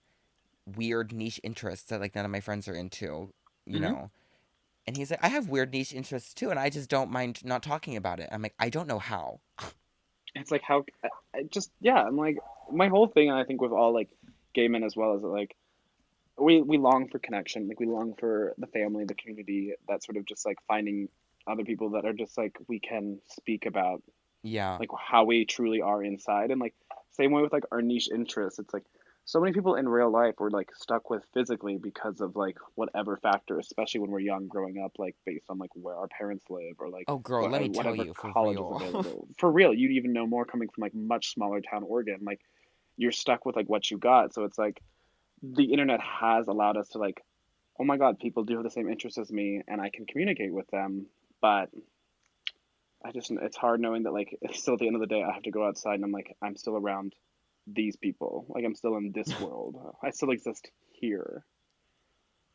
weird 0.78 1.14
niche 1.14 1.40
interests 1.44 1.88
that 1.90 2.02
like 2.02 2.16
none 2.16 2.26
of 2.26 2.32
my 2.32 2.42
friends 2.42 2.68
are 2.68 2.76
into, 2.76 3.34
you 3.66 3.80
hmm 3.80 3.80
know. 3.80 4.12
And 4.88 4.98
he's 4.98 5.12
like 5.12 5.24
I 5.24 5.30
have 5.30 5.50
weird 5.50 5.74
niche 5.74 5.94
interests 5.94 6.34
too 6.34 6.52
and 6.52 6.60
I 6.60 6.70
just 6.70 6.90
don't 6.90 7.12
mind 7.12 7.44
not 7.46 7.64
talking 7.64 7.96
about 7.98 8.20
it. 8.20 8.30
I'm 8.32 8.42
like 8.44 8.56
I 8.60 8.70
don't 8.70 8.88
know 8.88 9.00
how. 9.00 9.42
it's 10.36 10.52
like 10.52 10.62
how 10.62 10.86
I, 11.04 11.10
I 11.36 11.44
just 11.44 11.72
yeah 11.82 12.02
i'm 12.02 12.18
like 12.18 12.38
my 12.72 12.88
whole 12.88 13.08
thing 13.08 13.30
and 13.30 13.38
i 13.38 13.44
think 13.44 13.62
with 13.62 13.72
all 13.72 13.94
like 13.94 14.10
gay 14.54 14.68
men 14.68 14.84
as 14.84 14.96
well 14.96 15.16
is 15.16 15.22
that 15.22 15.28
like 15.28 15.56
we 16.38 16.62
we 16.62 16.78
long 16.78 17.10
for 17.10 17.20
connection 17.20 17.68
like 17.68 17.80
we 17.80 17.86
long 17.86 18.16
for 18.20 18.54
the 18.58 18.68
family 18.68 19.06
the 19.06 19.16
community 19.16 19.74
that 19.88 20.04
sort 20.04 20.18
of 20.18 20.26
just 20.26 20.46
like 20.46 20.58
finding 20.68 21.10
other 21.48 21.64
people 21.64 21.92
that 21.92 22.06
are 22.06 22.14
just 22.14 22.38
like 22.38 22.58
we 22.68 22.80
can 22.80 23.20
speak 23.28 23.66
about 23.66 24.02
Yeah. 24.44 24.78
like 24.80 24.90
how 25.00 25.24
we 25.24 25.46
truly 25.46 25.82
are 25.82 26.04
inside 26.04 26.52
and 26.52 26.60
like 26.62 26.76
same 27.12 27.32
way 27.32 27.42
with 27.42 27.54
like 27.54 27.64
our 27.72 27.82
niche 27.82 28.10
interests 28.14 28.60
it's 28.60 28.74
like 28.74 28.84
so 29.26 29.40
many 29.40 29.54
people 29.54 29.76
in 29.76 29.88
real 29.88 30.10
life 30.12 30.36
were 30.40 30.52
like 30.52 30.76
stuck 30.76 31.10
with 31.10 31.24
physically 31.34 31.78
because 31.78 32.20
of 32.20 32.36
like 32.36 32.58
whatever 32.76 33.16
factor 33.18 33.58
especially 33.58 34.02
when 34.02 34.12
we're 34.12 34.20
young 34.20 34.48
growing 34.48 34.82
up 34.84 34.92
like 35.00 35.16
based 35.26 35.46
on 35.50 35.58
like 35.58 35.70
where 35.76 35.96
our 35.96 36.08
parents 36.10 36.46
live 36.50 36.76
or 36.80 36.90
like 36.90 37.06
Oh, 37.08 37.20
girl, 37.20 37.44
what- 37.44 37.52
let 37.52 37.62
me 37.62 37.70
tell 37.70 37.96
you, 37.96 38.14
for 38.14 38.34
college 38.34 38.58
is 38.58 38.60
real. 38.60 38.76
available. 38.76 39.28
for 39.38 39.50
real 39.52 39.74
you'd 39.74 39.92
even 39.92 40.12
know 40.12 40.28
more 40.28 40.44
coming 40.46 40.68
from 40.68 40.82
like 40.82 40.94
much 40.94 41.34
smaller 41.34 41.62
town 41.62 41.84
oregon 41.84 42.20
like 42.24 42.42
you're 42.98 43.12
stuck 43.14 43.46
with 43.46 43.56
like 43.56 43.70
what 43.70 43.90
you 43.90 43.98
got 43.98 44.34
so 44.34 44.44
it's 44.44 44.58
like 44.58 44.82
the 45.42 45.72
internet 45.72 46.02
has 46.02 46.48
allowed 46.48 46.76
us 46.78 46.90
to 46.90 46.98
like 46.98 47.22
oh 47.80 47.84
my 47.84 47.96
god 47.98 48.20
people 48.20 48.44
do 48.44 48.56
have 48.56 48.64
the 48.64 48.70
same 48.70 48.90
interests 48.90 49.18
as 49.18 49.32
me 49.32 49.62
and 49.68 49.80
i 49.82 49.90
can 49.90 50.06
communicate 50.06 50.54
with 50.54 50.68
them 50.68 51.06
but 51.42 51.70
i 53.04 53.12
just 53.12 53.32
it's 53.32 53.58
hard 53.58 53.80
knowing 53.80 54.04
that 54.04 54.14
like 54.14 54.38
still 54.54 54.76
at 54.76 54.80
the 54.80 54.88
end 54.88 54.96
of 54.96 55.02
the 55.02 55.08
day 55.08 55.24
i 55.24 55.32
have 55.32 55.44
to 55.44 55.52
go 55.52 55.66
outside 55.68 55.96
and 55.96 56.04
i'm 56.06 56.12
like 56.12 56.36
i'm 56.42 56.56
still 56.56 56.76
around 56.78 57.14
these 57.68 57.96
people 57.96 58.46
like 58.50 58.66
i'm 58.66 58.76
still 58.76 58.98
in 58.98 59.12
this 59.14 59.40
world 59.42 59.76
i 60.04 60.10
still 60.10 60.32
exist 60.32 60.70
here 60.92 61.44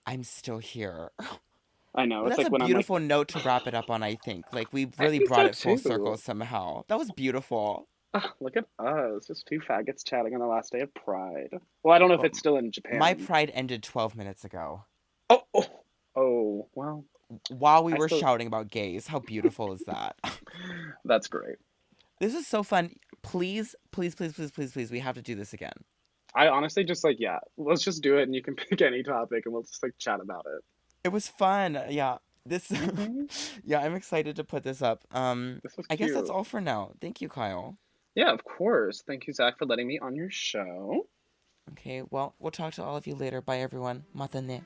I'm 0.07 0.25
still 0.25 0.57
here. 0.57 1.11
i 1.95 2.07
know 2.07 2.23
Well, 2.23 2.29
it's 2.29 2.37
that's 2.39 2.51
like 2.51 2.63
a 2.63 2.65
beautiful 2.65 2.99
note 2.99 3.29
to 3.29 3.41
wrap 3.45 3.67
it 3.67 3.75
up 3.75 3.91
on, 3.91 4.03
I 4.03 4.15
think. 4.15 4.47
Like, 4.55 4.73
we 4.73 4.89
really 4.99 5.19
brought 5.19 5.41
so 5.41 5.47
it 5.51 5.57
full 5.57 5.77
too. 5.77 5.83
circle 5.83 6.17
somehow. 6.17 6.85
That 6.89 6.99
was 6.99 7.11
beautiful. 7.11 7.87
like 8.15 8.25
look 8.41 8.57
at 8.57 8.65
us 8.79 9.27
just 9.27 9.47
two 9.47 9.61
faggots 9.61 10.03
chatting 10.03 10.33
on 10.35 10.41
the 10.41 10.47
last 10.47 10.73
day 10.73 10.81
of 10.81 10.93
pride 10.95 11.51
well 11.83 11.95
i 11.95 11.99
don't 11.99 12.09
know 12.09 12.15
if 12.15 12.25
it's 12.25 12.39
still 12.39 12.57
in 12.57 12.73
japan 12.73 12.99
My 12.99 13.13
pride 13.13 13.51
ended 13.53 13.83
12 13.83 14.17
minutes 14.17 14.47
ago. 14.47 14.85
oh 15.29 15.43
oh, 15.53 15.67
oh 16.17 16.69
well 16.75 17.05
While 17.51 17.85
we 17.85 17.93
I 17.95 17.99
were 17.99 18.09
still- 18.09 18.21
shouting 18.21 18.47
about 18.47 18.69
gays. 18.69 19.07
How 19.07 19.19
beautiful 19.19 19.73
is 19.73 19.83
that? 19.87 20.17
that's 21.05 21.27
great 21.29 21.57
This 22.21 22.35
is 22.35 22.47
so 22.47 22.63
fun. 22.63 22.97
Please, 23.23 23.75
please, 23.93 24.15
please, 24.15 24.33
please, 24.33 24.51
please, 24.51 24.73
please, 24.73 24.91
we 24.91 25.01
have 25.01 25.15
to 25.17 25.23
do 25.23 25.35
this 25.35 25.53
again. 25.53 25.73
I 26.35 26.49
honestly 26.49 26.85
just 26.85 27.05
like 27.05 27.17
yeah, 27.19 27.39
let's 27.57 27.83
just 27.83 28.03
do 28.03 28.19
it 28.19 28.23
and 28.25 28.35
you 28.35 28.43
can 28.43 28.55
pick 28.69 28.81
any 28.83 29.03
topic 29.03 29.45
and 29.47 29.53
we'll 29.55 29.63
just 29.63 29.83
like 29.83 29.93
chat 29.99 30.21
about 30.21 30.47
it. 30.47 30.63
It 31.05 31.09
was 31.11 31.29
fun. 31.29 31.79
Yeah. 31.89 32.19
This 32.47 32.69
Mhm. 32.71 33.31
Yeah, 33.65 33.81
I'm 33.81 33.95
excited 33.95 34.37
to 34.37 34.45
put 34.45 34.63
this 34.65 34.81
up. 34.83 35.05
Um 35.13 35.61
This 35.63 35.77
was 35.77 35.87
I 35.91 35.97
guess 35.97 36.13
that's 36.13 36.31
all 36.31 36.45
for 36.45 36.61
now. 36.61 36.93
Thank 37.01 37.21
you, 37.21 37.29
Kyle. 37.29 37.77
Yeah, 38.15 38.33
of 38.33 38.43
course. 38.45 39.03
Thank 39.07 39.27
you, 39.27 39.33
Zach, 39.33 39.59
for 39.59 39.67
letting 39.67 39.87
me 39.87 39.99
on 40.01 40.17
your 40.17 40.31
show. 40.31 41.07
Okay, 41.73 42.03
well, 42.11 42.35
we'll 42.39 42.51
talk 42.51 42.73
to 42.75 42.83
all 42.83 42.97
of 42.97 43.07
you 43.07 43.15
later. 43.15 43.41
Bye 43.43 43.59
everyone. 43.61 44.05
Matane. 44.17 44.63